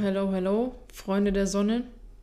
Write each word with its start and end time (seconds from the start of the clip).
Hallo, 0.00 0.30
hallo, 0.30 0.76
Freunde 0.94 1.32
der 1.32 1.48
Sonne. 1.48 1.82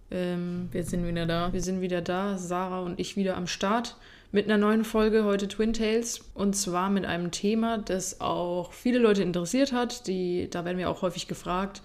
Ähm, 0.09 0.69
wir 0.71 0.85
sind 0.85 1.05
wieder 1.05 1.25
da. 1.25 1.51
Wir 1.51 1.61
sind 1.61 1.81
wieder 1.81 1.99
da, 1.99 2.37
Sarah 2.37 2.79
und 2.79 3.01
ich 3.01 3.17
wieder 3.17 3.35
am 3.35 3.47
Start 3.47 3.97
mit 4.31 4.45
einer 4.45 4.57
neuen 4.57 4.85
Folge 4.85 5.25
heute 5.25 5.49
Twin 5.49 5.73
Tales 5.73 6.21
und 6.35 6.55
zwar 6.55 6.89
mit 6.89 7.05
einem 7.05 7.31
Thema, 7.31 7.77
das 7.77 8.21
auch 8.21 8.71
viele 8.71 8.97
Leute 8.97 9.23
interessiert 9.23 9.73
hat. 9.73 10.07
Die, 10.07 10.49
da 10.49 10.63
werden 10.63 10.77
wir 10.77 10.89
auch 10.89 11.01
häufig 11.01 11.27
gefragt, 11.27 11.81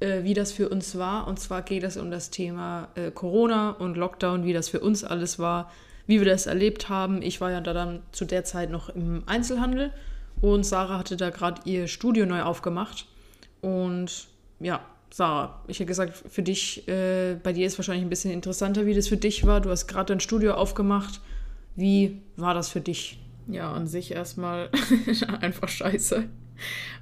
äh, 0.00 0.24
wie 0.24 0.34
das 0.34 0.50
für 0.50 0.70
uns 0.70 0.98
war. 0.98 1.28
Und 1.28 1.38
zwar 1.38 1.62
geht 1.62 1.84
es 1.84 1.96
um 1.96 2.10
das 2.10 2.30
Thema 2.30 2.88
äh, 2.96 3.12
Corona 3.12 3.70
und 3.70 3.96
Lockdown, 3.96 4.44
wie 4.44 4.52
das 4.52 4.68
für 4.68 4.80
uns 4.80 5.04
alles 5.04 5.38
war, 5.38 5.70
wie 6.08 6.18
wir 6.18 6.26
das 6.26 6.46
erlebt 6.46 6.88
haben. 6.88 7.22
Ich 7.22 7.40
war 7.40 7.52
ja 7.52 7.60
da 7.60 7.72
dann 7.72 8.02
zu 8.10 8.24
der 8.24 8.42
Zeit 8.42 8.70
noch 8.70 8.88
im 8.88 9.22
Einzelhandel 9.26 9.92
und 10.40 10.66
Sarah 10.66 10.98
hatte 10.98 11.16
da 11.16 11.30
gerade 11.30 11.60
ihr 11.64 11.86
Studio 11.86 12.26
neu 12.26 12.42
aufgemacht 12.42 13.06
und 13.60 14.26
ja, 14.58 14.80
Sarah, 15.10 15.62
ich 15.66 15.78
hätte 15.78 15.86
gesagt, 15.86 16.14
für 16.28 16.42
dich, 16.42 16.86
äh, 16.86 17.36
bei 17.42 17.52
dir 17.52 17.66
ist 17.66 17.78
wahrscheinlich 17.78 18.04
ein 18.04 18.10
bisschen 18.10 18.30
interessanter, 18.30 18.86
wie 18.86 18.94
das 18.94 19.08
für 19.08 19.16
dich 19.16 19.46
war. 19.46 19.60
Du 19.60 19.70
hast 19.70 19.86
gerade 19.86 20.12
dein 20.12 20.20
Studio 20.20 20.54
aufgemacht. 20.54 21.20
Wie 21.76 22.20
war 22.36 22.54
das 22.54 22.68
für 22.68 22.80
dich? 22.80 23.18
Ja, 23.46 23.72
an 23.72 23.86
sich 23.86 24.12
erstmal 24.12 24.68
einfach 25.40 25.68
scheiße. 25.68 26.24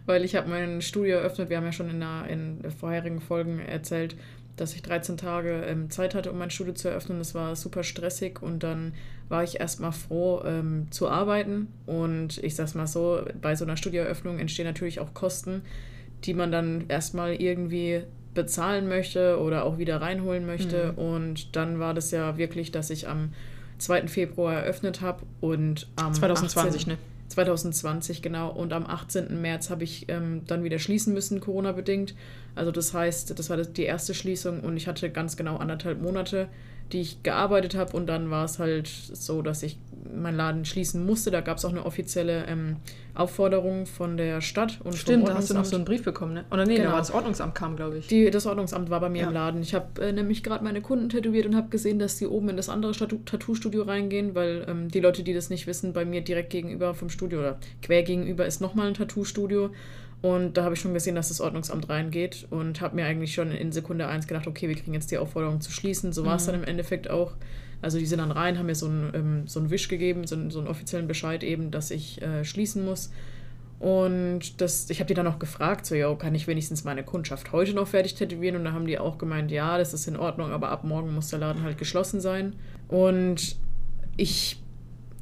Weil 0.05 0.25
ich 0.25 0.37
habe 0.37 0.49
mein 0.49 0.83
Studio 0.83 1.17
eröffnet. 1.17 1.51
Wir 1.51 1.57
haben 1.57 1.65
ja 1.65 1.73
schon 1.73 1.91
in, 1.91 2.01
der, 2.01 2.27
in 2.29 2.71
vorherigen 2.71 3.21
Folgen 3.21 3.59
erzählt, 3.59 4.15
dass 4.57 4.75
ich 4.75 4.83
13 4.83 5.17
Tage 5.17 5.65
ähm, 5.67 5.91
Zeit 5.91 6.15
hatte, 6.15 6.31
um 6.31 6.39
mein 6.39 6.51
Studio 6.51 6.75
zu 6.75 6.89
eröffnen. 6.89 7.19
Das 7.19 7.35
war 7.35 7.57
super 7.57 7.83
stressig 7.83 8.41
und 8.41 8.63
dann 8.63 8.95
war 9.29 9.43
ich 9.43 9.59
erstmal 9.59 9.93
froh 9.93 10.43
ähm, 10.45 10.87
zu 10.91 11.09
arbeiten. 11.09 11.69
Und 11.87 12.39
ich 12.39 12.55
sag's 12.55 12.75
mal 12.75 12.87
so, 12.87 13.23
bei 13.43 13.57
so 13.57 13.65
einer 13.65 13.77
Studioeröffnung 13.77 14.39
entstehen 14.39 14.67
natürlich 14.67 15.01
auch 15.01 15.13
Kosten 15.13 15.63
die 16.25 16.35
man 16.35 16.51
dann 16.51 16.85
erstmal 16.89 17.35
irgendwie 17.35 18.03
bezahlen 18.35 18.89
möchte 18.89 19.41
oder 19.41 19.65
auch 19.65 19.79
wieder 19.79 20.01
reinholen 20.01 20.47
möchte. 20.47 20.93
Mhm. 20.93 20.99
Und 20.99 21.57
dann 21.57 21.81
war 21.81 21.95
das 21.95 22.11
ja 22.11 22.37
wirklich, 22.37 22.71
dass 22.71 22.91
ich 22.91 23.09
am 23.09 23.33
2. 23.79 24.09
Februar 24.09 24.55
eröffnet 24.55 25.01
habe 25.01 25.23
und 25.41 25.89
am 25.97 26.15
2020, 26.15 26.83
18, 26.83 26.93
ne? 26.93 26.99
2020, 27.29 28.23
genau. 28.23 28.51
Und 28.51 28.73
am 28.73 28.87
18. 28.87 29.41
März 29.41 29.71
habe 29.71 29.85
ich 29.85 30.09
ähm, 30.09 30.43
dann 30.47 30.65
wieder 30.65 30.79
schließen 30.79 31.13
müssen, 31.13 31.41
Corona-bedingt. 31.41 32.15
Also 32.55 32.71
das 32.71 32.95
heißt, 32.95 33.37
das 33.39 33.51
war 33.51 33.57
die 33.57 33.83
erste 33.83 34.15
Schließung 34.15 34.61
und 34.61 34.77
ich 34.77 34.87
hatte 34.87 35.11
ganz 35.11 35.37
genau 35.37 35.57
anderthalb 35.57 36.01
Monate, 36.01 36.49
die 36.93 37.01
ich 37.01 37.23
gearbeitet 37.23 37.75
habe. 37.75 37.97
Und 37.97 38.07
dann 38.07 38.31
war 38.31 38.45
es 38.45 38.59
halt 38.59 38.89
so, 38.89 39.43
dass 39.43 39.63
ich 39.63 39.79
meinen 40.15 40.37
Laden 40.37 40.65
schließen 40.65 41.05
musste. 41.05 41.31
Da 41.31 41.41
gab 41.41 41.59
es 41.59 41.65
auch 41.65 41.71
eine 41.71 41.85
offizielle 41.85 42.47
ähm, 42.47 42.77
Aufforderung 43.15 43.87
von 43.87 44.17
der 44.17 44.41
Stadt. 44.41 44.79
Und 44.85 44.95
Stimmt, 44.95 45.29
da 45.29 45.35
hast 45.35 45.51
du 45.51 45.55
noch 45.55 45.65
so 45.65 45.77
einen 45.77 45.85
Brief 45.85 46.05
bekommen, 46.05 46.35
ne? 46.35 46.45
Oder 46.51 46.67
nee, 46.67 46.77
genau. 46.77 46.89
da 46.89 46.93
war 46.93 47.01
das 47.01 47.11
Ordnungsamt 47.11 47.55
kam, 47.55 47.77
glaube 47.77 47.99
ich. 47.99 48.07
Die, 48.09 48.31
das 48.31 48.47
Ordnungsamt 48.47 48.91
war 48.91 49.01
bei 49.01 49.09
mir 49.09 49.23
ja. 49.23 49.29
im 49.29 49.35
Laden. 49.35 49.63
Ich 49.63 49.75
habe 49.75 50.01
äh, 50.01 50.13
nämlich 50.13 50.43
gerade 50.43 50.63
meine 50.63 50.81
Kunden 50.81 51.09
tätowiert 51.09 51.47
und 51.47 51.57
habe 51.57 51.69
gesehen, 51.69 51.99
dass 51.99 52.17
die 52.17 52.27
oben 52.27 52.51
in 52.51 52.57
das 52.57 52.69
andere 52.69 52.93
Tattoo-Studio 52.93 53.83
reingehen, 53.83 54.35
weil 54.35 54.67
ähm, 54.69 54.89
die 54.89 55.01
Leute, 55.01 55.23
die 55.23 55.35
das 55.35 55.51
nicht 55.51 55.67
wissen, 55.67 55.93
bei 55.93 56.05
mir 56.05 56.21
direkt 56.21 56.51
gegenüber 56.51 56.95
vom 56.95 57.11
Studio 57.11 57.41
oder 57.41 57.59
quer 57.83 58.03
gegenüber 58.03 58.47
ist 58.47 58.61
nochmal 58.61 58.89
ein 58.89 58.95
Tattoo-Studio. 58.95 59.71
Und 60.23 60.57
da 60.57 60.65
habe 60.65 60.75
ich 60.75 60.81
schon 60.81 60.95
gesehen, 60.95 61.15
dass 61.15 61.29
das 61.29 61.41
Ordnungsamt 61.41 61.89
reingeht 61.89 62.47
und 62.51 62.81
habe 62.81 62.97
mir 62.97 63.05
eigentlich 63.05 63.35
schon 63.35 63.51
in 63.53 63.71
Sekunde 63.71 64.09
eins 64.09 64.27
gedacht, 64.27 64.47
okay, 64.47 64.69
wir 64.69 64.75
kriegen 64.75 64.95
jetzt 64.95 65.11
die 65.11 65.19
Aufforderung 65.19 65.61
zu 65.61 65.71
schließen. 65.71 66.13
So 66.13 66.25
war 66.25 66.37
es 66.37 66.47
mhm. 66.47 66.53
dann 66.53 66.63
im 66.63 66.69
Endeffekt 66.69 67.11
auch. 67.11 67.35
Also 67.83 67.99
die 67.99 68.07
sind 68.07 68.19
dann 68.19 68.31
rein, 68.31 68.59
haben 68.59 68.67
mir 68.67 68.75
so 68.75 68.87
einen, 68.87 69.13
ähm, 69.15 69.47
so 69.47 69.61
einen 69.61 69.71
Wisch 69.71 69.89
gegeben, 69.89 70.27
so 70.27 70.35
einen, 70.35 70.51
so 70.51 70.59
einen 70.59 70.69
offiziellen 70.69 71.07
Bescheid 71.07 71.45
eben, 71.45 71.71
dass 71.71 71.91
ich 71.91 72.23
äh, 72.23 72.45
schließen 72.45 72.85
muss. 72.85 73.11
Und 73.79 74.61
das, 74.63 74.89
ich 74.89 75.01
habe 75.01 75.09
die 75.09 75.15
dann 75.15 75.27
auch 75.27 75.39
gefragt, 75.39 75.85
so, 75.85 75.95
ja, 75.95 76.13
kann 76.15 76.35
ich 76.35 76.47
wenigstens 76.47 76.85
meine 76.85 77.05
Kundschaft 77.05 77.53
heute 77.53 77.75
noch 77.75 77.87
fertig 77.87 78.15
tätowieren? 78.15 78.57
Und 78.57 78.65
da 78.65 78.73
haben 78.73 78.87
die 78.87 78.99
auch 78.99 79.19
gemeint, 79.19 79.51
ja, 79.51 79.77
das 79.77 79.93
ist 79.93 80.09
in 80.09 80.17
Ordnung, 80.17 80.51
aber 80.51 80.71
ab 80.71 80.85
morgen 80.85 81.15
muss 81.15 81.29
der 81.29 81.41
Laden 81.41 81.63
halt 81.63 81.77
geschlossen 81.77 82.21
sein. 82.21 82.55
Und 82.89 83.57
ich 84.17 84.63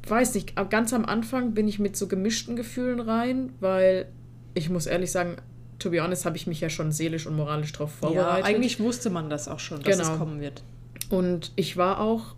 weiß 0.07 0.35
nicht, 0.35 0.55
ganz 0.69 0.93
am 0.93 1.03
Anfang 1.03 1.53
bin 1.53 1.67
ich 1.67 1.79
mit 1.79 1.97
so 1.97 2.07
gemischten 2.07 2.55
Gefühlen 2.55 3.01
rein, 3.01 3.51
weil 3.59 4.07
ich 4.55 4.69
muss 4.69 4.87
ehrlich 4.87 5.11
sagen, 5.11 5.37
to 5.77 5.91
be 5.91 6.01
honest, 6.01 6.25
habe 6.25 6.37
ich 6.37 6.47
mich 6.47 6.61
ja 6.61 6.69
schon 6.69 6.91
seelisch 6.91 7.27
und 7.27 7.35
moralisch 7.35 7.73
darauf 7.73 7.91
vorbereitet. 7.91 8.39
Ja, 8.39 8.45
eigentlich 8.45 8.79
wusste 8.79 9.11
man 9.11 9.29
das 9.29 9.47
auch 9.47 9.59
schon, 9.59 9.83
dass 9.83 9.97
genau. 9.97 10.13
es 10.13 10.17
kommen 10.17 10.41
wird. 10.41 10.63
Und 11.09 11.51
ich 11.55 11.77
war 11.77 11.99
auch 11.99 12.35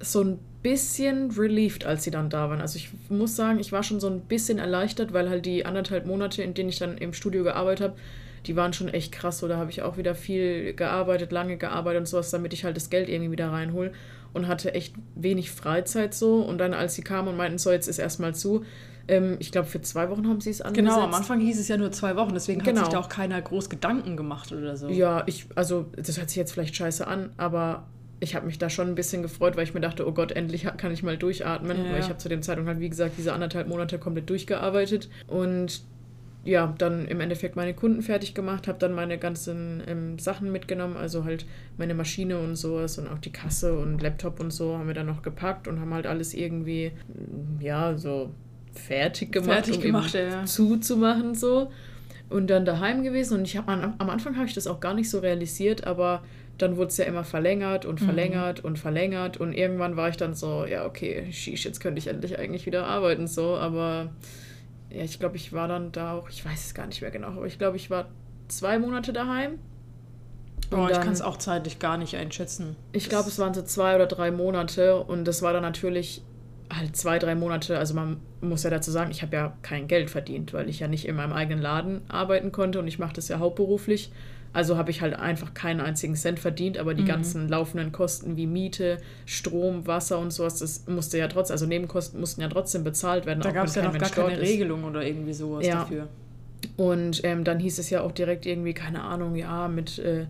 so 0.00 0.22
ein 0.22 0.38
bisschen 0.62 1.30
relieved, 1.32 1.84
als 1.84 2.04
sie 2.04 2.10
dann 2.10 2.30
da 2.30 2.48
waren. 2.48 2.60
Also 2.60 2.76
ich 2.76 2.90
muss 3.08 3.36
sagen, 3.36 3.58
ich 3.58 3.72
war 3.72 3.82
schon 3.82 4.00
so 4.00 4.08
ein 4.08 4.20
bisschen 4.20 4.58
erleichtert, 4.58 5.12
weil 5.12 5.28
halt 5.28 5.46
die 5.46 5.66
anderthalb 5.66 6.06
Monate, 6.06 6.42
in 6.42 6.54
denen 6.54 6.68
ich 6.68 6.78
dann 6.78 6.98
im 6.98 7.12
Studio 7.12 7.44
gearbeitet 7.44 7.84
habe, 7.84 7.96
die 8.46 8.56
waren 8.56 8.72
schon 8.72 8.88
echt 8.88 9.12
krass. 9.12 9.38
So, 9.38 9.48
da 9.48 9.56
habe 9.56 9.70
ich 9.70 9.82
auch 9.82 9.96
wieder 9.96 10.14
viel 10.14 10.72
gearbeitet, 10.74 11.32
lange 11.32 11.56
gearbeitet 11.56 12.00
und 12.00 12.06
sowas, 12.06 12.30
damit 12.30 12.52
ich 12.52 12.64
halt 12.64 12.76
das 12.76 12.90
Geld 12.90 13.08
irgendwie 13.08 13.32
wieder 13.32 13.50
reinhole 13.50 13.92
und 14.32 14.48
hatte 14.48 14.74
echt 14.74 14.94
wenig 15.14 15.50
Freizeit 15.50 16.14
so. 16.14 16.40
Und 16.40 16.58
dann, 16.58 16.74
als 16.74 16.94
sie 16.94 17.02
kamen 17.02 17.28
und 17.28 17.36
meinten, 17.36 17.58
so, 17.58 17.72
jetzt 17.72 17.88
ist 17.88 17.98
erstmal 17.98 18.34
zu, 18.34 18.64
ähm, 19.08 19.36
ich 19.38 19.52
glaube, 19.52 19.68
für 19.68 19.80
zwei 19.80 20.10
Wochen 20.10 20.26
haben 20.28 20.40
sie 20.40 20.50
es 20.50 20.60
angesetzt. 20.60 20.94
Genau, 20.94 21.04
am 21.04 21.14
Anfang 21.14 21.40
hieß 21.40 21.58
es 21.58 21.68
ja 21.68 21.76
nur 21.76 21.92
zwei 21.92 22.16
Wochen, 22.16 22.34
deswegen 22.34 22.62
genau. 22.62 22.80
hat 22.80 22.86
sich 22.86 22.94
da 22.94 23.00
auch 23.00 23.08
keiner 23.08 23.40
groß 23.40 23.70
Gedanken 23.70 24.16
gemacht 24.16 24.52
oder 24.52 24.76
so. 24.76 24.88
Ja, 24.88 25.22
ich, 25.26 25.46
also, 25.54 25.86
das 25.96 26.18
hört 26.18 26.28
sich 26.28 26.36
jetzt 26.36 26.52
vielleicht 26.52 26.74
scheiße 26.76 27.06
an, 27.06 27.30
aber 27.36 27.86
ich 28.18 28.34
habe 28.34 28.46
mich 28.46 28.58
da 28.58 28.70
schon 28.70 28.88
ein 28.88 28.94
bisschen 28.94 29.22
gefreut, 29.22 29.56
weil 29.56 29.64
ich 29.64 29.74
mir 29.74 29.80
dachte, 29.80 30.06
oh 30.08 30.12
Gott, 30.12 30.32
endlich 30.32 30.66
kann 30.76 30.92
ich 30.92 31.02
mal 31.02 31.16
durchatmen. 31.16 31.84
Ja. 31.84 31.92
Weil 31.92 32.00
ich 32.00 32.08
habe 32.08 32.18
zu 32.18 32.28
dem 32.28 32.42
Zeitpunkt 32.42 32.68
halt, 32.68 32.80
wie 32.80 32.88
gesagt, 32.88 33.14
diese 33.18 33.32
anderthalb 33.32 33.68
Monate 33.68 33.98
komplett 33.98 34.30
durchgearbeitet 34.30 35.08
und 35.26 35.82
ja, 36.44 36.72
dann 36.78 37.06
im 37.06 37.20
Endeffekt 37.20 37.56
meine 37.56 37.74
Kunden 37.74 38.02
fertig 38.02 38.32
gemacht, 38.32 38.68
habe 38.68 38.78
dann 38.78 38.94
meine 38.94 39.18
ganzen 39.18 39.82
ähm, 39.88 40.18
Sachen 40.20 40.52
mitgenommen, 40.52 40.96
also 40.96 41.24
halt 41.24 41.44
meine 41.76 41.92
Maschine 41.92 42.38
und 42.38 42.54
sowas 42.54 42.98
und 42.98 43.08
auch 43.08 43.18
die 43.18 43.32
Kasse 43.32 43.76
und 43.76 44.00
Laptop 44.00 44.38
und 44.38 44.52
so 44.52 44.78
haben 44.78 44.86
wir 44.86 44.94
dann 44.94 45.06
noch 45.06 45.22
gepackt 45.22 45.66
und 45.66 45.80
haben 45.80 45.92
halt 45.92 46.06
alles 46.06 46.34
irgendwie, 46.34 46.92
ja, 47.58 47.98
so 47.98 48.30
fertig 48.78 49.32
gemacht, 49.32 49.52
fertig 49.52 49.76
um 49.76 49.82
gemacht, 49.82 50.14
ja. 50.14 50.44
zuzumachen 50.44 51.34
so. 51.34 51.70
Und 52.28 52.48
dann 52.48 52.64
daheim 52.64 53.04
gewesen 53.04 53.38
und 53.38 53.44
ich 53.44 53.56
habe 53.56 53.70
am 53.70 54.10
Anfang 54.10 54.36
habe 54.36 54.46
ich 54.46 54.54
das 54.54 54.66
auch 54.66 54.80
gar 54.80 54.94
nicht 54.94 55.08
so 55.08 55.20
realisiert, 55.20 55.86
aber 55.86 56.22
dann 56.58 56.76
wurde 56.76 56.88
es 56.88 56.96
ja 56.96 57.04
immer 57.04 57.24
verlängert 57.24 57.84
und 57.84 58.00
mhm. 58.00 58.04
verlängert 58.04 58.60
mhm. 58.60 58.70
und 58.70 58.78
verlängert 58.78 59.36
und 59.36 59.52
irgendwann 59.52 59.96
war 59.96 60.08
ich 60.08 60.16
dann 60.16 60.34
so, 60.34 60.64
ja, 60.64 60.86
okay, 60.86 61.30
sheesh, 61.30 61.64
jetzt 61.64 61.80
könnte 61.80 61.98
ich 61.98 62.08
endlich 62.08 62.38
eigentlich 62.38 62.66
wieder 62.66 62.86
arbeiten, 62.86 63.26
so, 63.26 63.56
aber 63.56 64.10
ja, 64.90 65.02
ich 65.02 65.18
glaube, 65.18 65.36
ich 65.36 65.52
war 65.52 65.68
dann 65.68 65.92
da 65.92 66.14
auch, 66.14 66.28
ich 66.28 66.44
weiß 66.44 66.66
es 66.66 66.74
gar 66.74 66.86
nicht 66.86 67.02
mehr 67.02 67.10
genau, 67.10 67.28
aber 67.28 67.46
ich 67.46 67.58
glaube, 67.58 67.76
ich 67.76 67.90
war 67.90 68.08
zwei 68.48 68.78
Monate 68.78 69.12
daheim. 69.12 69.58
Oh, 70.72 70.88
ich 70.90 70.98
kann 70.98 71.12
es 71.12 71.22
auch 71.22 71.36
zeitlich 71.36 71.78
gar 71.78 71.96
nicht 71.96 72.16
einschätzen. 72.16 72.74
Ich 72.90 73.08
glaube, 73.08 73.28
es 73.28 73.38
waren 73.38 73.54
so 73.54 73.62
zwei 73.62 73.94
oder 73.94 74.06
drei 74.06 74.32
Monate 74.32 74.96
und 75.00 75.24
das 75.24 75.40
war 75.42 75.52
dann 75.52 75.62
natürlich 75.62 76.22
halt 76.70 76.96
zwei, 76.96 77.18
drei 77.18 77.34
Monate, 77.34 77.78
also 77.78 77.94
man 77.94 78.18
muss 78.40 78.62
ja 78.62 78.70
dazu 78.70 78.90
sagen, 78.90 79.10
ich 79.10 79.22
habe 79.22 79.36
ja 79.36 79.56
kein 79.62 79.88
Geld 79.88 80.10
verdient, 80.10 80.52
weil 80.52 80.68
ich 80.68 80.80
ja 80.80 80.88
nicht 80.88 81.06
in 81.06 81.16
meinem 81.16 81.32
eigenen 81.32 81.60
Laden 81.60 82.00
arbeiten 82.08 82.52
konnte 82.52 82.78
und 82.78 82.88
ich 82.88 82.98
mache 82.98 83.14
das 83.14 83.28
ja 83.28 83.38
hauptberuflich. 83.38 84.10
Also 84.52 84.78
habe 84.78 84.90
ich 84.90 85.02
halt 85.02 85.14
einfach 85.14 85.52
keinen 85.52 85.80
einzigen 85.80 86.14
Cent 86.14 86.38
verdient, 86.38 86.78
aber 86.78 86.94
die 86.94 87.02
mhm. 87.02 87.08
ganzen 87.08 87.48
laufenden 87.48 87.92
Kosten 87.92 88.36
wie 88.38 88.46
Miete, 88.46 88.98
Strom, 89.26 89.86
Wasser 89.86 90.18
und 90.18 90.32
sowas, 90.32 90.58
das 90.58 90.86
musste 90.86 91.18
ja 91.18 91.28
trotzdem, 91.28 91.54
also 91.54 91.66
Nebenkosten 91.66 92.18
mussten 92.18 92.40
ja 92.40 92.48
trotzdem 92.48 92.82
bezahlt 92.82 93.26
werden. 93.26 93.40
Da 93.40 93.50
gab 93.50 93.66
es 93.66 93.74
ja 93.74 93.82
noch 93.82 93.92
Mensch 93.92 94.10
gar 94.12 94.28
keine 94.28 94.40
Regelung 94.40 94.84
oder 94.84 95.04
irgendwie 95.04 95.34
sowas 95.34 95.66
ja. 95.66 95.80
dafür. 95.80 96.08
Und 96.76 97.22
ähm, 97.24 97.44
dann 97.44 97.58
hieß 97.58 97.78
es 97.78 97.90
ja 97.90 98.00
auch 98.00 98.12
direkt 98.12 98.46
irgendwie, 98.46 98.72
keine 98.72 99.02
Ahnung, 99.02 99.36
ja, 99.36 99.68
mit 99.68 99.98
äh, 99.98 100.26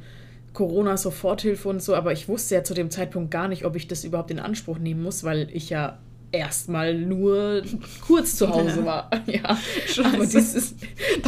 Corona-Soforthilfe 0.54 1.68
und 1.68 1.82
so, 1.82 1.94
aber 1.94 2.12
ich 2.12 2.28
wusste 2.28 2.56
ja 2.56 2.64
zu 2.64 2.74
dem 2.74 2.90
Zeitpunkt 2.90 3.30
gar 3.30 3.46
nicht, 3.46 3.64
ob 3.64 3.76
ich 3.76 3.86
das 3.86 4.04
überhaupt 4.04 4.30
in 4.30 4.40
Anspruch 4.40 4.78
nehmen 4.78 5.02
muss, 5.02 5.22
weil 5.22 5.48
ich 5.52 5.70
ja 5.70 5.98
erstmal 6.36 6.94
nur 6.94 7.62
kurz 8.06 8.36
zu 8.36 8.48
Hause 8.48 8.84
war. 8.84 9.10
Ja, 9.26 9.58
aber 10.04 10.24
dieses, 10.24 10.74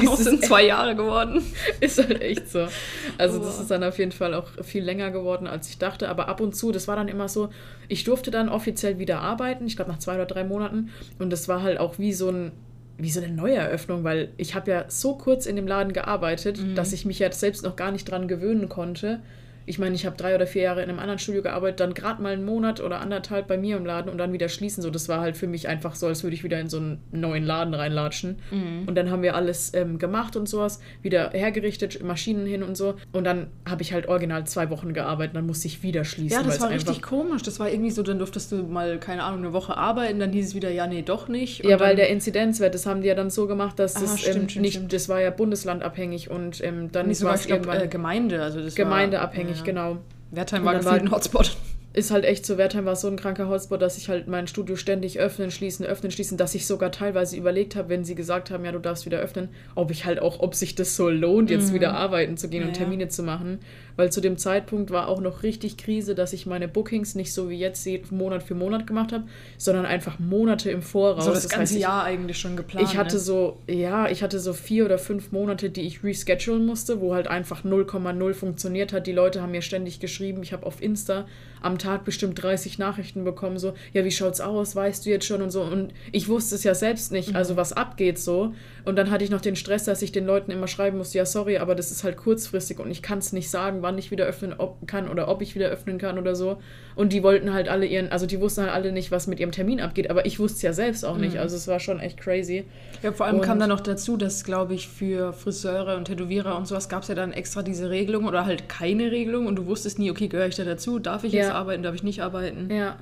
dieses 0.01 0.19
sind 0.19 0.45
zwei 0.45 0.67
Jahre 0.67 0.95
geworden. 0.95 1.43
Ist 1.81 1.99
halt 1.99 2.21
echt 2.21 2.49
so. 2.49 2.69
Also 3.17 3.39
das 3.39 3.59
ist 3.59 3.71
dann 3.71 3.83
auf 3.83 3.99
jeden 3.99 4.13
Fall 4.13 4.35
auch 4.35 4.47
viel 4.63 4.85
länger 4.85 5.11
geworden, 5.11 5.47
als 5.47 5.69
ich 5.69 5.79
dachte. 5.79 6.09
Aber 6.09 6.29
ab 6.29 6.41
und 6.41 6.55
zu, 6.55 6.71
das 6.71 6.87
war 6.87 6.95
dann 6.95 7.09
immer 7.09 7.29
so, 7.29 7.49
ich 7.89 8.05
durfte 8.05 8.31
dann 8.31 8.49
offiziell 8.49 8.99
wieder 8.99 9.21
arbeiten, 9.21 9.67
ich 9.67 9.77
glaube 9.77 9.91
nach 9.91 9.99
zwei 9.99 10.15
oder 10.15 10.27
drei 10.27 10.45
Monaten. 10.45 10.91
Und 11.19 11.31
das 11.31 11.49
war 11.49 11.63
halt 11.63 11.81
auch 11.81 11.99
wie 11.99 12.13
so 12.13 12.31
ein 12.31 12.53
wie 12.99 13.11
so 13.11 13.21
eine 13.23 13.33
Neueröffnung, 13.33 14.03
weil 14.03 14.31
ich 14.37 14.57
habe 14.57 14.71
ja 14.71 14.85
so 14.89 15.15
kurz 15.15 15.47
in 15.47 15.55
dem 15.55 15.69
Laden 15.69 15.93
gearbeitet, 15.93 16.61
mhm. 16.61 16.75
dass 16.75 16.93
ich 16.93 17.05
mich 17.05 17.21
ja 17.21 17.31
selbst 17.31 17.63
noch 17.63 17.77
gar 17.77 17.93
nicht 17.93 18.11
dran 18.11 18.27
gewöhnen 18.27 18.69
konnte, 18.69 19.21
ich 19.69 19.79
meine, 19.79 19.95
ich 19.95 20.07
habe 20.07 20.17
drei 20.17 20.35
oder 20.35 20.47
vier 20.47 20.63
Jahre 20.63 20.83
in 20.83 20.89
einem 20.89 20.99
anderen 20.99 21.19
Studio 21.19 21.43
gearbeitet, 21.43 21.81
dann 21.81 21.95
gerade 21.95 22.23
mal 22.23 22.33
einen 22.33 22.45
Monat 22.45 22.81
oder 22.81 23.01
anderthalb 23.01 23.47
bei 23.47 23.59
mir 23.59 23.77
im 23.77 23.85
Laden 23.85 24.11
und 24.11 24.19
dann 24.19 24.33
wieder 24.33 24.49
schließen. 24.49 24.83
So, 24.83 24.91
das 24.91 25.09
war 25.09 25.21
halt 25.21 25.37
für 25.37 25.47
mich 25.47 25.69
einfach 25.69 25.95
so, 25.95 26.07
als 26.07 26.23
würde 26.23 26.35
ich 26.35 26.43
wieder 26.43 26.59
in 26.59 26.69
so 26.69 26.79
einen 26.79 27.03
neuen 27.13 27.45
Laden 27.45 27.75
reinlatschen. 27.75 28.39
Mhm. 28.51 28.85
Und 28.87 28.95
dann 28.95 29.11
haben 29.11 29.23
wir 29.23 29.35
alles 29.35 29.73
ähm, 29.75 29.99
gemacht 29.99 30.37
und 30.37 30.49
sowas, 30.49 30.81
wieder 31.03 31.31
hergerichtet, 31.31 32.03
Maschinen 32.03 32.47
hin 32.47 32.63
und 32.63 32.77
so. 32.77 32.95
Und 33.13 33.25
dann 33.25 33.49
habe 33.69 33.83
ich 33.83 33.93
halt 33.93 34.09
original 34.09 34.47
zwei 34.47 34.71
Wochen 34.71 34.95
gearbeitet, 34.95 35.37
dann 35.37 35.47
musste 35.47 35.69
ich 35.69 35.83
wieder 35.83 36.05
schließen. 36.05 36.39
Ja, 36.39 36.43
das 36.43 36.61
war 36.61 36.71
richtig 36.71 37.03
komisch. 37.03 37.43
Das 37.43 37.61
war 37.61 37.71
irgendwie 37.71 37.91
so, 37.91 38.03
dann 38.03 38.19
durftest 38.19 38.51
du 38.53 38.63
mal, 38.63 38.99
keine 38.99 39.23
Ahnung, 39.23 39.41
eine 39.41 39.53
Woche 39.53 39.77
arbeiten, 39.77 40.19
dann 40.19 40.33
hieß 40.33 40.49
es 40.49 40.55
wieder, 40.55 40.71
ja, 40.71 40.87
nee, 40.87 41.03
doch 41.03 41.29
nicht. 41.29 41.63
Und 41.63 41.71
ja, 41.71 41.79
weil 41.79 41.95
der 41.95 42.09
Inzidenzwert, 42.09 42.75
das 42.75 42.87
haben 42.87 43.03
die 43.03 43.09
ja 43.09 43.15
dann 43.15 43.31
so 43.31 43.47
gemacht, 43.47 43.79
dass 43.79 43.97
ah, 43.97 44.01
das 44.01 44.21
stimmt, 44.21 44.37
ähm, 44.37 44.49
stimmt, 44.49 44.63
nicht, 44.63 44.75
stimmt. 44.75 44.93
das 44.93 45.09
war 45.09 45.21
ja 45.21 45.31
bundeslandabhängig 45.31 46.31
und 46.31 46.65
ähm, 46.65 46.91
dann 46.91 47.09
war 47.23 47.35
es 47.35 47.47
irgendwann 47.47 47.83
äh, 47.83 47.89
Gemeinde, 47.89 48.43
also 48.43 48.63
das 48.63 48.75
Gemeindeabhängig, 48.75 49.58
war, 49.61 49.67
ja. 49.67 49.73
genau. 49.73 49.99
Wertheim 50.31 50.65
war 50.65 50.75
gefühlt 50.75 51.03
ein 51.03 51.11
Hotspot 51.11 51.57
ist 51.99 52.11
halt 52.11 52.25
echt 52.25 52.47
so, 52.47 52.59
Wertheim 52.59 52.85
war 52.85 52.97
so 52.97 53.09
ein 53.09 53.17
kranker 53.17 53.49
Hotspot, 53.49 53.83
dass 53.83 53.99
ich 53.99 54.09
halt 54.09 54.29
mein 54.29 54.47
Studio 54.47 54.77
ständig 54.77 55.19
öffnen, 55.19 55.51
schließen, 55.51 55.85
öffnen, 55.85 56.13
schließen, 56.13 56.37
dass 56.37 56.55
ich 56.55 56.67
sogar 56.67 56.93
teilweise 56.93 57.37
überlegt 57.37 57.77
habe, 57.77 57.89
wenn 57.89 58.05
sie 58.05 58.15
gesagt 58.15 58.51
haben, 58.51 58.65
ja, 58.65 58.73
du 58.73 58.79
darfst 58.79 59.05
wieder 59.05 59.19
öffnen, 59.19 59.49
ob 59.75 59.91
ich 59.91 60.05
halt 60.05 60.21
auch, 60.21 60.41
ob 60.41 60.55
sich 60.55 60.75
das 60.75 60.97
so 60.97 61.09
lohnt, 61.09 61.51
jetzt 61.51 61.71
mhm. 61.71 61.75
wieder 61.75 61.95
arbeiten 61.95 62.37
zu 62.37 62.49
gehen 62.49 62.63
ja, 62.63 62.69
und 62.69 62.75
Termine 62.75 63.09
zu 63.09 63.23
machen. 63.23 63.59
Weil 63.99 64.13
zu 64.13 64.21
dem 64.21 64.39
Zeitpunkt 64.39 64.93
war 64.93 65.09
auch 65.09 65.21
noch 65.21 65.43
richtig 65.43 65.77
Krise, 65.77 66.15
dass 66.15 66.33
ich 66.33 66.47
meine 66.47 66.69
Bookings 66.69 67.17
nicht 67.17 67.33
so 67.33 67.51
wie 67.51 67.59
jetzt 67.59 67.85
Monat 68.13 68.45
für 68.45 68.55
Monat 68.55 68.87
gemacht 68.87 69.13
habe, 69.13 69.25
sondern 69.57 69.87
einfach 69.87 70.21
Monate 70.21 70.71
im 70.71 70.83
Voraus. 70.83 71.25
So 71.25 71.33
das, 71.33 71.43
das 71.43 71.51
ganze 71.51 71.75
heißt, 71.75 71.83
Jahr 71.83 72.05
eigentlich 72.05 72.39
schon 72.39 72.57
geplant. 72.57 72.89
Ich 72.89 72.97
hatte 72.97 73.17
ne? 73.17 73.21
so, 73.21 73.59
ja, 73.67 74.09
ich 74.09 74.23
hatte 74.23 74.39
so 74.39 74.53
vier 74.53 74.85
oder 74.85 74.99
fünf 74.99 75.33
Monate, 75.33 75.69
die 75.69 75.81
ich 75.81 76.05
reschedulen 76.05 76.65
musste, 76.65 77.01
wo 77.01 77.13
halt 77.13 77.27
einfach 77.27 77.65
0,0 77.65 78.35
funktioniert 78.35 78.93
hat. 78.93 79.09
Die 79.09 79.13
Leute 79.13 79.43
haben 79.43 79.51
mir 79.51 79.63
ständig 79.63 79.99
geschrieben, 79.99 80.45
ich 80.45 80.53
habe 80.53 80.65
auf 80.65 80.81
Insta 80.81 81.27
am 81.61 81.79
Tag 81.79 82.05
bestimmt 82.05 82.41
30 82.41 82.79
Nachrichten 82.79 83.25
bekommen, 83.25 83.59
so, 83.59 83.75
ja, 83.93 84.05
wie 84.05 84.13
schaut's 84.13 84.41
aus, 84.41 84.77
weißt 84.77 85.05
du 85.05 85.11
jetzt 85.11 85.27
schon 85.27 85.43
und 85.43 85.51
so. 85.51 85.63
Und 85.63 85.93
ich 86.13 86.29
wusste 86.29 86.55
es 86.55 86.65
ja 86.65 86.75
selbst 86.75 87.13
nicht, 87.13 87.35
also 87.35 87.55
mhm. 87.55 87.59
was 87.59 87.73
abgeht 87.73 88.19
so. 88.19 88.55
Und 88.85 88.97
dann 88.97 89.11
hatte 89.11 89.25
ich 89.25 89.31
noch 89.31 89.41
den 89.41 89.57
Stress, 89.57 89.85
dass 89.85 90.03
ich 90.03 90.13
den 90.13 90.25
Leuten 90.25 90.51
immer 90.51 90.69
schreiben 90.69 90.99
musste, 90.99 91.19
ja, 91.19 91.27
sorry, 91.27 91.59
aber 91.59 91.75
das 91.75 91.91
ist 91.91 92.05
halt 92.05 92.17
kurzfristig 92.17 92.79
und 92.79 92.91
ich 92.91 93.03
kann 93.03 93.19
es 93.19 93.33
nicht 93.33 93.51
sagen, 93.51 93.83
wann 93.89 93.97
ich 93.97 94.11
wieder 94.11 94.27
öffnen 94.27 94.55
kann 94.87 95.09
oder 95.09 95.29
ob 95.29 95.41
ich 95.41 95.55
wieder 95.55 95.69
öffnen 95.69 95.97
kann 95.97 96.19
oder 96.19 96.37
so. 96.37 96.59
Und 96.95 97.15
die 97.15 97.23
wollten 97.23 97.55
halt 97.55 97.71
alle 97.71 97.87
ihren, 97.87 98.13
also 98.13 98.27
die 98.27 98.39
wussten 98.39 98.63
halt 98.63 98.73
alle 98.73 98.93
nicht, 98.93 99.11
was 99.11 99.27
mit 99.27 99.41
ihrem 99.41 99.51
Termin 99.51 99.81
abgeht, 99.81 100.11
aber 100.11 100.27
ich 100.27 100.39
wusste 100.39 100.57
es 100.57 100.63
ja 100.63 100.73
selbst 100.75 101.05
auch 101.05 101.17
nicht. 101.17 101.35
Mhm. 101.35 101.41
Also 101.41 101.57
es 101.57 101.67
war 101.67 101.81
schon 101.81 102.01
echt 102.01 102.21
crazy. 102.21 102.65
Ja, 103.03 103.13
vor 103.13 103.25
allem 103.25 103.37
und 103.37 103.43
kam 103.43 103.59
dann 103.59 103.71
noch 103.71 103.81
dazu, 103.81 104.19
dass, 104.19 104.45
glaube 104.45 104.75
ich, 104.75 104.89
für 104.89 105.33
Friseure 105.33 105.97
und 105.97 106.05
Tätowierer 106.05 106.55
und 106.59 106.69
sowas 106.69 106.91
gab 106.91 107.03
es 107.03 107.09
ja 107.09 107.15
dann 107.15 107.33
extra 107.33 107.63
diese 107.63 107.89
Regelung 107.89 108.27
oder 108.27 108.45
halt 108.45 108.69
keine 108.69 109.11
Regelung 109.11 109.47
und 109.47 109.57
du 109.57 109.65
wusstest 109.67 109.99
nie, 109.99 110.11
okay, 110.11 110.29
gehöre 110.29 110.49
ich 110.49 110.57
da 110.57 110.65
dazu? 110.65 110.99
Darf 110.99 111.25
ich 111.25 111.33
ja. 111.33 111.45
jetzt 111.45 111.53
arbeiten, 111.53 111.83
darf 111.83 111.95
ich 111.95 112.03
nicht 112.03 112.21
arbeiten? 112.21 112.69
Ja. 112.71 112.99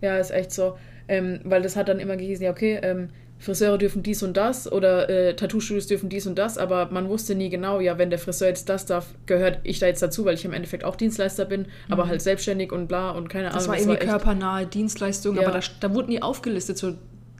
Ja, 0.00 0.16
ist 0.16 0.30
echt 0.30 0.50
so. 0.50 0.78
Ähm, 1.08 1.40
weil 1.44 1.62
das 1.62 1.76
hat 1.76 1.88
dann 1.88 2.00
immer 2.00 2.16
gehießen, 2.16 2.44
ja, 2.44 2.50
okay, 2.50 2.80
ähm, 2.82 3.10
Friseure 3.42 3.76
dürfen 3.76 4.04
dies 4.04 4.22
und 4.22 4.36
das 4.36 4.70
oder 4.70 5.10
äh, 5.10 5.34
Tattoo-Studios 5.34 5.88
dürfen 5.88 6.08
dies 6.08 6.28
und 6.28 6.38
das, 6.38 6.58
aber 6.58 6.90
man 6.92 7.08
wusste 7.08 7.34
nie 7.34 7.50
genau, 7.50 7.80
ja, 7.80 7.98
wenn 7.98 8.08
der 8.08 8.20
Friseur 8.20 8.48
jetzt 8.48 8.68
das 8.68 8.86
darf, 8.86 9.06
gehört 9.26 9.58
ich 9.64 9.80
da 9.80 9.86
jetzt 9.86 10.00
dazu, 10.00 10.24
weil 10.24 10.34
ich 10.34 10.44
im 10.44 10.52
Endeffekt 10.52 10.84
auch 10.84 10.94
Dienstleister 10.94 11.44
bin, 11.44 11.62
mhm. 11.62 11.66
aber 11.88 12.06
halt 12.06 12.22
selbstständig 12.22 12.70
und 12.70 12.86
bla 12.86 13.10
und 13.10 13.28
keine 13.28 13.48
Ahnung. 13.48 13.58
Das 13.58 13.68
war 13.68 13.76
irgendwie 13.76 13.98
war 13.98 14.06
körpernahe 14.06 14.66
Dienstleistung, 14.66 15.36
ja. 15.36 15.42
aber 15.42 15.58
da, 15.58 15.66
da 15.80 15.92
wurden 15.92 16.10
nie 16.10 16.22
aufgelistet, 16.22 16.78
so 16.78 16.94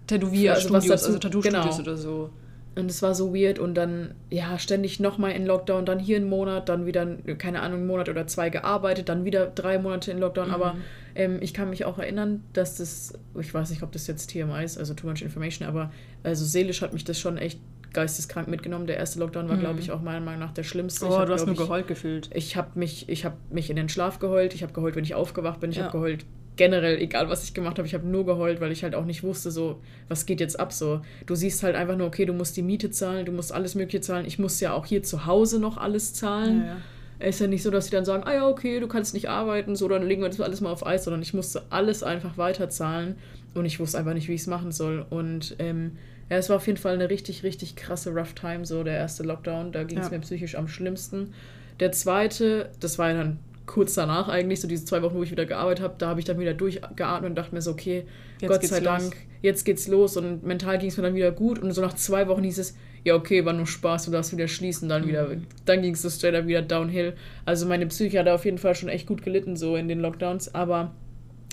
Tätowierstudios, 0.08 0.90
also, 0.90 1.06
also 1.06 1.18
Tattoo-Studios 1.20 1.76
genau. 1.76 1.80
oder 1.80 1.96
so. 1.96 2.30
Und 2.74 2.90
es 2.90 3.02
war 3.02 3.14
so 3.14 3.34
weird 3.34 3.58
und 3.58 3.74
dann, 3.74 4.14
ja, 4.30 4.58
ständig 4.58 4.98
nochmal 4.98 5.32
in 5.32 5.44
Lockdown, 5.44 5.84
dann 5.84 5.98
hier 5.98 6.16
einen 6.16 6.28
Monat, 6.28 6.70
dann 6.70 6.86
wieder, 6.86 7.06
keine 7.36 7.60
Ahnung, 7.60 7.80
einen 7.80 7.86
Monat 7.86 8.08
oder 8.08 8.26
zwei 8.26 8.48
gearbeitet, 8.48 9.10
dann 9.10 9.26
wieder 9.26 9.46
drei 9.46 9.78
Monate 9.78 10.10
in 10.10 10.18
Lockdown. 10.18 10.48
Mhm. 10.48 10.54
Aber 10.54 10.76
ähm, 11.14 11.38
ich 11.42 11.52
kann 11.52 11.68
mich 11.68 11.84
auch 11.84 11.98
erinnern, 11.98 12.42
dass 12.54 12.76
das, 12.76 13.12
ich 13.38 13.52
weiß 13.52 13.70
nicht, 13.70 13.82
ob 13.82 13.92
das 13.92 14.06
jetzt 14.06 14.30
TMI 14.30 14.64
ist, 14.64 14.78
also 14.78 14.94
Too 14.94 15.06
Much 15.06 15.20
Information, 15.20 15.68
aber 15.68 15.92
also 16.22 16.46
seelisch 16.46 16.80
hat 16.80 16.94
mich 16.94 17.04
das 17.04 17.20
schon 17.20 17.36
echt 17.36 17.60
geisteskrank 17.92 18.48
mitgenommen. 18.48 18.86
Der 18.86 18.96
erste 18.96 19.18
Lockdown 19.18 19.50
war, 19.50 19.56
mhm. 19.56 19.60
glaube 19.60 19.80
ich, 19.80 19.90
auch 19.90 20.00
meiner 20.00 20.20
Meinung 20.20 20.40
nach 20.40 20.52
der 20.52 20.62
schlimmste. 20.62 21.06
Oh, 21.06 21.18
hab, 21.18 21.26
du 21.26 21.34
hast 21.34 21.46
nur 21.46 21.56
geheult 21.56 21.86
gefühlt. 21.86 22.30
Ich 22.32 22.56
habe 22.56 22.70
mich, 22.74 23.06
hab 23.24 23.36
mich 23.50 23.68
in 23.68 23.76
den 23.76 23.90
Schlaf 23.90 24.18
geheult, 24.18 24.54
ich 24.54 24.62
habe 24.62 24.72
geheult, 24.72 24.96
wenn 24.96 25.04
ich 25.04 25.14
aufgewacht 25.14 25.60
bin, 25.60 25.70
ich 25.70 25.76
ja. 25.76 25.84
habe 25.84 25.92
geheult 25.92 26.24
generell, 26.62 27.00
egal 27.00 27.28
was 27.28 27.42
ich 27.42 27.54
gemacht 27.54 27.78
habe, 27.78 27.88
ich 27.88 27.94
habe 27.94 28.06
nur 28.06 28.24
geheult, 28.24 28.60
weil 28.60 28.70
ich 28.70 28.84
halt 28.84 28.94
auch 28.94 29.04
nicht 29.04 29.24
wusste, 29.24 29.50
so, 29.50 29.80
was 30.06 30.26
geht 30.26 30.38
jetzt 30.38 30.60
ab, 30.60 30.72
so. 30.72 31.00
Du 31.26 31.34
siehst 31.34 31.64
halt 31.64 31.74
einfach 31.74 31.96
nur, 31.96 32.06
okay, 32.06 32.24
du 32.24 32.32
musst 32.32 32.56
die 32.56 32.62
Miete 32.62 32.92
zahlen, 32.92 33.26
du 33.26 33.32
musst 33.32 33.50
alles 33.50 33.74
Mögliche 33.74 34.00
zahlen. 34.00 34.26
Ich 34.26 34.38
muss 34.38 34.60
ja 34.60 34.72
auch 34.72 34.86
hier 34.86 35.02
zu 35.02 35.26
Hause 35.26 35.58
noch 35.58 35.76
alles 35.76 36.14
zahlen. 36.14 36.60
Ja, 36.60 36.66
ja. 36.66 36.76
Es 37.18 37.34
ist 37.34 37.40
ja 37.40 37.46
nicht 37.48 37.64
so, 37.64 37.72
dass 37.72 37.86
sie 37.86 37.90
dann 37.90 38.04
sagen, 38.04 38.22
ah 38.24 38.32
ja, 38.32 38.48
okay, 38.48 38.78
du 38.78 38.86
kannst 38.86 39.12
nicht 39.12 39.28
arbeiten, 39.28 39.74
so, 39.74 39.88
dann 39.88 40.06
legen 40.06 40.22
wir 40.22 40.28
das 40.28 40.40
alles 40.40 40.60
mal 40.60 40.70
auf 40.70 40.86
Eis, 40.86 41.02
sondern 41.02 41.20
ich 41.20 41.34
musste 41.34 41.64
alles 41.70 42.04
einfach 42.04 42.38
weiterzahlen 42.38 43.16
und 43.54 43.64
ich 43.64 43.80
wusste 43.80 43.98
einfach 43.98 44.14
nicht, 44.14 44.28
wie 44.28 44.34
ich 44.34 44.42
es 44.42 44.46
machen 44.46 44.70
soll. 44.70 45.04
Und 45.10 45.56
ähm, 45.58 45.98
ja, 46.30 46.36
es 46.36 46.48
war 46.48 46.58
auf 46.58 46.66
jeden 46.68 46.78
Fall 46.78 46.94
eine 46.94 47.10
richtig, 47.10 47.42
richtig 47.42 47.74
krasse 47.74 48.10
Rough 48.10 48.34
Time, 48.34 48.64
so 48.66 48.84
der 48.84 48.98
erste 48.98 49.24
Lockdown. 49.24 49.72
Da 49.72 49.82
ging 49.82 49.98
es 49.98 50.06
ja. 50.06 50.12
mir 50.12 50.20
psychisch 50.20 50.54
am 50.54 50.68
schlimmsten. 50.68 51.34
Der 51.80 51.90
zweite, 51.90 52.70
das 52.78 53.00
war 53.00 53.10
ja 53.10 53.16
dann 53.16 53.40
kurz 53.72 53.94
danach 53.94 54.28
eigentlich, 54.28 54.60
so 54.60 54.68
diese 54.68 54.84
zwei 54.84 55.00
Wochen, 55.00 55.14
wo 55.14 55.22
ich 55.22 55.30
wieder 55.30 55.46
gearbeitet 55.46 55.82
habe, 55.82 55.94
da 55.96 56.08
habe 56.08 56.20
ich 56.20 56.26
dann 56.26 56.38
wieder 56.38 56.52
durchgeatmet 56.52 57.30
und 57.30 57.36
dachte 57.36 57.54
mir 57.54 57.62
so, 57.62 57.70
okay, 57.70 58.04
jetzt 58.38 58.50
Gott 58.50 58.64
sei 58.66 58.80
Dank, 58.80 59.04
los. 59.04 59.14
jetzt 59.40 59.64
geht's 59.64 59.88
los 59.88 60.18
und 60.18 60.44
mental 60.44 60.76
ging 60.76 60.90
es 60.90 60.98
mir 60.98 61.04
dann 61.04 61.14
wieder 61.14 61.32
gut 61.32 61.58
und 61.58 61.72
so 61.72 61.80
nach 61.80 61.94
zwei 61.94 62.28
Wochen 62.28 62.42
hieß 62.42 62.58
es, 62.58 62.76
ja 63.02 63.14
okay, 63.14 63.46
war 63.46 63.54
nur 63.54 63.66
Spaß, 63.66 64.04
du 64.04 64.10
darfst 64.10 64.30
wieder 64.30 64.46
schließen, 64.46 64.90
dann 64.90 65.04
mhm. 65.04 65.08
wieder, 65.08 65.30
dann 65.64 65.80
ging 65.80 65.94
es 65.94 66.02
so 66.02 66.10
straight 66.10 66.34
up 66.34 66.46
wieder 66.46 66.60
downhill. 66.60 67.14
Also 67.46 67.66
meine 67.66 67.86
Psyche 67.86 68.18
hat 68.18 68.28
auf 68.28 68.44
jeden 68.44 68.58
Fall 68.58 68.74
schon 68.74 68.90
echt 68.90 69.06
gut 69.06 69.22
gelitten 69.22 69.56
so 69.56 69.74
in 69.74 69.88
den 69.88 70.00
Lockdowns, 70.00 70.54
aber 70.54 70.92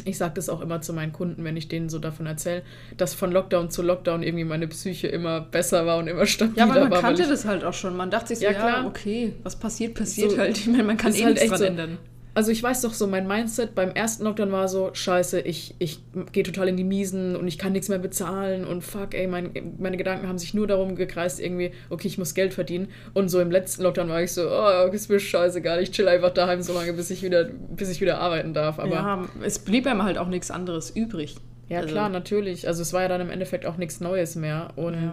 ich 0.06 0.18
sage 0.18 0.34
das 0.36 0.50
auch 0.50 0.62
immer 0.62 0.81
zu 0.81 0.94
meinen 0.94 1.13
Kunden, 1.13 1.44
wenn 1.44 1.57
ich 1.57 1.68
denen 1.68 1.90
so 1.90 2.00
davon 2.00 2.25
erzähle, 2.25 2.63
dass 2.98 3.13
von 3.13 3.31
Lockdown 3.31 3.69
zu 3.69 3.81
Lockdown 3.81 4.24
irgendwie 4.24 4.46
meine 4.46 4.68
Psyche 4.68 5.07
immer 5.07 5.42
besser 5.42 5.86
war 5.86 5.98
und 5.98 6.07
immer 6.07 6.25
stabiler 6.25 6.68
war. 6.68 6.75
Ja, 6.75 6.81
aber 6.81 6.90
man 6.90 7.01
kannte 7.01 7.28
das 7.28 7.46
halt 7.46 7.63
auch 7.63 7.74
schon. 7.74 7.96
Man 7.96 8.12
dachte 8.12 8.30
sich 8.30 8.40
so, 8.40 8.46
ja, 8.46 8.54
klar. 8.54 8.81
ja 8.81 8.86
okay, 8.86 9.34
was 9.44 9.56
passiert, 9.56 9.96
passiert 9.96 10.31
so, 10.31 10.38
halt. 10.38 10.57
Ich 10.57 10.68
meine, 10.68 10.84
man 10.84 10.98
kann 10.98 11.13
eh 11.13 11.24
halt 11.24 11.36
nichts 11.36 11.50
dran 11.50 11.60
so, 11.60 11.66
ändern 11.66 11.98
also 12.39 12.53
ich 12.53 12.63
weiß 12.63 12.83
doch 12.83 12.94
so, 12.94 13.06
mein 13.06 13.27
Mindset 13.27 13.75
beim 13.75 13.91
ersten 13.91 14.24
Lockdown 14.24 14.50
war 14.53 14.69
so, 14.69 14.91
scheiße, 14.94 15.41
ich, 15.41 15.75
ich 15.77 16.00
gehe 16.31 16.44
total 16.44 16.69
in 16.69 16.77
die 16.77 16.86
Miesen 16.86 17.36
und 17.36 17.50
ich 17.50 17.57
kann 17.57 17.74
nichts 17.74 17.89
mehr 17.89 18.00
bezahlen 18.00 18.63
und 18.63 18.81
fuck, 18.81 19.13
ey, 19.13 19.27
mein, 19.27 19.51
meine 19.77 19.97
Gedanken 19.97 20.25
haben 20.25 20.38
sich 20.38 20.53
nur 20.53 20.65
darum 20.65 20.95
gekreist, 20.95 21.41
irgendwie, 21.41 21.71
okay, 21.89 22.07
ich 22.07 22.18
muss 22.18 22.33
Geld 22.33 22.53
verdienen. 22.53 22.88
Und 23.13 23.27
so 23.27 23.41
im 23.41 23.51
letzten 23.51 23.83
Lockdown 23.83 24.07
war 24.07 24.24
ich 24.24 24.31
so, 24.31 24.50
oh, 24.50 24.89
ist 24.89 25.09
mir 25.09 25.19
scheißegal, 25.19 25.83
ich 25.83 25.91
chill 25.91 26.07
einfach 26.07 26.30
daheim 26.30 26.62
so 26.62 26.71
lange, 26.71 26.94
bis 26.94 27.09
ich 27.09 27.24
wieder, 27.24 27.44
bis 27.44 27.89
ich 27.89 28.00
wieder 28.00 28.21
arbeiten 28.21 28.53
darf. 28.53 28.80
Aber 28.80 28.95
ja, 28.95 29.25
es 29.44 29.59
blieb 29.59 29.86
einem 29.86 30.03
halt 30.03 30.18
auch 30.18 30.30
nichts 30.30 30.50
anderes 30.50 30.91
übrig. 30.91 31.36
Ja, 31.68 31.80
also. 31.80 31.91
klar, 31.91 32.07
natürlich. 32.07 32.69
Also 32.69 32.83
es 32.83 32.94
war 32.94 33.01
ja 33.01 33.09
dann 33.09 33.19
im 33.19 33.31
Endeffekt 33.31 33.65
auch 33.65 33.75
nichts 33.75 34.00
Neues 34.00 34.38
mehr. 34.38 34.69
Und 34.77 34.94
ja 34.94 35.12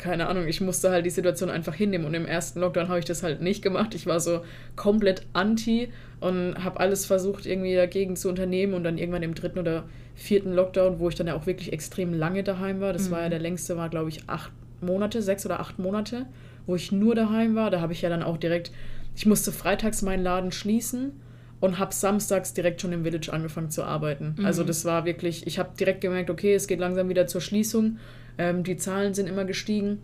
keine 0.00 0.28
Ahnung, 0.28 0.48
ich 0.48 0.60
musste 0.60 0.90
halt 0.90 1.06
die 1.06 1.10
Situation 1.10 1.50
einfach 1.50 1.74
hinnehmen. 1.74 2.06
Und 2.06 2.14
im 2.14 2.26
ersten 2.26 2.60
Lockdown 2.60 2.88
habe 2.88 2.98
ich 2.98 3.04
das 3.04 3.22
halt 3.22 3.40
nicht 3.42 3.62
gemacht. 3.62 3.94
Ich 3.94 4.06
war 4.06 4.18
so 4.18 4.40
komplett 4.74 5.26
anti 5.34 5.90
und 6.20 6.64
habe 6.64 6.80
alles 6.80 7.06
versucht, 7.06 7.46
irgendwie 7.46 7.74
dagegen 7.74 8.16
zu 8.16 8.28
unternehmen. 8.28 8.74
Und 8.74 8.82
dann 8.84 8.98
irgendwann 8.98 9.22
im 9.22 9.34
dritten 9.34 9.58
oder 9.58 9.84
vierten 10.14 10.52
Lockdown, 10.52 10.98
wo 10.98 11.08
ich 11.08 11.14
dann 11.14 11.26
ja 11.26 11.34
auch 11.34 11.46
wirklich 11.46 11.72
extrem 11.72 12.12
lange 12.12 12.42
daheim 12.42 12.80
war, 12.80 12.92
das 12.92 13.08
mhm. 13.08 13.12
war 13.12 13.22
ja 13.22 13.28
der 13.28 13.38
längste, 13.38 13.76
war 13.76 13.88
glaube 13.88 14.08
ich 14.08 14.28
acht 14.28 14.50
Monate, 14.80 15.22
sechs 15.22 15.44
oder 15.46 15.60
acht 15.60 15.78
Monate, 15.78 16.26
wo 16.66 16.74
ich 16.74 16.90
nur 16.90 17.14
daheim 17.14 17.54
war. 17.54 17.70
Da 17.70 17.80
habe 17.80 17.92
ich 17.92 18.02
ja 18.02 18.08
dann 18.08 18.22
auch 18.22 18.38
direkt, 18.38 18.72
ich 19.14 19.26
musste 19.26 19.52
freitags 19.52 20.02
meinen 20.02 20.22
Laden 20.22 20.50
schließen 20.50 21.12
und 21.60 21.78
habe 21.78 21.94
samstags 21.94 22.54
direkt 22.54 22.80
schon 22.80 22.92
im 22.92 23.04
Village 23.04 23.30
angefangen 23.32 23.70
zu 23.70 23.84
arbeiten. 23.84 24.34
Mhm. 24.38 24.46
Also 24.46 24.64
das 24.64 24.84
war 24.84 25.04
wirklich, 25.04 25.46
ich 25.46 25.58
habe 25.58 25.70
direkt 25.78 26.00
gemerkt, 26.00 26.30
okay, 26.30 26.54
es 26.54 26.66
geht 26.66 26.80
langsam 26.80 27.08
wieder 27.10 27.26
zur 27.26 27.42
Schließung 27.42 27.98
ähm, 28.38 28.64
die 28.64 28.76
Zahlen 28.76 29.14
sind 29.14 29.28
immer 29.28 29.44
gestiegen. 29.44 29.98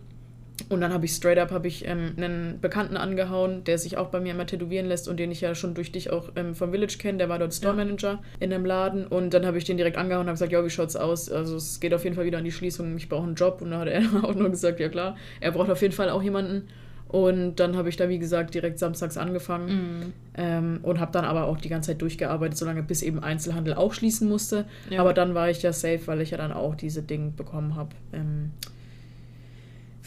Und 0.69 0.81
dann 0.81 0.91
habe 0.91 1.05
ich 1.05 1.11
straight 1.11 1.37
up 1.37 1.65
ich, 1.65 1.87
ähm, 1.87 2.13
einen 2.17 2.59
Bekannten 2.59 2.97
angehauen, 2.97 3.63
der 3.63 3.77
sich 3.77 3.97
auch 3.97 4.07
bei 4.07 4.19
mir 4.19 4.33
immer 4.33 4.47
tätowieren 4.47 4.87
lässt 4.87 5.07
und 5.07 5.17
den 5.17 5.31
ich 5.31 5.41
ja 5.41 5.53
schon 5.53 5.75
durch 5.75 5.91
dich 5.91 6.09
auch 6.11 6.31
ähm, 6.35 6.55
vom 6.55 6.71
Village 6.71 6.97
kenne. 6.97 7.19
Der 7.19 7.29
war 7.29 7.37
dort 7.39 7.53
Store 7.53 7.75
Manager 7.75 8.13
ja. 8.13 8.19
in 8.39 8.51
einem 8.51 8.65
Laden. 8.65 9.05
Und 9.05 9.33
dann 9.33 9.45
habe 9.45 9.57
ich 9.57 9.65
den 9.65 9.77
direkt 9.77 9.97
angehauen 9.97 10.21
und 10.21 10.27
habe 10.27 10.35
gesagt, 10.35 10.51
ja, 10.51 10.65
wie 10.65 10.69
schaut's 10.69 10.95
aus? 10.95 11.29
Also 11.29 11.55
es 11.55 11.79
geht 11.79 11.93
auf 11.93 12.03
jeden 12.03 12.15
Fall 12.15 12.25
wieder 12.25 12.39
an 12.39 12.43
die 12.43 12.51
Schließung. 12.51 12.97
Ich 12.97 13.07
brauche 13.07 13.23
einen 13.23 13.35
Job. 13.35 13.61
Und 13.61 13.71
dann 13.71 13.81
hat 13.81 13.87
er 13.87 14.01
auch 14.23 14.33
nur 14.33 14.49
gesagt, 14.49 14.79
ja 14.79 14.89
klar, 14.89 15.15
er 15.39 15.51
braucht 15.51 15.69
auf 15.69 15.81
jeden 15.81 15.93
Fall 15.93 16.09
auch 16.09 16.23
jemanden. 16.23 16.67
Und 17.09 17.55
dann 17.55 17.77
habe 17.77 17.89
ich 17.89 17.95
da, 17.95 18.09
wie 18.09 18.19
gesagt, 18.19 18.53
direkt 18.53 18.79
samstags 18.79 19.17
angefangen 19.17 19.67
mhm. 19.67 20.13
ähm, 20.35 20.79
und 20.83 20.99
habe 20.99 21.11
dann 21.11 21.23
aber 21.23 21.45
auch 21.45 21.57
die 21.57 21.69
ganze 21.69 21.91
Zeit 21.91 22.01
durchgearbeitet, 22.01 22.57
solange 22.57 22.83
bis 22.83 23.01
eben 23.01 23.23
Einzelhandel 23.23 23.75
auch 23.75 23.93
schließen 23.93 24.27
musste. 24.27 24.65
Ja. 24.89 24.99
Aber 24.99 25.13
dann 25.13 25.33
war 25.33 25.49
ich 25.49 25.61
ja 25.61 25.71
safe, 25.71 26.01
weil 26.05 26.21
ich 26.21 26.31
ja 26.31 26.37
dann 26.37 26.51
auch 26.51 26.75
diese 26.75 27.01
Dinge 27.01 27.31
bekommen 27.31 27.75
habe. 27.75 27.89
Ähm, 28.11 28.51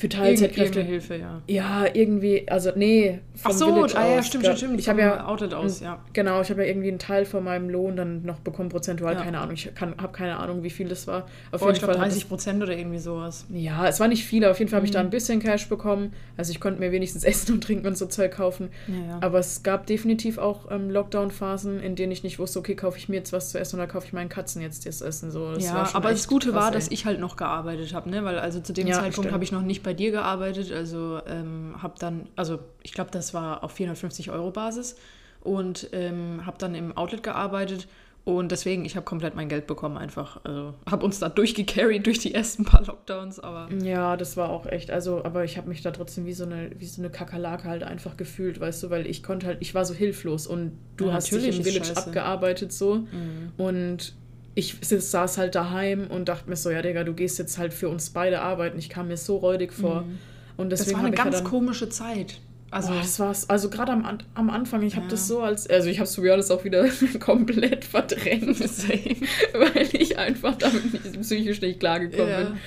für 0.01 0.09
Teilzeitkräfte. 0.09 0.81
Hilfe, 0.81 1.17
ja. 1.17 1.43
Ja, 1.47 1.85
irgendwie, 1.93 2.49
also 2.49 2.71
nee. 2.75 3.21
Ach 3.43 3.51
so, 3.51 3.67
Village 3.67 3.95
ah, 3.97 4.09
ja, 4.09 4.23
stimmt, 4.23 4.45
stimmt, 4.45 4.59
stimmt. 4.59 4.81
Ich 4.81 4.89
habe 4.89 5.03
ja 5.03 5.27
outed 5.27 5.53
aus, 5.53 5.81
ja. 5.81 6.03
Genau, 6.15 6.41
ich 6.41 6.49
habe 6.49 6.63
ja 6.63 6.69
irgendwie 6.69 6.89
einen 6.89 6.99
Teil 6.99 7.27
von 7.27 7.45
meinem 7.45 7.69
Lohn 7.69 7.97
dann 7.97 8.23
noch 8.23 8.39
bekommen, 8.39 8.71
prozentual, 8.71 9.13
ja. 9.13 9.23
keine 9.23 9.39
Ahnung. 9.41 9.55
Ich 9.55 9.71
habe 9.79 10.13
keine 10.13 10.39
Ahnung, 10.39 10.63
wie 10.63 10.71
viel 10.71 10.89
das 10.89 11.07
war. 11.07 11.27
Auf 11.53 11.61
oh, 11.61 11.67
jeden 11.67 11.75
ich 11.75 11.83
glaube 11.83 11.97
30 11.97 12.29
Prozent 12.29 12.63
oder 12.63 12.75
irgendwie 12.75 12.99
sowas. 12.99 13.45
Ja, 13.51 13.87
es 13.87 14.01
war 14.01 14.09
nicht 14.09 14.25
viel, 14.25 14.43
auf 14.47 14.59
jeden 14.59 14.71
Fall 14.71 14.79
habe 14.79 14.87
ich 14.87 14.93
da 14.93 15.01
mhm. 15.01 15.09
ein 15.09 15.11
bisschen 15.11 15.39
Cash 15.41 15.69
bekommen. 15.69 16.15
Also 16.39 16.51
ich 16.51 16.61
konnte 16.61 16.81
mir 16.81 16.93
wenigstens 16.93 17.23
Essen 17.31 17.53
und 17.53 17.63
Trinken 17.63 17.87
und 17.87 17.99
so 17.99 18.07
Zeug 18.07 18.33
kaufen. 18.33 18.71
Ja. 18.89 19.19
Aber 19.21 19.39
es 19.39 19.63
gab 19.63 19.87
definitiv 19.87 20.39
auch 20.39 20.71
ähm, 20.71 20.89
Lockdown-Phasen, 20.89 21.79
in 21.79 21.95
denen 21.95 22.11
ich 22.11 22.23
nicht 22.23 22.39
wusste, 22.39 22.59
okay, 22.59 22.75
kaufe 22.75 22.97
ich 22.97 23.11
mir 23.11 23.17
jetzt 23.17 23.35
was 23.35 23.51
zu 23.51 23.61
essen 23.61 23.77
oder 23.77 23.87
kaufe 23.87 24.07
ich 24.07 24.15
meinen 24.15 24.31
Katzen 24.31 24.63
jetzt 24.63 24.87
das 24.87 25.03
Essen. 25.03 25.31
So, 25.31 25.53
das 25.53 25.65
ja, 25.65 25.91
aber 25.93 26.11
das 26.11 26.27
Gute 26.27 26.53
krass, 26.53 26.63
war, 26.63 26.69
ey. 26.69 26.75
dass 26.75 26.89
ich 26.89 27.05
halt 27.05 27.21
noch 27.21 27.37
gearbeitet 27.37 27.93
habe, 27.93 28.09
ne? 28.09 28.25
Weil 28.25 28.39
also 28.39 28.61
zu 28.61 28.73
dem 28.73 28.91
Zeitpunkt 28.91 29.31
habe 29.31 29.45
ich 29.45 29.53
noch 29.53 29.61
nicht 29.61 29.83
bei 29.83 29.90
dir 29.95 30.11
gearbeitet 30.11 30.73
also 30.73 31.21
ähm, 31.27 31.75
habe 31.83 31.95
dann, 31.99 32.29
also 32.37 32.59
ich 32.83 32.93
glaube, 32.93 33.11
das 33.11 33.35
war 33.35 33.65
auf 33.65 33.73
450 33.73 34.31
Euro 34.31 34.51
Basis 34.51 34.97
und 35.43 35.89
ähm, 35.93 36.45
habe 36.47 36.59
dann 36.59 36.75
im 36.75 36.97
Outlet 36.97 37.23
gearbeitet 37.23 37.89
und 38.25 38.53
deswegen, 38.53 38.85
ich 38.85 38.97
habe 38.97 39.05
komplett 39.05 39.35
mein 39.35 39.49
Geld 39.49 39.67
bekommen 39.67 39.97
einfach. 39.97 40.41
Also 40.45 40.75
habe 40.89 41.05
uns 41.05 41.19
da 41.19 41.29
durchgecarried 41.29 42.07
durch 42.07 42.19
die 42.19 42.35
ersten 42.35 42.65
paar 42.65 42.85
Lockdowns, 42.85 43.41
aber. 43.41 43.69
Ja, 43.83 44.17
das 44.17 44.37
war 44.37 44.51
auch 44.51 44.67
echt. 44.67 44.91
Also, 44.91 45.25
aber 45.25 45.45
ich 45.45 45.57
habe 45.57 45.69
mich 45.69 45.83
da 45.83 45.91
trotzdem 45.91 46.27
wie 46.27 46.35
so 46.35 46.45
eine, 46.45 46.71
wie 46.79 46.85
so 46.85 47.01
eine 47.01 47.11
Kakerlake 47.11 47.65
halt 47.65 47.83
einfach 47.83 48.17
gefühlt, 48.17 48.61
weißt 48.61 48.83
du, 48.83 48.91
weil 48.91 49.07
ich 49.07 49.23
konnte 49.23 49.47
halt, 49.47 49.59
ich 49.61 49.75
war 49.75 49.85
so 49.85 49.95
hilflos 49.95 50.47
und 50.47 50.73
du 50.97 51.07
ja, 51.07 51.15
hast 51.15 51.33
dich 51.33 51.47
im 51.47 51.65
Village 51.65 51.87
scheiße. 51.87 52.07
abgearbeitet 52.07 52.73
so. 52.73 52.97
Mhm. 52.97 53.53
Und 53.57 54.15
ich 54.55 54.77
saß 54.81 55.39
halt 55.39 55.55
daheim 55.55 56.07
und 56.09 56.29
dachte 56.29 56.49
mir 56.49 56.57
so, 56.57 56.71
ja, 56.71 56.83
Digga, 56.83 57.05
du 57.05 57.15
gehst 57.15 57.39
jetzt 57.39 57.59
halt 57.59 57.73
für 57.73 57.89
uns 57.89 58.11
beide 58.11 58.41
arbeiten. 58.41 58.79
Ich 58.79 58.89
kam 58.89 59.09
mir 59.09 59.17
so 59.17 59.37
räudig 59.37 59.73
vor. 59.73 60.03
Mhm. 60.03 60.19
Und 60.57 60.71
deswegen 60.71 60.91
das 60.91 60.99
war 60.99 61.07
eine 61.07 61.17
ganz 61.17 61.37
ja 61.37 61.41
dann, 61.43 61.51
komische 61.51 61.89
Zeit. 61.89 62.41
Also, 62.73 62.91
Boah, 62.93 63.01
das 63.01 63.19
war's. 63.19 63.51
Also 63.51 63.69
gerade 63.69 63.91
am, 63.93 64.19
am 64.35 64.51
Anfang, 64.51 64.83
ich 64.83 64.93
ja. 64.93 65.01
habe 65.01 65.09
das 65.09 65.27
so 65.27 65.41
als, 65.41 65.69
also 65.69 65.89
ich 65.89 65.99
habe 65.99 66.05
es 66.09 66.19
alles 66.19 66.51
auch 66.53 66.63
wieder 66.65 66.87
komplett 67.21 67.85
verdrängt, 67.85 68.61
weil 68.61 69.89
ich 69.93 70.19
einfach 70.19 70.55
damit 70.57 70.93
nicht, 70.93 71.21
psychisch 71.23 71.61
nicht 71.61 71.81
klargekommen 71.81 72.29
ja. 72.29 72.41
bin. 72.43 72.59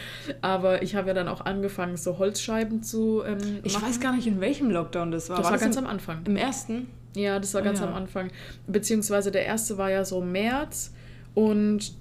Aber 0.42 0.82
ich 0.82 0.96
habe 0.96 1.10
ja 1.10 1.14
dann 1.14 1.30
auch 1.30 1.42
angefangen, 1.42 1.96
so 1.96 2.18
Holzscheiben 2.18 2.84
zu 2.84 3.24
ähm, 3.26 3.60
Ich 3.64 3.76
machen. 3.76 3.88
weiß 3.88 4.00
gar 4.02 4.14
nicht, 4.14 4.28
in 4.28 4.42
welchem 4.42 4.72
Lockdown 4.72 5.12
das 5.12 5.30
war. 5.30 5.38
Das 5.38 5.46
war, 5.46 5.54
das 5.54 5.62
ganz 5.62 5.78
im, 5.78 5.86
am 5.86 5.90
Anfang. 5.90 6.22
Im 6.26 6.36
ersten? 6.36 6.88
Ja, 7.16 7.40
das 7.40 7.54
war 7.54 7.62
ganz 7.62 7.80
oh, 7.80 7.84
ja. 7.84 7.90
am 7.90 7.96
Anfang. 7.96 8.32
Beziehungsweise 8.68 9.32
der 9.32 9.46
erste 9.46 9.78
war 9.78 9.90
ja 9.90 10.04
so 10.04 10.20
März 10.20 10.92
und 11.34 11.94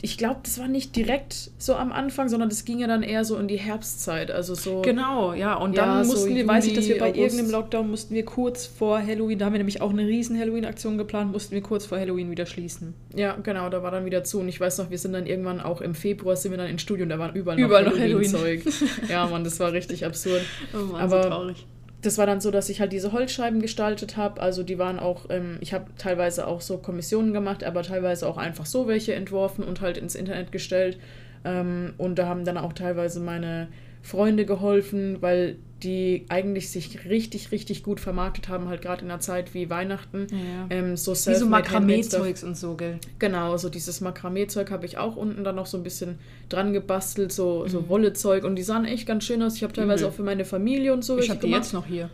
ich 0.00 0.16
glaube, 0.16 0.40
das 0.44 0.60
war 0.60 0.68
nicht 0.68 0.94
direkt 0.94 1.50
so 1.58 1.74
am 1.74 1.90
Anfang, 1.90 2.28
sondern 2.28 2.48
das 2.48 2.64
ging 2.64 2.78
ja 2.78 2.86
dann 2.86 3.02
eher 3.02 3.24
so 3.24 3.36
in 3.36 3.48
die 3.48 3.56
Herbstzeit. 3.56 4.30
Also 4.30 4.54
so. 4.54 4.82
Genau, 4.82 5.32
ja. 5.32 5.54
Und 5.54 5.76
dann 5.76 5.88
ja, 5.88 5.98
mussten 5.98 6.16
so 6.16 6.26
wir, 6.26 6.36
Juli, 6.36 6.46
weiß 6.48 6.66
ich, 6.66 6.74
dass 6.74 6.86
wir 6.86 6.98
bei 6.98 7.08
August. 7.08 7.18
irgendeinem 7.18 7.50
Lockdown 7.50 7.90
mussten 7.90 8.14
wir 8.14 8.24
kurz 8.24 8.66
vor 8.66 9.04
Halloween, 9.04 9.38
da 9.38 9.46
haben 9.46 9.54
wir 9.54 9.58
nämlich 9.58 9.80
auch 9.80 9.90
eine 9.90 10.06
riesen 10.06 10.38
Halloween-Aktion 10.38 10.98
geplant, 10.98 11.32
mussten 11.32 11.52
wir 11.52 11.62
kurz 11.62 11.86
vor 11.86 11.98
Halloween 11.98 12.30
wieder 12.30 12.46
schließen. 12.46 12.94
Ja, 13.14 13.36
genau, 13.42 13.68
da 13.70 13.82
war 13.82 13.90
dann 13.90 14.04
wieder 14.04 14.22
zu. 14.22 14.38
Und 14.38 14.48
ich 14.48 14.60
weiß 14.60 14.78
noch, 14.78 14.90
wir 14.90 14.98
sind 14.98 15.14
dann 15.14 15.26
irgendwann 15.26 15.60
auch 15.60 15.80
im 15.80 15.94
Februar 15.94 16.36
sind 16.36 16.52
wir 16.52 16.58
dann 16.58 16.68
ins 16.68 16.82
Studio 16.82 17.02
und 17.02 17.08
da 17.08 17.18
waren 17.18 17.34
überall, 17.34 17.58
überall 17.58 17.84
noch 17.84 17.98
Halloween-Zeug. 17.98 18.64
Halloween 18.64 18.88
ja, 19.08 19.26
Mann, 19.26 19.42
das 19.42 19.58
war 19.58 19.72
richtig 19.72 20.04
absurd. 20.04 20.42
Oh 20.74 20.92
Mann, 20.92 21.00
Aber 21.00 21.24
so 21.24 21.28
traurig 21.28 21.66
das 22.00 22.16
war 22.16 22.26
dann 22.26 22.40
so, 22.40 22.50
dass 22.50 22.68
ich 22.68 22.80
halt 22.80 22.92
diese 22.92 23.12
Holzscheiben 23.12 23.60
gestaltet 23.60 24.16
habe. 24.16 24.40
Also 24.40 24.62
die 24.62 24.78
waren 24.78 25.00
auch, 25.00 25.26
ähm, 25.30 25.58
ich 25.60 25.72
habe 25.72 25.86
teilweise 25.98 26.46
auch 26.46 26.60
so 26.60 26.78
Kommissionen 26.78 27.32
gemacht, 27.32 27.64
aber 27.64 27.82
teilweise 27.82 28.28
auch 28.28 28.36
einfach 28.36 28.66
so 28.66 28.86
welche 28.86 29.14
entworfen 29.14 29.64
und 29.64 29.80
halt 29.80 29.96
ins 29.98 30.14
Internet 30.14 30.52
gestellt. 30.52 30.98
Ähm, 31.44 31.94
und 31.98 32.18
da 32.18 32.26
haben 32.26 32.44
dann 32.44 32.58
auch 32.58 32.72
teilweise 32.72 33.20
meine 33.20 33.68
Freunde 34.02 34.46
geholfen, 34.46 35.18
weil 35.20 35.56
die 35.82 36.26
eigentlich 36.28 36.70
sich 36.70 37.04
richtig, 37.04 37.52
richtig 37.52 37.82
gut 37.82 38.00
vermarktet 38.00 38.48
haben, 38.48 38.68
halt 38.68 38.82
gerade 38.82 39.04
in 39.04 39.10
einer 39.10 39.20
Zeit 39.20 39.54
wie 39.54 39.70
Weihnachten. 39.70 40.26
Ja. 40.30 40.66
Ähm, 40.70 40.96
so 40.96 41.12
wie 41.12 41.34
so 41.34 41.46
Makramee-Zeugs 41.46 42.42
und 42.42 42.56
so, 42.56 42.74
gell? 42.74 42.98
Genau, 43.18 43.56
so 43.56 43.68
dieses 43.68 44.00
Makramee-Zeug 44.00 44.70
habe 44.70 44.86
ich 44.86 44.98
auch 44.98 45.16
unten 45.16 45.44
dann 45.44 45.54
noch 45.54 45.66
so 45.66 45.76
ein 45.76 45.84
bisschen 45.84 46.18
dran 46.48 46.72
gebastelt, 46.72 47.32
so, 47.32 47.62
mhm. 47.64 47.68
so 47.68 47.88
Wollezeug 47.88 48.44
und 48.44 48.56
die 48.56 48.62
sahen 48.62 48.84
echt 48.84 49.06
ganz 49.06 49.24
schön 49.24 49.42
aus. 49.42 49.54
Ich 49.54 49.62
habe 49.62 49.72
teilweise 49.72 50.04
mhm. 50.04 50.10
auch 50.10 50.14
für 50.14 50.24
meine 50.24 50.44
Familie 50.44 50.92
und 50.92 51.04
so 51.04 51.18
Ich 51.18 51.30
habe 51.30 51.40
die 51.40 51.50
jetzt 51.50 51.72
noch 51.72 51.86
hier. 51.86 52.10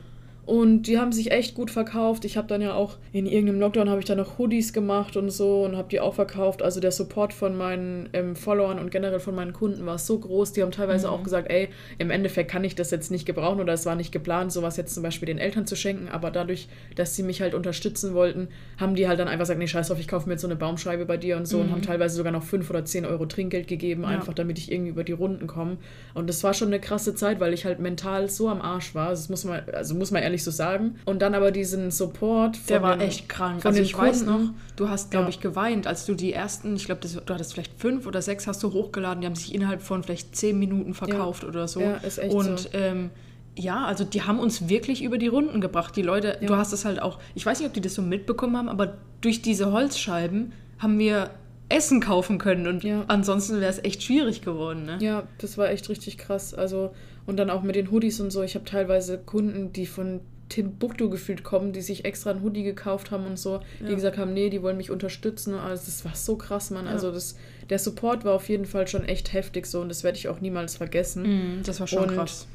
Und 0.47 0.83
die 0.83 0.99
haben 0.99 1.13
sich 1.13 1.31
echt 1.31 1.55
gut 1.55 1.71
verkauft. 1.71 2.25
Ich 2.25 2.37
habe 2.37 2.47
dann 2.47 2.61
ja 2.61 2.75
auch 2.75 2.97
in 3.13 3.27
irgendeinem 3.27 3.61
Lockdown 3.61 3.89
habe 3.89 4.01
ich 4.01 4.05
dann 4.05 4.19
noch 4.19 4.39
Hoodies 4.39 4.73
gemacht 4.73 5.17
und 5.17 5.31
so 5.31 5.65
und 5.65 5.77
habe 5.77 5.89
die 5.89 6.01
auch 6.01 6.15
verkauft. 6.15 6.63
Also 6.63 6.81
der 6.81 6.93
Support 6.93 7.33
von 7.33 7.57
meinen 7.57 8.11
ähm, 8.13 8.37
Followern 8.37 8.79
und 8.79 8.91
generell 8.91 9.21
von 9.21 9.35
meinen 9.35 9.55
Kunden 9.55 9.87
war 9.87 9.99
so 9.99 10.19
groß. 10.19 10.53
Die 10.53 10.63
haben 10.63 10.71
teilweise 10.71 11.07
mhm. 11.07 11.15
auch 11.15 11.23
gesagt, 11.23 11.51
ey, 11.51 11.69
im 11.99 12.11
Endeffekt 12.11 12.51
kann 12.51 12.65
ich 12.65 12.75
das 12.75 12.91
jetzt 12.91 13.11
nicht 13.11 13.25
gebrauchen 13.25 13.61
oder 13.61 13.73
es 13.73 13.87
war 13.87 13.95
nicht 13.95 14.13
geplant, 14.13 14.53
sowas 14.53 14.77
jetzt 14.77 14.95
zum 14.95 15.03
Beispiel 15.03 15.27
den 15.27 15.39
Eltern 15.39 15.67
zu 15.67 15.77
schenken. 15.77 16.09
Aber 16.09 16.31
dadurch, 16.31 16.69
dass 16.95 17.17
sie 17.17 17.23
mich 17.23 17.41
halt 17.41 17.55
unterstützen 17.55 18.13
wollten, 18.15 18.49
haben 18.79 18.95
die 18.95 19.09
halt 19.09 19.19
dann 19.21 19.29
einfach 19.29 19.45
gesagt, 19.45 19.59
nee, 19.59 19.67
scheiß 19.67 19.89
drauf, 19.89 20.01
ich 20.01 20.09
kaufe 20.09 20.29
mir 20.29 20.35
jetzt 20.35 20.43
so 20.43 20.49
eine 20.49 20.57
Baumscheibe 20.57 21.07
bei 21.07 21.17
dir 21.17 21.37
und 21.37 21.47
so 21.47 21.59
mhm. 21.59 21.65
und 21.65 21.73
haben 21.73 21.83
teilweise 21.83 22.17
sogar 22.17 22.33
noch 22.33 22.43
5 22.43 22.69
oder 22.69 22.85
10 22.85 23.07
Euro 23.07 23.25
Trinkgeld 23.27 23.67
gegeben, 23.67 24.03
ja. 24.03 24.09
einfach 24.09 24.35
damit 24.35 24.59
ich 24.59 24.71
irgendwie 24.71 24.91
über 24.91 25.05
die 25.05 25.13
Runden 25.13 25.47
komme. 25.47 25.79
Und 26.13 26.29
das 26.29 26.45
war 26.45 26.53
schon 26.53 26.69
eine 26.69 26.81
krasse 26.81 27.15
Zeit, 27.15 27.41
weil 27.41 27.55
ich 27.55 27.65
halt 27.65 27.79
mental 27.79 28.29
so 28.29 28.49
am 28.49 28.61
Arsch 28.61 28.95
war. 28.95 29.09
Also 29.09 29.23
das 29.23 29.29
muss 29.31 29.45
man, 29.45 29.63
also 29.73 29.95
muss 29.95 30.11
man 30.11 30.23
ehrlich 30.23 30.34
ehrlich 30.35 30.45
so 30.45 30.50
sagen. 30.50 30.97
Und 31.05 31.23
dann 31.23 31.35
aber 31.35 31.50
diesen 31.50 31.91
Support. 31.91 32.69
Der 32.69 32.83
war 32.83 32.97
den, 32.97 33.09
echt 33.09 33.29
krank. 33.29 33.62
Von 33.62 33.71
also 33.71 33.83
ich 33.83 33.93
Kunden. 33.93 34.09
weiß 34.09 34.26
noch, 34.26 34.41
du 34.76 34.88
hast, 34.88 35.11
glaube 35.11 35.26
ja. 35.26 35.31
ich, 35.31 35.41
geweint, 35.41 35.87
als 35.87 36.05
du 36.07 36.14
die 36.14 36.33
ersten, 36.33 36.76
ich 36.76 36.87
glaube, 36.87 37.00
du 37.03 37.35
hattest 37.35 37.55
vielleicht 37.55 37.79
fünf 37.81 38.07
oder 38.07 38.21
sechs 38.21 38.47
hast 38.47 38.62
du 38.62 38.73
hochgeladen, 38.73 39.21
die 39.21 39.26
haben 39.26 39.35
sich 39.35 39.55
innerhalb 39.55 39.83
von 39.83 40.03
vielleicht 40.03 40.37
zehn 40.37 40.59
Minuten 40.59 40.95
verkauft 40.95 41.45
ja. 41.45 41.49
oder 41.49 41.69
so. 41.69 41.81
Ja, 41.81 41.95
ist 41.97 42.19
echt 42.19 42.35
Und 42.35 42.61
so. 42.61 42.69
Ähm, 42.73 43.11
ja, 43.57 43.85
also 43.85 44.03
die 44.03 44.23
haben 44.23 44.41
uns 44.41 44.69
wirklich 44.69 45.03
über 45.05 45.17
die 45.17 45.29
Runden 45.29 45.61
gebracht. 45.61 45.95
Die 45.97 46.03
Leute, 46.03 46.38
ja. 46.41 46.47
du 46.49 46.57
hast 46.57 46.73
es 46.73 46.85
halt 46.85 47.00
auch, 47.00 47.21
ich 47.35 47.47
weiß 47.47 47.61
nicht, 47.61 47.69
ob 47.69 47.75
die 47.75 47.81
das 47.81 47.95
so 47.95 48.03
mitbekommen 48.03 48.57
haben, 48.57 48.69
aber 48.69 48.95
durch 49.21 49.43
diese 49.43 49.71
Holzscheiben 49.71 50.53
haben 50.79 50.99
wir 50.99 51.31
Essen 51.69 52.00
kaufen 52.00 52.38
können 52.38 52.67
und 52.67 52.85
ja. 52.85 53.05
ansonsten 53.09 53.61
wäre 53.61 53.71
es 53.71 53.83
echt 53.83 54.03
schwierig 54.03 54.43
geworden. 54.43 54.85
Ne? 54.85 54.99
Ja, 55.00 55.23
das 55.38 55.57
war 55.57 55.71
echt 55.71 55.88
richtig 55.88 56.19
krass. 56.19 56.53
Also 56.53 56.91
und 57.26 57.37
dann 57.37 57.50
auch 57.50 57.62
mit 57.62 57.76
den 57.76 57.90
Hoodies 57.90 58.21
und 58.21 58.31
so. 58.31 58.43
Ich 58.43 58.54
habe 58.54 58.64
teilweise 58.64 59.19
Kunden, 59.19 59.73
die 59.73 59.87
von 59.87 60.21
Timbuktu 60.49 61.09
gefühlt 61.09 61.43
kommen, 61.43 61.73
die 61.73 61.81
sich 61.81 62.04
extra 62.04 62.31
ein 62.31 62.43
Hoodie 62.43 62.62
gekauft 62.62 63.11
haben 63.11 63.26
und 63.26 63.38
so, 63.38 63.61
ja. 63.81 63.88
die 63.88 63.95
gesagt 63.95 64.19
haben, 64.19 64.35
nee, 64.35 64.50
die 64.50 64.62
wollen 64.62 64.76
mich 64.76 64.90
unterstützen. 64.90 65.54
Also 65.54 65.85
das 65.87 66.04
war 66.04 66.14
so 66.14 66.37
krass, 66.37 66.71
Mann. 66.71 66.87
Ja. 66.87 66.93
Also 66.93 67.11
das, 67.11 67.37
der 67.71 67.78
Support 67.78 68.25
war 68.25 68.35
auf 68.35 68.49
jeden 68.49 68.66
Fall 68.66 68.87
schon 68.87 69.04
echt 69.04 69.33
heftig 69.33 69.66
so 69.66 69.81
und 69.81 69.88
das 69.88 70.04
werde 70.04 70.19
ich 70.19 70.28
auch 70.28 70.40
niemals 70.40 70.76
vergessen. 70.76 71.23
Mhm, 71.23 71.62
das 71.64 71.81
war 71.81 71.87
schon 71.87 72.11
und, 72.11 72.14
krass. 72.14 72.47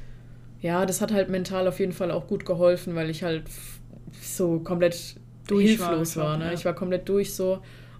Ja, 0.61 0.85
das 0.85 1.01
hat 1.01 1.11
halt 1.11 1.29
mental 1.29 1.67
auf 1.67 1.79
jeden 1.79 1.93
Fall 1.93 2.11
auch 2.11 2.27
gut 2.27 2.45
geholfen, 2.45 2.95
weil 2.95 3.09
ich 3.09 3.23
halt 3.23 3.43
so 4.21 4.59
komplett 4.59 5.15
durch 5.47 5.67
hilflos 5.67 6.15
war. 6.17 6.25
war 6.25 6.37
ne? 6.37 6.45
Ja. 6.45 6.53
Ich 6.53 6.65
war 6.65 6.75
komplett 6.75 7.07
durch 7.09 7.33
so. 7.33 7.59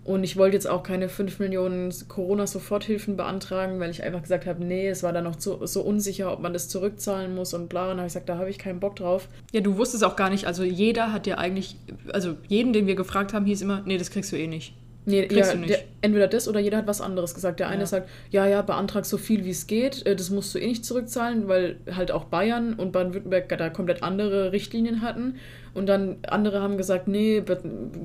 Und 0.09 0.23
ich 0.23 0.37
wollte 0.37 0.55
jetzt 0.55 0.67
auch 0.67 0.81
keine 0.81 1.07
5 1.07 1.37
Millionen 1.37 1.93
Corona-Soforthilfen 2.07 3.15
beantragen, 3.15 3.79
weil 3.79 3.91
ich 3.91 4.01
einfach 4.01 4.23
gesagt 4.23 4.47
habe, 4.47 4.65
nee, 4.65 4.87
es 4.87 5.03
war 5.03 5.13
da 5.13 5.21
noch 5.21 5.39
so, 5.39 5.63
so 5.67 5.81
unsicher, 5.81 6.33
ob 6.33 6.39
man 6.39 6.51
das 6.51 6.67
zurückzahlen 6.67 7.35
muss 7.35 7.53
und 7.53 7.69
bla. 7.69 7.91
Und 7.91 7.97
da 7.97 8.01
habe 8.01 8.07
ich 8.07 8.13
gesagt, 8.13 8.27
da 8.27 8.39
habe 8.39 8.49
ich 8.49 8.57
keinen 8.57 8.79
Bock 8.79 8.95
drauf. 8.95 9.27
Ja, 9.51 9.61
du 9.61 9.77
wusstest 9.77 10.03
auch 10.03 10.15
gar 10.15 10.31
nicht, 10.31 10.45
also 10.45 10.63
jeder 10.63 11.13
hat 11.13 11.27
ja 11.27 11.37
eigentlich, 11.37 11.75
also 12.11 12.37
jeden, 12.47 12.73
den 12.73 12.87
wir 12.87 12.95
gefragt 12.95 13.33
haben, 13.33 13.45
hieß 13.45 13.61
immer, 13.61 13.83
nee, 13.85 13.99
das 13.99 14.09
kriegst 14.09 14.31
du 14.31 14.35
eh 14.35 14.47
nicht. 14.47 14.73
Nee, 15.05 15.27
ja, 15.31 15.55
der, 15.55 15.79
entweder 16.01 16.27
das 16.27 16.47
oder 16.47 16.59
jeder 16.59 16.77
hat 16.77 16.87
was 16.87 17.01
anderes 17.01 17.33
gesagt. 17.33 17.59
Der 17.59 17.67
eine 17.67 17.81
ja. 17.81 17.85
sagt, 17.87 18.09
ja, 18.29 18.47
ja, 18.47 18.61
beantrag 18.61 19.05
so 19.05 19.17
viel 19.17 19.45
wie 19.45 19.49
es 19.51 19.65
geht, 19.65 20.05
äh, 20.05 20.15
das 20.15 20.29
musst 20.29 20.53
du 20.53 20.59
eh 20.59 20.67
nicht 20.67 20.85
zurückzahlen, 20.85 21.47
weil 21.47 21.77
halt 21.95 22.11
auch 22.11 22.25
Bayern 22.25 22.73
und 22.73 22.91
Baden-Württemberg 22.91 23.49
da 23.57 23.69
komplett 23.69 24.03
andere 24.03 24.51
Richtlinien 24.51 25.01
hatten. 25.01 25.35
Und 25.73 25.87
dann 25.87 26.17
andere 26.27 26.61
haben 26.61 26.77
gesagt, 26.77 27.07
nee, 27.07 27.41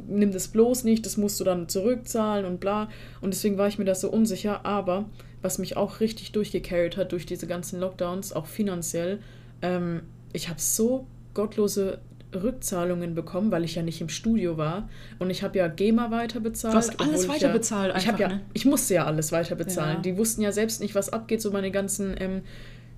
nimm 0.08 0.32
das 0.32 0.48
bloß 0.48 0.84
nicht, 0.84 1.04
das 1.04 1.16
musst 1.16 1.40
du 1.40 1.44
dann 1.44 1.68
zurückzahlen 1.68 2.46
und 2.46 2.60
bla. 2.60 2.88
Und 3.20 3.34
deswegen 3.34 3.58
war 3.58 3.68
ich 3.68 3.78
mir 3.78 3.84
das 3.84 4.00
so 4.00 4.10
unsicher. 4.10 4.64
Aber 4.64 5.06
was 5.42 5.58
mich 5.58 5.76
auch 5.76 6.00
richtig 6.00 6.32
durchgecarried 6.32 6.96
hat 6.96 7.12
durch 7.12 7.26
diese 7.26 7.46
ganzen 7.46 7.80
Lockdowns, 7.80 8.32
auch 8.32 8.46
finanziell, 8.46 9.18
ähm, 9.62 10.02
ich 10.32 10.48
habe 10.48 10.60
so 10.60 11.06
gottlose 11.34 11.98
Rückzahlungen 12.42 13.14
bekommen, 13.14 13.50
weil 13.50 13.64
ich 13.64 13.74
ja 13.74 13.82
nicht 13.82 14.00
im 14.00 14.08
Studio 14.08 14.56
war. 14.56 14.88
Und 15.18 15.30
ich 15.30 15.42
habe 15.42 15.58
ja 15.58 15.68
GEMA 15.68 16.10
weiterbezahlt. 16.10 16.74
Du 16.74 16.78
hast 16.78 17.00
alles 17.00 17.28
weiterbezahlt 17.28 17.88
ja, 17.90 17.94
einfach, 17.94 18.14
ich, 18.14 18.20
ja, 18.20 18.28
ne? 18.28 18.40
ich 18.52 18.64
musste 18.64 18.94
ja 18.94 19.04
alles 19.04 19.32
weiterbezahlen. 19.32 19.96
Ja. 19.96 20.02
Die 20.02 20.16
wussten 20.16 20.42
ja 20.42 20.52
selbst 20.52 20.80
nicht, 20.80 20.94
was 20.94 21.10
abgeht. 21.10 21.42
So 21.42 21.50
meine 21.50 21.70
ganzen 21.70 22.14
ähm, 22.18 22.42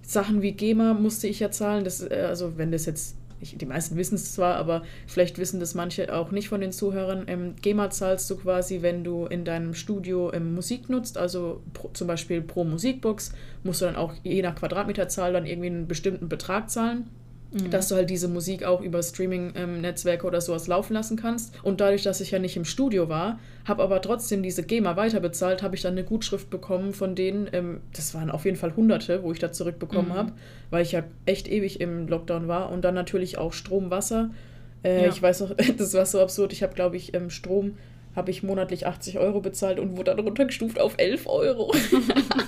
Sachen 0.03 0.43
wie 0.43 0.53
GEMA 0.53 0.95
musste 0.95 1.27
ich 1.27 1.41
ja 1.41 1.51
zahlen. 1.51 1.85
Das, 1.85 2.01
äh, 2.03 2.27
also 2.29 2.57
wenn 2.57 2.73
das 2.73 2.87
jetzt 2.87 3.17
ich, 3.41 3.57
die 3.57 3.67
meisten 3.67 3.97
wissen 3.97 4.15
es 4.15 4.33
zwar, 4.33 4.57
aber 4.57 4.83
vielleicht 5.07 5.39
wissen 5.39 5.61
das 5.61 5.75
manche 5.75 6.15
auch 6.15 6.31
nicht 6.31 6.49
von 6.49 6.61
den 6.61 6.73
Zuhörern. 6.73 7.25
Ähm, 7.27 7.55
GEMA 7.61 7.91
zahlst 7.91 8.31
du 8.31 8.37
quasi, 8.37 8.83
wenn 8.83 9.05
du 9.05 9.27
in 9.27 9.45
deinem 9.45 9.75
Studio 9.75 10.33
ähm, 10.33 10.55
Musik 10.55 10.89
nutzt, 10.89 11.19
also 11.19 11.63
pro, 11.75 11.91
zum 11.93 12.07
Beispiel 12.07 12.41
pro 12.41 12.65
Musikbox, 12.65 13.33
musst 13.63 13.83
du 13.83 13.87
dann 13.87 13.97
auch 13.97 14.15
je 14.23 14.43
nach 14.43 14.55
Quadratmeterzahl 14.55 15.33
dann 15.33 15.47
irgendwie 15.47 15.69
einen 15.69 15.87
bestimmten 15.87 16.29
Betrag 16.29 16.71
zahlen. 16.71 17.09
Mhm. 17.53 17.71
Dass 17.71 17.89
du 17.89 17.95
halt 17.95 18.11
diese 18.11 18.29
Musik 18.29 18.65
auch 18.65 18.81
über 18.81 19.03
Streaming-Netzwerke 19.03 20.27
oder 20.27 20.41
sowas 20.41 20.67
laufen 20.67 20.95
lassen 20.95 21.17
kannst. 21.17 21.55
Und 21.63 21.81
dadurch, 21.81 22.03
dass 22.03 22.21
ich 22.21 22.33
ja 22.33 22.39
nicht 22.39 22.57
im 22.57 22.65
Studio 22.65 23.09
war, 23.09 23.39
habe 23.65 23.83
aber 23.83 24.03
trotzdem 24.03 24.43
diese 24.43 24.63
GEMA 24.63 24.97
weiterbezahlt, 24.97 25.63
habe 25.63 25.77
ich 25.77 25.83
dann 25.83 25.93
eine 25.93 26.05
Gutschrift 26.05 26.51
bekommen 26.51 26.93
von 26.93 27.15
denen. 27.15 27.49
Ähm, 27.53 27.81
das 27.95 28.15
waren 28.15 28.31
auf 28.31 28.45
jeden 28.45 28.57
Fall 28.57 28.75
Hunderte, 28.77 29.23
wo 29.23 29.33
ich 29.33 29.39
da 29.39 29.53
zurückbekommen 29.53 30.11
mhm. 30.11 30.15
habe, 30.15 30.33
weil 30.71 30.83
ich 30.83 30.93
ja 30.93 31.05
echt 31.25 31.49
ewig 31.49 31.81
im 31.81 32.09
Lockdown 32.09 32.49
war. 32.49 32.71
Und 32.71 32.85
dann 32.85 32.95
natürlich 32.95 33.39
auch 33.39 33.53
Strom, 33.53 33.91
Wasser. 33.91 34.31
Äh, 34.83 35.05
ja. 35.05 35.09
Ich 35.09 35.23
weiß 35.23 35.41
noch, 35.41 35.55
das 35.79 35.95
war 35.95 36.07
so 36.07 36.21
absurd. 36.21 36.53
Ich 36.53 36.63
habe, 36.63 36.75
glaube 36.75 36.97
ich, 36.97 37.15
ähm, 37.15 37.31
Strom 37.31 37.77
habe 38.17 38.31
ich 38.31 38.43
monatlich 38.43 38.87
80 38.87 39.19
Euro 39.19 39.41
bezahlt 39.41 39.79
und 39.79 39.97
wurde 39.97 40.17
dann 40.17 40.21
runtergestuft 40.21 40.81
auf 40.81 40.95
11 40.97 41.27
Euro. 41.27 41.73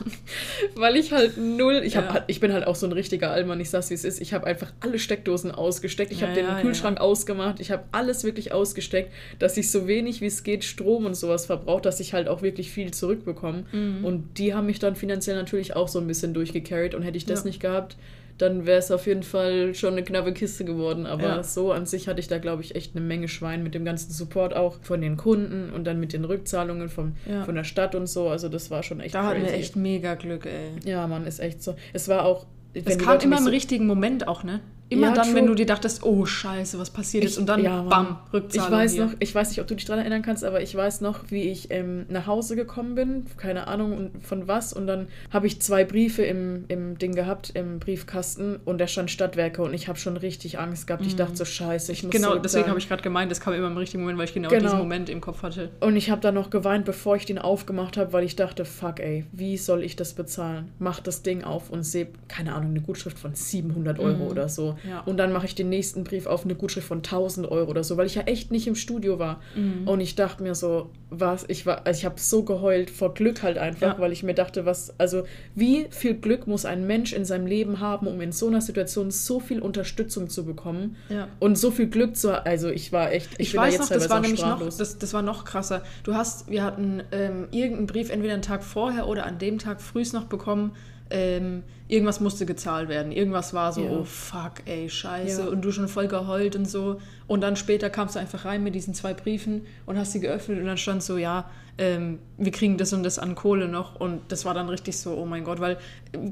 Weil 0.75 0.97
ich 0.97 1.13
halt 1.13 1.37
null, 1.37 1.83
ich, 1.85 1.97
hab, 1.97 2.07
ja. 2.07 2.15
Halt, 2.15 2.25
ich 2.27 2.41
bin 2.41 2.53
halt 2.53 2.67
auch 2.67 2.75
so 2.75 2.87
ein 2.87 2.93
richtiger 2.93 3.31
Allmann, 3.31 3.61
ich 3.61 3.69
sag's 3.69 3.91
wie 3.91 3.95
es 3.95 4.05
ist, 4.05 4.21
ich 4.21 4.33
habe 4.33 4.47
einfach 4.47 4.73
alle 4.81 4.99
Steckdosen 4.99 5.51
ausgesteckt, 5.51 6.11
ich 6.11 6.21
ja, 6.21 6.29
habe 6.29 6.35
den 6.35 6.47
ja, 6.47 6.61
Kühlschrank 6.61 7.01
ausgemacht, 7.01 7.61
ich 7.61 7.71
habe 7.71 7.85
alles 7.93 8.25
wirklich 8.25 8.53
ausgesteckt, 8.53 9.13
dass 9.39 9.57
ich 9.59 9.71
so 9.71 9.87
wenig 9.87 10.21
wie 10.23 10.27
es 10.27 10.43
geht 10.43 10.65
Strom 10.65 11.05
und 11.05 11.15
sowas 11.15 11.47
verbrauche, 11.47 11.83
dass 11.83 12.01
ich 12.01 12.15
halt 12.15 12.29
auch 12.29 12.41
wirklich 12.41 12.71
viel 12.71 12.91
zurückbekomme. 12.93 13.65
Mhm. 13.71 14.05
Und 14.05 14.39
die 14.39 14.55
haben 14.55 14.67
mich 14.67 14.79
dann 14.79 14.97
finanziell 14.97 15.37
natürlich 15.37 15.77
auch 15.77 15.89
so 15.89 15.99
ein 15.99 16.07
bisschen 16.07 16.33
durchgecarried 16.33 16.95
und 16.95 17.03
hätte 17.03 17.19
ich 17.19 17.27
das 17.27 17.45
nicht 17.45 17.61
gehabt, 17.61 17.97
dann 18.39 18.67
wäre 18.67 18.79
es 18.79 18.91
auf 18.91 19.07
jeden 19.07 19.25
Fall 19.25 19.75
schon 19.75 19.93
eine 19.93 20.05
knappe 20.05 20.33
Kiste 20.33 20.65
geworden. 20.65 21.07
Aber 21.07 21.23
ja. 21.23 21.43
so 21.43 21.73
an 21.73 21.87
sich 21.87 22.09
hatte 22.09 22.21
ich 22.21 22.29
da, 22.29 22.39
glaube 22.39 22.63
ich, 22.63 22.75
echt 22.75 22.95
eine 22.95 23.05
Menge 23.05 23.29
Schwein 23.29 23.63
mit 23.63 23.75
dem 23.75 23.85
ganzen 23.85 24.13
Support 24.13 24.55
auch 24.55 24.77
von 24.83 25.01
den 25.01 25.17
Kunden 25.17 25.71
und 25.73 25.85
dann 25.85 25.99
mit 25.99 26.13
den 26.13 26.25
Rückzahlungen 26.25 26.89
vom, 26.89 27.15
ja. 27.29 27.45
von 27.45 27.57
der 27.57 27.65
Stadt 27.65 27.95
und 27.95 28.07
so. 28.07 28.29
Also 28.29 28.49
das 28.49 28.71
war 28.71 28.83
schon 28.83 29.01
echt 29.01 29.15
Da 29.15 29.25
hatten 29.25 29.43
wir 29.43 29.53
echt 29.53 29.77
mega 29.77 30.15
Glück, 30.15 30.47
ey. 30.47 30.71
Ja, 30.89 31.07
Mann, 31.07 31.27
ist 31.27 31.41
echt 31.41 31.63
so. 31.63 31.75
Es 31.93 32.09
war 32.09 32.25
auch... 32.25 32.47
Es 32.75 32.99
kam 32.99 33.19
immer 33.21 33.39
im 33.39 33.45
so 33.45 33.51
richtigen 33.51 33.87
Moment 33.87 34.29
auch, 34.29 34.45
ne? 34.45 34.61
Immer 34.91 35.09
ja, 35.09 35.15
dann, 35.15 35.27
true. 35.27 35.35
wenn 35.35 35.47
du 35.47 35.55
dir 35.55 35.67
dachtest, 35.67 36.03
oh 36.03 36.25
Scheiße, 36.25 36.79
was 36.79 36.91
passiert 36.91 37.25
ich, 37.25 37.31
jetzt? 37.31 37.39
Und 37.39 37.47
dann, 37.47 37.63
ja, 37.63 37.83
bam, 37.83 38.19
Rückzahlung. 38.33 38.67
Ich 38.67 38.73
weiß 38.73 38.93
hier. 38.93 39.05
noch, 39.05 39.13
ich 39.19 39.35
weiß 39.35 39.51
nicht, 39.51 39.61
ob 39.61 39.67
du 39.67 39.75
dich 39.75 39.85
daran 39.85 40.01
erinnern 40.01 40.23
kannst, 40.23 40.45
aber 40.45 40.63
ich 40.63 40.75
weiß 40.75 41.03
noch, 41.03 41.25
wie 41.29 41.43
ich 41.43 41.71
ähm, 41.71 42.07
nach 42.09 42.27
Hause 42.27 42.57
gekommen 42.57 42.95
bin, 42.95 43.27
keine 43.37 43.67
Ahnung 43.67 44.11
von 44.23 44.49
was. 44.49 44.73
Und 44.73 44.87
dann 44.87 45.09
habe 45.31 45.47
ich 45.47 45.61
zwei 45.61 45.85
Briefe 45.85 46.23
im, 46.23 46.65
im 46.69 46.97
Ding 46.97 47.15
gehabt, 47.15 47.51
im 47.55 47.81
Briefkasten. 47.81 48.57
Und 48.65 48.79
da 48.79 48.87
stand 48.87 49.11
Stadtwerke 49.11 49.63
und 49.63 49.75
ich 49.75 49.89
habe 49.89 49.99
schon 49.99 50.17
richtig 50.17 50.59
Angst 50.59 50.87
gehabt. 50.87 51.05
Ich 51.05 51.17
dachte 51.17 51.37
so, 51.37 51.45
mhm. 51.45 51.49
Scheiße, 51.49 51.93
ich 51.93 52.03
muss 52.05 52.13
Genau, 52.13 52.37
deswegen 52.37 52.69
habe 52.69 52.79
ich 52.79 52.89
gerade 52.89 53.03
gemeint, 53.03 53.31
das 53.31 53.41
kam 53.41 53.53
immer 53.53 53.67
im 53.67 53.77
richtigen 53.77 54.03
Moment, 54.03 54.19
weil 54.19 54.25
ich 54.25 54.35
genau, 54.35 54.49
genau. 54.49 54.63
diesen 54.63 54.79
Moment 54.79 55.11
im 55.11 55.21
Kopf 55.21 55.43
hatte. 55.43 55.71
Und 55.81 55.97
ich 55.97 56.11
habe 56.11 56.23
dann 56.23 56.35
noch 56.35 56.49
geweint, 56.49 56.87
bevor 56.87 57.17
ich 57.17 57.27
den 57.27 57.39
aufgemacht 57.39 57.99
habe, 57.99 58.15
weil 58.15 58.25
ich 58.25 58.37
dachte, 58.37 58.65
fuck 58.65 59.01
ey, 59.01 59.27
wie 59.33 59.59
soll 59.59 59.83
ich 59.83 59.97
das 59.97 60.15
bezahlen? 60.15 60.73
Mach 60.79 61.01
das 61.01 61.23
Ding 61.23 61.45
auf 61.45 61.69
und 61.69 61.83
sehe, 61.83 62.09
keine 62.29 62.55
Ahnung, 62.55 62.71
eine 62.71 62.81
Gutschrift 62.81 63.19
von 63.19 63.35
700 63.35 63.99
Euro 63.99 64.25
mhm. 64.25 64.31
oder 64.31 64.49
so. 64.49 64.78
Ja. 64.89 65.01
Und 65.01 65.17
dann 65.17 65.33
mache 65.33 65.47
ich 65.47 65.55
den 65.55 65.69
nächsten 65.69 66.05
Brief 66.05 66.27
auf 66.27 66.45
eine 66.45 66.55
Gutschrift 66.55 66.87
von 66.87 66.99
1000 66.99 67.51
Euro 67.51 67.71
oder 67.71 67.85
so, 67.85 67.97
weil 67.97 68.07
ich 68.07 68.15
ja 68.15 68.23
echt 68.23 68.51
nicht 68.51 68.67
im 68.67 68.75
Studio 68.75 69.19
war. 69.19 69.41
Mhm. 69.55 69.89
Und 69.89 70.01
ich 70.01 70.15
dachte 70.15 70.43
mir 70.43 70.55
so, 70.55 70.91
was, 71.11 71.45
ich 71.49 71.65
war, 71.65 71.87
also 71.87 71.99
ich 71.99 72.05
habe 72.05 72.21
so 72.21 72.43
geheult 72.43 72.91
vor 72.91 73.15
Glück 73.15 73.43
halt 73.43 73.59
einfach, 73.59 73.95
ja. 73.95 73.99
weil 73.99 74.13
ich 74.13 74.23
mir 74.23 74.35
dachte, 74.35 74.67
was, 74.67 74.99
also 74.99 75.25
wie 75.55 75.87
viel 75.91 76.15
Glück 76.15 76.47
muss 76.47 76.65
ein 76.65 76.87
Mensch 76.87 77.13
in 77.13 77.25
seinem 77.25 77.47
Leben 77.47 77.81
haben, 77.81 78.07
um 78.07 78.21
in 78.21 78.33
so 78.33 78.47
einer 78.47 78.61
Situation 78.61 79.11
so 79.11 79.41
viel 79.41 79.61
Unterstützung 79.61 80.29
zu 80.29 80.45
bekommen 80.45 80.97
ja. 81.09 81.29
und 81.41 81.57
so 81.57 81.71
viel 81.71 81.89
Glück 81.89 82.17
zu, 82.17 82.45
also 82.45 82.69
ich 82.69 82.93
war 82.93 83.13
echt, 83.13 83.31
ich, 83.39 83.49
ich 83.49 83.57
weiß 83.57 83.77
da 83.77 83.83
noch, 83.83 83.89
das 83.89 84.11
war 84.11 84.21
nämlich 84.21 84.43
noch, 84.43 84.61
das, 84.61 84.99
das 84.99 85.15
war 85.15 85.23
noch 85.23 85.45
krasser. 85.45 85.83
Du 86.03 86.15
hast, 86.15 86.51
wir 86.51 86.63
hatten 86.63 87.03
ähm, 87.13 87.49
irgendeinen 87.51 87.87
Brief 87.87 88.11
entweder 88.11 88.35
einen 88.35 88.43
Tag 88.43 88.63
vorher 88.63 89.09
oder 89.09 89.25
an 89.25 89.39
dem 89.39 89.59
Tag 89.59 89.81
frühst 89.81 90.13
noch 90.13 90.25
bekommen, 90.25 90.73
ähm, 91.11 91.63
irgendwas 91.89 92.21
musste 92.21 92.47
gezahlt 92.47 92.89
werden. 92.89 93.13
Irgendwas 93.13 93.55
war 93.55 93.73
so, 93.73 93.83
ja. 93.83 93.91
oh 93.91 94.05
fuck, 94.05 94.55
ey, 94.67 94.89
scheiße. 94.89 95.43
Ja. 95.43 95.49
Und 95.49 95.63
du 95.63 95.73
schon 95.73 95.89
voll 95.89 96.09
geheult 96.09 96.55
und 96.55 96.69
so. 96.69 97.01
Und 97.27 97.41
dann 97.41 97.57
später 97.57 97.91
kamst 97.91 98.15
du 98.15 98.21
einfach 98.21 98.45
rein 98.45 98.63
mit 98.63 98.75
diesen 98.75 98.95
zwei 98.95 99.15
Briefen 99.15 99.63
und 99.87 99.99
hast 99.99 100.13
sie 100.13 100.21
geöffnet 100.21 100.59
und 100.59 100.67
dann 100.67 100.77
stand 100.77 101.03
so, 101.03 101.17
ja, 101.17 101.51
ähm, 101.79 102.19
wir 102.37 102.53
kriegen 102.53 102.77
das 102.77 102.93
und 102.93 103.05
das 103.05 103.19
an 103.19 103.35
Kohle 103.35 103.69
noch. 103.69 103.99
Und 103.99 104.21
das 104.29 104.45
war 104.45 104.53
dann 104.53 104.69
richtig 104.69 104.99
so, 104.99 105.15
oh 105.17 105.25
mein 105.25 105.45
Gott, 105.45 105.61
weil 105.61 105.79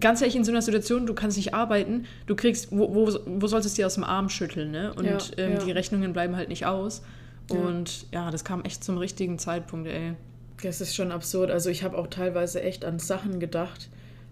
ganz 0.01 0.21
ehrlich 0.21 0.37
in 0.37 0.45
so 0.45 0.53
einer 0.53 0.63
Situation, 0.63 1.07
du 1.07 1.15
kannst 1.15 1.37
nicht 1.37 1.55
arbeiten, 1.55 2.05
du 2.27 2.37
kriegst, 2.37 2.71
wo, 2.71 2.95
wo, 2.95 3.19
wo 3.25 3.47
sollst 3.47 3.65
du 3.65 3.69
es 3.69 3.75
dir 3.75 3.87
aus 3.87 3.95
dem 3.95 4.05
Arm 4.05 4.29
schütteln, 4.29 4.71
ne? 4.71 4.93
Und 4.95 5.07
ja, 5.07 5.19
ähm, 5.39 5.59
die 5.65 5.71
Rechnungen 5.71 6.13
bleiben 6.13 6.37
halt 6.37 6.49
nicht 6.49 6.67
aus. 6.67 7.03
Und 7.49 8.07
ja, 8.13 8.31
das 8.31 8.45
kam 8.45 8.65
echt 8.65 8.83
zum 8.83 8.99
richtigen 8.99 9.39
Zeitpunkt, 9.39 9.89
ey. 9.89 10.15
Das 10.63 10.81
ist 10.81 10.95
schon 10.97 11.13
absurd. 11.13 11.51
Also 11.51 11.71
ich 11.71 11.85
habe 11.85 11.97
auch 11.97 12.09
teilweise 12.09 12.63
echt 12.63 12.85
an 12.85 12.99
Sachen 12.99 13.41
gedacht, 13.41 13.89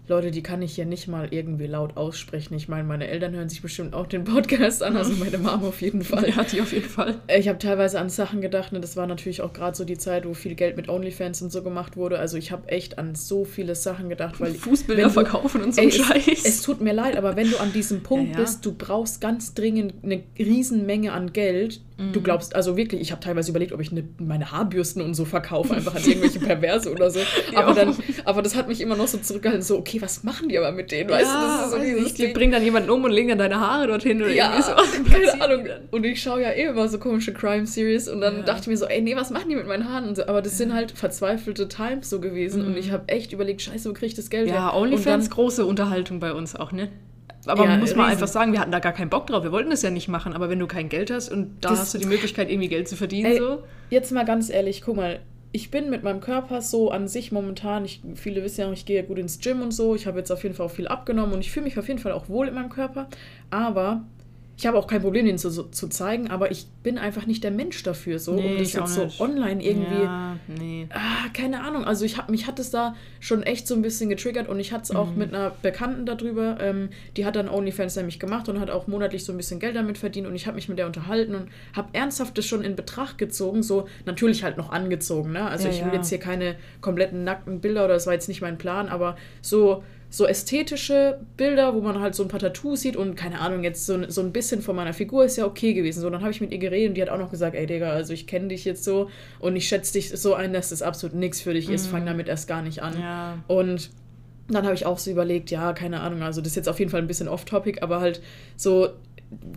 Leute, 0.07 0.29
die 0.29 0.43
kann 0.43 0.61
ich 0.61 0.75
hier 0.75 0.85
nicht 0.85 1.07
mal 1.07 1.29
irgendwie 1.31 1.65
laut 1.65 1.97
aussprechen. 1.97 2.53
Ich 2.53 2.67
meine, 2.67 2.83
meine 2.83 3.07
Eltern 3.07 3.33
hören 3.33 3.49
sich 3.49 3.63
bestimmt 3.63 3.95
auch 3.95 4.05
den 4.05 4.23
Podcast 4.23 4.83
an, 4.83 4.95
also 4.95 5.13
meine 5.13 5.39
Mom 5.39 5.63
auf 5.63 5.81
jeden 5.81 6.01
Fall. 6.03 6.29
Ja, 6.29 6.43
die 6.43 6.61
auf 6.61 6.73
jeden 6.73 6.87
Fall. 6.87 7.15
Ich 7.27 7.47
habe 7.47 7.57
teilweise 7.57 7.99
an 7.99 8.09
Sachen 8.09 8.39
gedacht, 8.39 8.71
und 8.71 8.75
ne, 8.75 8.81
das 8.81 8.95
war 8.97 9.07
natürlich 9.07 9.41
auch 9.41 9.51
gerade 9.51 9.75
so 9.75 9.83
die 9.83 9.97
Zeit, 9.97 10.27
wo 10.27 10.35
viel 10.35 10.53
Geld 10.53 10.77
mit 10.77 10.89
OnlyFans 10.89 11.41
und 11.41 11.51
so 11.51 11.63
gemacht 11.63 11.97
wurde. 11.97 12.19
Also 12.19 12.37
ich 12.37 12.51
habe 12.51 12.69
echt 12.69 12.99
an 12.99 13.15
so 13.15 13.45
viele 13.45 13.73
Sachen 13.73 14.09
gedacht, 14.09 14.39
weil 14.39 14.53
Fußbilder 14.53 15.03
du, 15.03 15.09
verkaufen 15.09 15.63
und 15.63 15.73
so 15.73 15.81
ey, 15.81 15.91
Scheiß. 15.91 16.27
Es, 16.27 16.45
es, 16.45 16.61
tut 16.61 16.81
mir 16.81 16.93
leid, 16.93 17.17
aber 17.17 17.35
wenn 17.35 17.49
du 17.49 17.57
an 17.57 17.73
diesem 17.73 18.03
Punkt 18.03 18.33
ja, 18.33 18.33
ja. 18.33 18.41
bist, 18.41 18.63
du 18.63 18.73
brauchst 18.73 19.21
ganz 19.21 19.55
dringend 19.55 19.95
eine 20.03 20.21
Riesenmenge 20.37 21.13
an 21.13 21.33
Geld. 21.33 21.81
Mhm. 21.97 22.11
Du 22.11 22.21
glaubst, 22.21 22.55
also 22.55 22.75
wirklich, 22.75 22.99
ich 22.99 23.11
habe 23.11 23.21
teilweise 23.21 23.51
überlegt, 23.51 23.71
ob 23.71 23.79
ich 23.79 23.91
eine, 23.91 24.03
meine 24.17 24.51
Haarbürsten 24.51 25.01
und 25.01 25.13
so 25.13 25.23
verkaufe, 25.23 25.73
einfach 25.73 25.95
an 25.95 26.03
irgendwelche 26.03 26.39
Perverse 26.39 26.91
oder 26.91 27.09
so. 27.09 27.19
Aber, 27.55 27.73
dann, 27.73 27.95
aber 28.25 28.41
das 28.41 28.55
hat 28.55 28.67
mich 28.67 28.81
immer 28.81 28.97
noch 28.97 29.07
so 29.07 29.17
zurückgehalten, 29.17 29.63
so, 29.63 29.77
okay, 29.77 30.01
was 30.01 30.23
machen 30.23 30.49
die 30.49 30.57
aber 30.57 30.71
mit 30.71 30.91
denen? 30.91 31.09
Weißt 31.09 31.31
ja, 31.31 31.41
du, 31.41 31.47
das 31.47 31.65
ist 31.65 31.71
so 31.71 31.79
dieses 31.79 32.13
Die 32.15 32.27
bringen 32.27 32.51
dann 32.51 32.63
jemanden 32.63 32.89
um 32.89 33.03
und 33.03 33.11
legen 33.11 33.29
dann 33.29 33.37
deine 33.37 33.59
Haare 33.59 33.87
dorthin 33.87 34.21
oder 34.21 34.31
ja, 34.31 34.51
irgendwie 34.57 35.03
so. 35.03 35.11
Keine 35.11 35.41
Ahnung. 35.41 35.67
Und 35.91 36.05
ich 36.05 36.21
schaue 36.21 36.41
ja 36.41 36.49
eh 36.49 36.65
immer 36.65 36.87
so 36.89 36.97
komische 36.97 37.33
Crime-Series 37.33 38.09
und 38.09 38.21
dann 38.21 38.37
ja. 38.37 38.41
dachte 38.43 38.61
ich 38.61 38.67
mir 38.67 38.77
so, 38.77 38.85
ey, 38.85 39.01
nee, 39.01 39.15
was 39.15 39.29
machen 39.29 39.49
die 39.49 39.55
mit 39.55 39.67
meinen 39.67 39.87
Haaren? 39.89 40.07
Und 40.07 40.15
so. 40.15 40.27
Aber 40.27 40.41
das 40.41 40.57
sind 40.57 40.73
halt 40.73 40.91
verzweifelte 40.91 41.67
Times 41.67 42.09
so 42.09 42.19
gewesen 42.19 42.63
mhm. 42.63 42.67
und 42.69 42.77
ich 42.77 42.91
habe 42.91 43.07
echt 43.07 43.31
überlegt, 43.31 43.61
scheiße, 43.61 43.89
wo 43.89 43.93
kriege 43.93 44.07
ich 44.07 44.15
das 44.15 44.29
Geld 44.29 44.49
Ja, 44.49 44.73
OnlyFans, 44.73 45.29
große 45.29 45.65
Unterhaltung 45.65 46.19
bei 46.19 46.33
uns 46.33 46.55
auch, 46.55 46.71
ne? 46.71 46.89
Aber 47.47 47.65
ja, 47.65 47.77
muss 47.77 47.95
man 47.95 48.05
riesen. 48.05 48.17
einfach 48.17 48.27
sagen, 48.27 48.51
wir 48.51 48.59
hatten 48.59 48.71
da 48.71 48.79
gar 48.79 48.93
keinen 48.93 49.09
Bock 49.09 49.27
drauf. 49.27 49.43
Wir 49.43 49.51
wollten 49.51 49.69
das 49.69 49.81
ja 49.81 49.89
nicht 49.89 50.07
machen. 50.07 50.33
Aber 50.33 50.49
wenn 50.49 50.59
du 50.59 50.67
kein 50.67 50.89
Geld 50.89 51.11
hast 51.11 51.29
und 51.29 51.57
da 51.61 51.69
das 51.69 51.79
hast 51.79 51.93
du 51.93 51.97
die 51.97 52.05
Möglichkeit, 52.05 52.49
irgendwie 52.49 52.69
Geld 52.69 52.87
zu 52.87 52.95
verdienen, 52.95 53.31
ey, 53.31 53.37
so. 53.37 53.63
Jetzt 53.89 54.11
mal 54.11 54.25
ganz 54.25 54.49
ehrlich, 54.49 54.81
guck 54.81 54.95
mal, 54.95 55.19
ich 55.55 55.71
bin 55.71 55.89
mit 55.89 56.03
meinem 56.03 56.19
Körper 56.19 56.61
so 56.61 56.91
an 56.91 57.07
sich 57.07 57.31
momentan, 57.31 57.85
ich, 57.85 58.01
viele 58.15 58.43
wissen 58.43 58.59
ja, 58.59 58.71
ich 58.73 58.85
gehe 58.85 59.01
gut 59.03 59.17
ins 59.17 59.39
Gym 59.39 59.61
und 59.61 59.71
so, 59.71 59.95
ich 59.95 60.05
habe 60.05 60.17
jetzt 60.19 60.29
auf 60.29 60.43
jeden 60.43 60.53
Fall 60.53 60.65
auch 60.65 60.71
viel 60.71 60.89
abgenommen 60.89 61.33
und 61.33 61.39
ich 61.39 61.49
fühle 61.49 61.63
mich 61.63 61.79
auf 61.79 61.87
jeden 61.87 61.99
Fall 61.99 62.11
auch 62.11 62.27
wohl 62.27 62.49
in 62.49 62.55
meinem 62.55 62.69
Körper, 62.69 63.07
aber 63.51 64.03
ich 64.57 64.65
habe 64.65 64.77
auch 64.77 64.87
kein 64.87 65.01
Problem, 65.01 65.25
den 65.25 65.37
zu, 65.37 65.49
zu 65.49 65.87
zeigen, 65.89 66.29
aber 66.29 66.49
ich 66.49 66.67
bin 66.81 66.97
einfach 66.97 67.25
nicht 67.25 67.43
der 67.43 67.51
Mensch 67.51 67.83
dafür, 67.83 68.19
so, 68.19 68.35
nee, 68.35 68.53
um 68.53 68.57
das 68.57 68.73
jetzt 68.73 68.93
so 68.93 69.09
online 69.21 69.61
irgendwie. 69.61 70.03
Ja, 70.03 70.37
nee. 70.47 70.87
Ah, 70.91 71.27
keine 71.33 71.61
Ahnung. 71.61 71.83
Also 71.83 72.05
ich 72.05 72.17
hab, 72.17 72.29
mich 72.29 72.47
hat 72.47 72.57
es 72.59 72.71
da 72.71 72.95
schon 73.19 73.43
echt 73.43 73.67
so 73.67 73.75
ein 73.75 73.81
bisschen 73.81 74.09
getriggert 74.09 74.47
und 74.47 74.59
ich 74.59 74.71
hatte 74.71 74.83
es 74.83 74.91
mhm. 74.91 74.97
auch 74.97 75.13
mit 75.13 75.33
einer 75.33 75.51
Bekannten 75.61 76.05
darüber. 76.05 76.57
Ähm, 76.61 76.89
die 77.17 77.25
hat 77.25 77.35
dann 77.35 77.49
OnlyFans 77.49 77.97
nämlich 77.97 78.17
gemacht 78.17 78.47
und 78.47 78.61
hat 78.61 78.69
auch 78.69 78.87
monatlich 78.87 79.25
so 79.25 79.33
ein 79.33 79.37
bisschen 79.37 79.59
Geld 79.59 79.75
damit 79.75 79.97
verdient 79.97 80.25
und 80.25 80.35
ich 80.35 80.47
habe 80.47 80.55
mich 80.55 80.69
mit 80.69 80.79
der 80.79 80.85
unterhalten 80.85 81.35
und 81.35 81.49
habe 81.75 81.89
ernsthaft 81.91 82.37
das 82.37 82.45
schon 82.45 82.63
in 82.63 82.77
Betracht 82.77 83.17
gezogen, 83.17 83.61
so 83.61 83.87
natürlich 84.05 84.43
halt 84.43 84.57
noch 84.57 84.71
angezogen, 84.71 85.33
ne? 85.33 85.49
Also 85.49 85.67
ja, 85.67 85.73
ich 85.73 85.81
will 85.81 85.89
ja. 85.89 85.95
jetzt 85.95 86.09
hier 86.09 86.19
keine 86.19 86.55
kompletten 86.79 87.25
nackten 87.25 87.59
Bilder 87.59 87.85
oder 87.85 87.95
das 87.95 88.07
war 88.07 88.13
jetzt 88.13 88.29
nicht 88.29 88.41
mein 88.41 88.57
Plan, 88.57 88.87
aber 88.87 89.17
so 89.41 89.83
so 90.15 90.25
ästhetische 90.25 91.19
Bilder, 91.35 91.75
wo 91.75 91.81
man 91.81 91.99
halt 91.99 92.15
so 92.15 92.23
ein 92.23 92.29
paar 92.29 92.39
Tattoos 92.39 92.79
sieht 92.79 92.95
und 92.95 93.15
keine 93.15 93.41
Ahnung, 93.41 93.65
jetzt 93.65 93.85
so, 93.85 94.09
so 94.09 94.21
ein 94.21 94.31
bisschen 94.31 94.61
von 94.61 94.73
meiner 94.73 94.93
Figur 94.93 95.25
ist 95.25 95.35
ja 95.35 95.45
okay 95.45 95.73
gewesen. 95.73 95.99
So, 95.99 96.09
dann 96.09 96.21
habe 96.21 96.31
ich 96.31 96.39
mit 96.39 96.53
ihr 96.53 96.57
geredet 96.57 96.87
und 96.87 96.95
die 96.95 97.01
hat 97.01 97.09
auch 97.09 97.17
noch 97.17 97.31
gesagt, 97.31 97.53
ey 97.53 97.65
Digga, 97.65 97.89
also 97.89 98.13
ich 98.13 98.25
kenne 98.25 98.47
dich 98.47 98.63
jetzt 98.63 98.85
so 98.85 99.09
und 99.39 99.57
ich 99.57 99.67
schätze 99.67 99.91
dich 99.91 100.11
so 100.11 100.33
ein, 100.33 100.53
dass 100.53 100.69
das 100.69 100.81
absolut 100.81 101.17
nichts 101.17 101.41
für 101.41 101.53
dich 101.53 101.69
ist. 101.69 101.87
Mhm. 101.87 101.91
Fang 101.91 102.05
damit 102.05 102.29
erst 102.29 102.47
gar 102.47 102.61
nicht 102.61 102.81
an. 102.81 102.97
Ja. 102.97 103.39
Und 103.47 103.89
dann 104.47 104.63
habe 104.63 104.73
ich 104.73 104.85
auch 104.85 104.99
so 104.99 105.11
überlegt, 105.11 105.51
ja, 105.51 105.73
keine 105.73 105.99
Ahnung, 105.99 106.21
also 106.21 106.39
das 106.39 106.51
ist 106.51 106.55
jetzt 106.55 106.69
auf 106.69 106.79
jeden 106.79 106.91
Fall 106.91 107.01
ein 107.01 107.07
bisschen 107.07 107.27
off-topic, 107.27 107.81
aber 107.81 107.99
halt 107.99 108.21
so, 108.55 108.87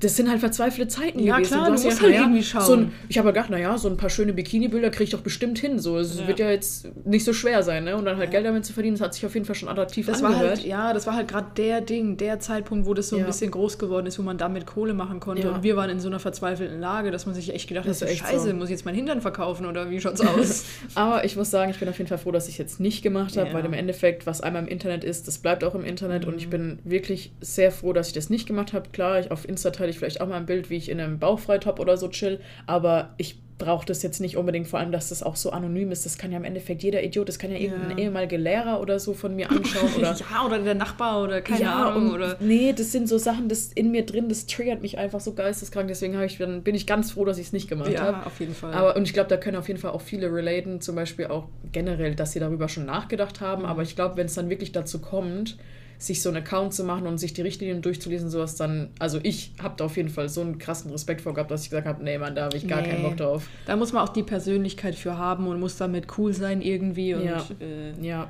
das 0.01 0.17
sind 0.17 0.29
halt 0.29 0.41
verzweifelte 0.41 0.89
Zeiten 0.89 1.19
ja, 1.21 1.37
gewesen. 1.37 1.51
Klar, 1.51 1.71
du, 1.71 1.77
du 1.77 1.83
musst 1.83 2.01
ja, 2.01 2.07
halt 2.07 2.15
irgendwie 2.15 2.43
schauen. 2.43 2.65
So 2.65 2.73
ein, 2.75 2.93
ich 3.09 3.19
habe 3.19 3.29
gedacht, 3.29 3.51
naja, 3.51 3.77
so 3.79 3.89
ein 3.89 3.97
paar 3.97 4.11
schöne 4.11 4.33
Bikini-Bilder 4.33 4.91
kriege 4.91 5.05
ich 5.05 5.11
doch 5.11 5.21
bestimmt 5.21 5.59
hin. 5.59 5.79
So, 5.79 5.99
es 5.99 6.19
ja. 6.19 6.27
wird 6.27 6.39
ja 6.39 6.51
jetzt 6.51 6.89
nicht 7.05 7.25
so 7.25 7.33
schwer 7.33 7.63
sein, 7.63 7.85
ne? 7.85 7.97
Und 7.97 8.05
dann 8.05 8.17
halt 8.17 8.29
ja. 8.29 8.33
Geld 8.33 8.47
damit 8.47 8.65
zu 8.65 8.73
verdienen, 8.73 8.97
das 8.97 9.05
hat 9.05 9.15
sich 9.15 9.27
auf 9.27 9.35
jeden 9.35 9.47
Fall 9.47 9.55
schon 9.55 9.69
attraktiv 9.69 10.07
das 10.07 10.23
angehört. 10.23 10.43
War 10.43 10.51
halt, 10.51 10.65
ja, 10.65 10.93
das 10.93 11.07
war 11.07 11.15
halt 11.15 11.29
gerade 11.29 11.49
der 11.57 11.81
Ding, 11.81 12.17
der 12.17 12.41
Zeitpunkt, 12.41 12.87
wo 12.87 12.95
das 12.95 13.09
so 13.09 13.17
ein 13.17 13.27
bisschen 13.27 13.51
groß 13.51 13.79
geworden 13.79 14.07
ist, 14.07 14.19
wo 14.19 14.23
man 14.23 14.39
damit 14.39 14.67
Kohle 14.67 14.95
machen 14.95 15.21
konnte. 15.21 15.51
Und 15.51 15.63
wir 15.63 15.77
waren 15.77 15.91
in 15.91 16.01
so 16.01 16.09
einer 16.09 16.21
verzweifelten 16.21 16.81
Lage, 16.81 17.11
dass 17.11 17.27
man 17.27 17.35
sich 17.35 17.53
echt 17.53 17.69
gedacht 17.69 17.89
hat, 17.89 17.97
scheiße, 17.97 18.51
so. 18.51 18.55
muss 18.55 18.67
ich 18.67 18.73
jetzt 18.73 18.85
mein 18.85 18.95
Hintern 18.95 19.21
verkaufen 19.21 19.67
oder 19.67 19.91
wie 19.91 20.01
schaut's 20.01 20.21
aus? 20.21 20.65
Aber 20.95 21.25
ich 21.25 21.37
muss 21.37 21.51
sagen, 21.51 21.71
ich 21.71 21.79
bin 21.79 21.89
auf 21.89 21.99
jeden 21.99 22.09
Fall 22.09 22.19
froh, 22.19 22.33
dass 22.33 22.47
ich 22.47 22.55
es 22.55 22.59
jetzt 22.59 22.81
nicht 22.81 23.03
gemacht 23.03 23.37
habe, 23.37 23.53
weil 23.53 23.65
im 23.65 23.73
Endeffekt, 23.73 24.27
was 24.27 24.41
einmal 24.41 24.63
im 24.63 24.69
Internet 24.69 25.05
ist, 25.05 25.27
das 25.27 25.39
bleibt 25.39 25.65
auch 25.65 25.75
im 25.75 25.85
Internet 25.85 26.23
mhm. 26.23 26.33
und 26.33 26.39
ich 26.39 26.47
mhm. 26.47 26.51
bin 26.51 26.79
wirklich 26.85 27.33
sehr 27.41 27.73
froh, 27.73 27.93
dass 27.93 28.09
ich 28.09 28.13
das 28.13 28.31
nicht 28.31 28.47
gemacht 28.47 28.73
habe. 28.73 28.89
Klar, 28.93 29.21
ich, 29.21 29.31
auf 29.31 29.49
Insta 29.69 29.71
teile 29.71 29.91
ich 29.91 29.99
vielleicht 29.99 30.21
auch 30.21 30.29
mal 30.29 30.37
ein 30.37 30.47
Bild, 30.47 30.71
wie 30.71 30.77
ich 30.77 30.89
in 30.89 31.01
einem 31.01 31.19
Bauchfreitop 31.19 31.79
oder 31.81 31.97
so 31.97 32.09
chill, 32.09 32.41
aber 32.67 33.15
ich 33.19 33.39
braucht 33.59 33.91
es 33.91 34.05
jetzt 34.05 34.21
nicht 34.21 34.37
unbedingt, 34.37 34.69
vor 34.69 34.79
allem, 34.79 34.93
dass 34.93 35.09
das 35.09 35.25
auch 35.25 35.35
so 35.35 35.51
anonym 35.51 35.91
ist. 35.91 36.07
Das 36.07 36.17
kann 36.17 36.31
ja 36.31 36.39
im 36.39 36.45
Endeffekt 36.45 36.85
jeder 36.85 37.03
Idiot, 37.03 37.29
das 37.29 37.41
kann 37.41 37.51
ja, 37.51 37.57
ja. 37.57 37.65
irgendein 37.65 37.99
ehemaliger 37.99 38.39
Lehrer 38.39 38.81
oder 38.81 39.01
so 39.01 39.15
von 39.15 39.35
mir 39.35 39.51
anschauen. 39.51 39.91
Oder, 39.99 40.15
ja, 40.31 40.47
oder 40.47 40.61
der 40.61 40.77
Nachbar 40.77 41.25
oder 41.25 41.41
keine 41.41 41.63
ja, 41.63 41.89
Ahnung. 41.89 42.13
Oder 42.13 42.37
nee, 42.39 42.73
das 42.73 42.93
sind 42.93 43.09
so 43.09 43.19
Sachen, 43.19 43.49
das 43.49 43.73
in 43.73 43.91
mir 43.91 44.07
drin, 44.07 44.29
das 44.29 44.47
triggert 44.47 44.81
mich 44.81 44.97
einfach 44.97 45.19
so 45.19 45.35
geisteskrank. 45.35 45.89
Deswegen 45.89 46.23
ich, 46.23 46.39
dann 46.39 46.63
bin 46.63 46.77
ich 46.77 46.87
ganz 46.87 47.11
froh, 47.11 47.25
dass 47.25 47.37
ich 47.37 47.49
es 47.49 47.53
nicht 47.53 47.69
gemacht 47.69 47.91
ja, 47.91 48.01
habe. 48.01 48.19
Ja, 48.19 48.27
auf 48.27 48.39
jeden 48.39 48.55
Fall. 48.55 48.73
Aber, 48.75 48.95
und 48.95 49.03
ich 49.03 49.13
glaube, 49.13 49.29
da 49.29 49.37
können 49.37 49.57
auf 49.57 49.67
jeden 49.67 49.81
Fall 49.81 49.91
auch 49.91 50.03
viele 50.03 50.33
relaten, 50.33 50.81
zum 50.81 50.95
Beispiel 50.95 51.27
auch 51.27 51.49
generell, 51.73 52.15
dass 52.15 52.31
sie 52.31 52.39
darüber 52.39 52.69
schon 52.69 52.87
nachgedacht 52.87 53.41
haben. 53.41 53.63
Mhm. 53.63 53.69
Aber 53.69 53.83
ich 53.83 53.97
glaube, 53.97 54.17
wenn 54.19 54.27
es 54.27 54.35
dann 54.35 54.51
wirklich 54.51 54.71
dazu 54.71 55.01
kommt, 55.01 55.59
sich 55.99 56.23
so 56.23 56.29
einen 56.29 56.39
Account 56.39 56.73
zu 56.75 56.85
machen 56.85 57.07
und 57.07 57.19
sich 57.19 57.35
die 57.35 57.43
Richtlinien 57.43 57.83
durchzulesen, 57.83 58.31
sowas 58.31 58.55
dann, 58.55 58.91
also 59.01 59.19
ich 59.23 59.53
habe 59.61 59.75
da 59.77 59.85
auf 59.85 59.97
jeden 59.97 60.09
Fall 60.09 60.29
so 60.29 60.41
einen 60.41 60.59
krassen 60.59 60.93
Respekt 60.93 61.23
vor 61.23 61.35
gehabt, 61.35 61.51
dass 61.51 61.65
ich 61.65 61.71
gesagt 61.71 61.89
habe, 61.89 62.03
nee, 62.05 62.19
man, 62.19 62.37
da 62.37 62.45
habe 62.45 62.57
ich 62.57 62.69
gar 62.69 62.83
nee. 62.83 62.89
keinen 62.89 63.03
Bock 63.03 63.17
drauf. 63.17 63.49
Da 63.67 63.75
muss 63.77 63.93
man 63.93 64.05
auch 64.05 64.11
die 64.11 64.23
Persönlichkeit 64.23 64.95
für 64.95 65.19
haben 65.19 65.49
und 65.49 65.59
muss 65.59 65.77
damit 65.77 66.07
cool 66.17 66.33
sein 66.33 66.63
irgendwie 66.63 67.15
und 67.15 67.25
ja. 67.25 67.45
Äh, 67.61 68.01
ja. 68.01 68.29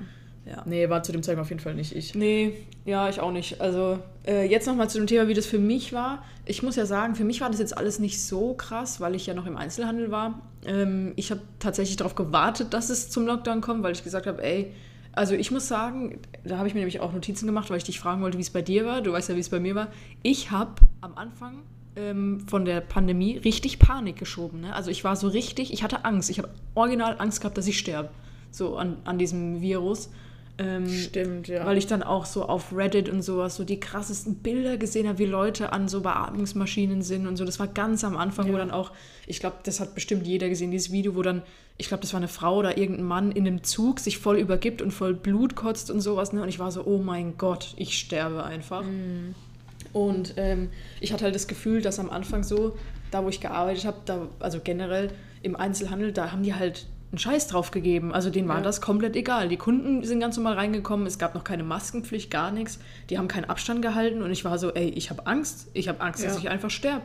Ja. 0.49 0.63
Nee, 0.65 0.89
war 0.89 1.03
zu 1.03 1.13
dem 1.13 1.23
Zeitpunkt 1.23 1.47
auf 1.47 1.51
jeden 1.51 1.61
Fall 1.61 1.75
nicht 1.75 1.95
ich. 1.95 2.15
Nee, 2.15 2.55
ja, 2.87 3.09
ich 3.11 3.21
auch 3.21 3.33
nicht. 3.33 3.61
Also 3.61 3.99
äh, 4.27 4.49
jetzt 4.49 4.67
nochmal 4.67 4.89
zu 4.89 4.97
dem 4.97 5.07
Thema, 5.07 5.29
wie 5.29 5.35
das 5.35 5.45
für 5.45 5.59
mich 5.59 5.93
war. 5.93 6.25
Ich 6.47 6.63
muss 6.63 6.77
ja 6.77 6.87
sagen, 6.87 7.15
für 7.17 7.25
mich 7.25 7.43
war 7.43 7.51
das 7.51 7.61
jetzt 7.61 7.77
alles 7.77 7.99
nicht 7.99 8.23
so 8.23 8.55
krass, 8.55 8.99
weil 8.99 9.15
ich 9.15 9.27
ja 9.27 9.35
noch 9.35 9.45
im 9.45 9.59
Einzelhandel 9.59 10.11
war. 10.11 10.41
Ähm, 10.65 11.13
ich 11.17 11.31
habe 11.31 11.43
tatsächlich 11.59 11.97
darauf 11.99 12.15
gewartet, 12.15 12.73
dass 12.73 12.89
es 12.89 13.11
zum 13.11 13.27
Lockdown 13.27 13.61
kommt, 13.61 13.83
weil 13.83 13.93
ich 13.93 14.03
gesagt 14.03 14.27
habe, 14.27 14.43
ey, 14.43 14.73
also 15.12 15.35
ich 15.35 15.51
muss 15.51 15.68
sagen, 15.68 16.21
da 16.44 16.59
habe 16.59 16.68
ich 16.68 16.75
mir 16.75 16.81
nämlich 16.81 17.01
auch 17.01 17.12
Notizen 17.12 17.47
gemacht, 17.47 17.71
weil 17.71 17.79
ich 17.79 17.85
dich 17.85 18.01
fragen 18.01 18.23
wollte, 18.23 18.38
wie 18.38 18.42
es 18.42 18.51
bei 18.51 18.62
dir 18.62 18.85
war. 18.87 19.01
Du 19.01 19.12
weißt 19.12 19.29
ja, 19.29 19.37
wie 19.37 19.40
es 19.40 19.49
bei 19.49 19.61
mir 19.61 19.75
war. 19.75 19.88
Ich 20.23 20.51
habe 20.51 20.75
am 21.01 21.16
Anfang 21.16 21.62
ähm, 21.97 22.40
von 22.47 22.64
der 22.64 22.81
Pandemie 22.81 23.37
richtig 23.37 23.79
Panik 23.79 24.16
geschoben. 24.16 24.61
Ne? 24.61 24.75
Also 24.75 24.90
ich 24.90 25.05
war 25.05 25.16
so 25.16 25.29
richtig, 25.29 25.73
ich 25.73 25.83
hatte 25.83 26.05
Angst. 26.05 26.31
Ich 26.31 26.38
habe 26.38 26.51
original 26.75 27.16
Angst 27.18 27.40
gehabt, 27.40 27.59
dass 27.59 27.66
ich 27.66 27.79
sterbe. 27.79 28.11
So 28.51 28.77
an, 28.77 28.97
an 29.05 29.18
diesem 29.18 29.61
Virus. 29.61 30.11
Ähm, 30.61 30.88
Stimmt, 30.88 31.47
ja. 31.47 31.64
Weil 31.64 31.79
ich 31.79 31.87
dann 31.87 32.03
auch 32.03 32.27
so 32.27 32.44
auf 32.44 32.75
Reddit 32.75 33.09
und 33.09 33.23
sowas 33.23 33.55
so 33.55 33.64
die 33.64 33.79
krassesten 33.79 34.37
Bilder 34.37 34.77
gesehen 34.77 35.07
habe, 35.07 35.18
wie 35.18 35.25
Leute 35.25 35.73
an 35.73 35.88
so 35.88 36.01
Beatmungsmaschinen 36.01 37.03
sind 37.03 37.29
und 37.29 37.37
so. 37.37 37.44
Das 37.44 37.61
war 37.61 37.68
ganz 37.68 38.03
am 38.03 38.16
Anfang, 38.16 38.49
ja. 38.49 38.53
wo 38.53 38.57
dann 38.59 38.73
auch, 38.73 38.90
ich 39.29 39.38
glaube, 39.38 39.59
das 39.62 39.79
hat 39.79 39.94
bestimmt 39.94 40.27
jeder 40.27 40.49
gesehen, 40.49 40.73
dieses 40.73 40.90
Video, 40.90 41.14
wo 41.14 41.23
dann, 41.23 41.42
ich 41.77 41.87
glaube, 41.87 42.01
das 42.01 42.12
war 42.12 42.18
eine 42.18 42.29
Frau 42.29 42.57
oder 42.57 42.77
irgendein 42.77 43.07
Mann 43.07 43.31
in 43.31 43.47
einem 43.47 43.62
Zug 43.62 44.01
sich 44.01 44.18
voll 44.18 44.37
übergibt 44.37 44.83
und 44.83 44.90
voll 44.90 45.14
Blut 45.14 45.55
kotzt 45.55 45.92
und 45.92 46.01
sowas. 46.01 46.33
Ne? 46.33 46.42
Und 46.42 46.49
ich 46.49 46.59
war 46.59 46.73
so, 46.73 46.85
oh 46.85 46.99
mein 46.99 47.38
Gott, 47.38 47.75
ich 47.77 47.97
sterbe 47.97 48.42
einfach. 48.42 48.83
Mhm. 48.83 49.37
Und 49.92 50.35
ähm, 50.37 50.71
ich 51.01 51.12
hatte 51.12 51.25
halt 51.25 51.37
das 51.37 51.47
Gefühl, 51.47 51.83
dass 51.83 52.01
am 52.01 52.11
Anfang 52.11 52.42
so, 52.42 52.77
da 53.12 53.25
wo 53.25 53.29
ich 53.29 53.40
gearbeitet 53.40 53.85
habe, 53.85 54.29
also 54.40 54.59
generell 54.62 55.12
im 55.42 55.55
Einzelhandel, 55.55 56.12
da 56.12 56.33
haben 56.33 56.42
die 56.42 56.55
halt 56.55 56.87
einen 57.11 57.18
Scheiß 57.18 57.49
drauf 57.49 57.71
gegeben. 57.71 58.12
Also 58.12 58.31
denen 58.31 58.49
war 58.49 58.57
ja. 58.57 58.62
das 58.62 58.81
komplett 58.81 59.16
egal. 59.16 59.49
Die 59.49 59.57
Kunden 59.57 60.05
sind 60.05 60.21
ganz 60.21 60.37
normal 60.37 60.55
reingekommen, 60.55 61.07
es 61.07 61.18
gab 61.18 61.35
noch 61.35 61.44
keine 61.44 61.62
Maskenpflicht, 61.62 62.31
gar 62.31 62.51
nichts. 62.51 62.79
Die 63.11 63.18
haben 63.18 63.29
keinen 63.29 63.47
Abstand 63.47 63.83
gehalten 63.83 64.23
und 64.23 64.31
ich 64.31 64.44
war 64.44 64.59
so, 64.59 64.73
ey, 64.73 64.88
ich 64.90 65.11
habe 65.11 65.27
Angst. 65.27 65.68
Ich 65.73 65.88
habe 65.88 66.01
Angst, 66.01 66.23
ja. 66.23 66.29
dass 66.29 66.38
ich 66.38 66.49
einfach 66.49 66.71
sterbe. 66.71 67.03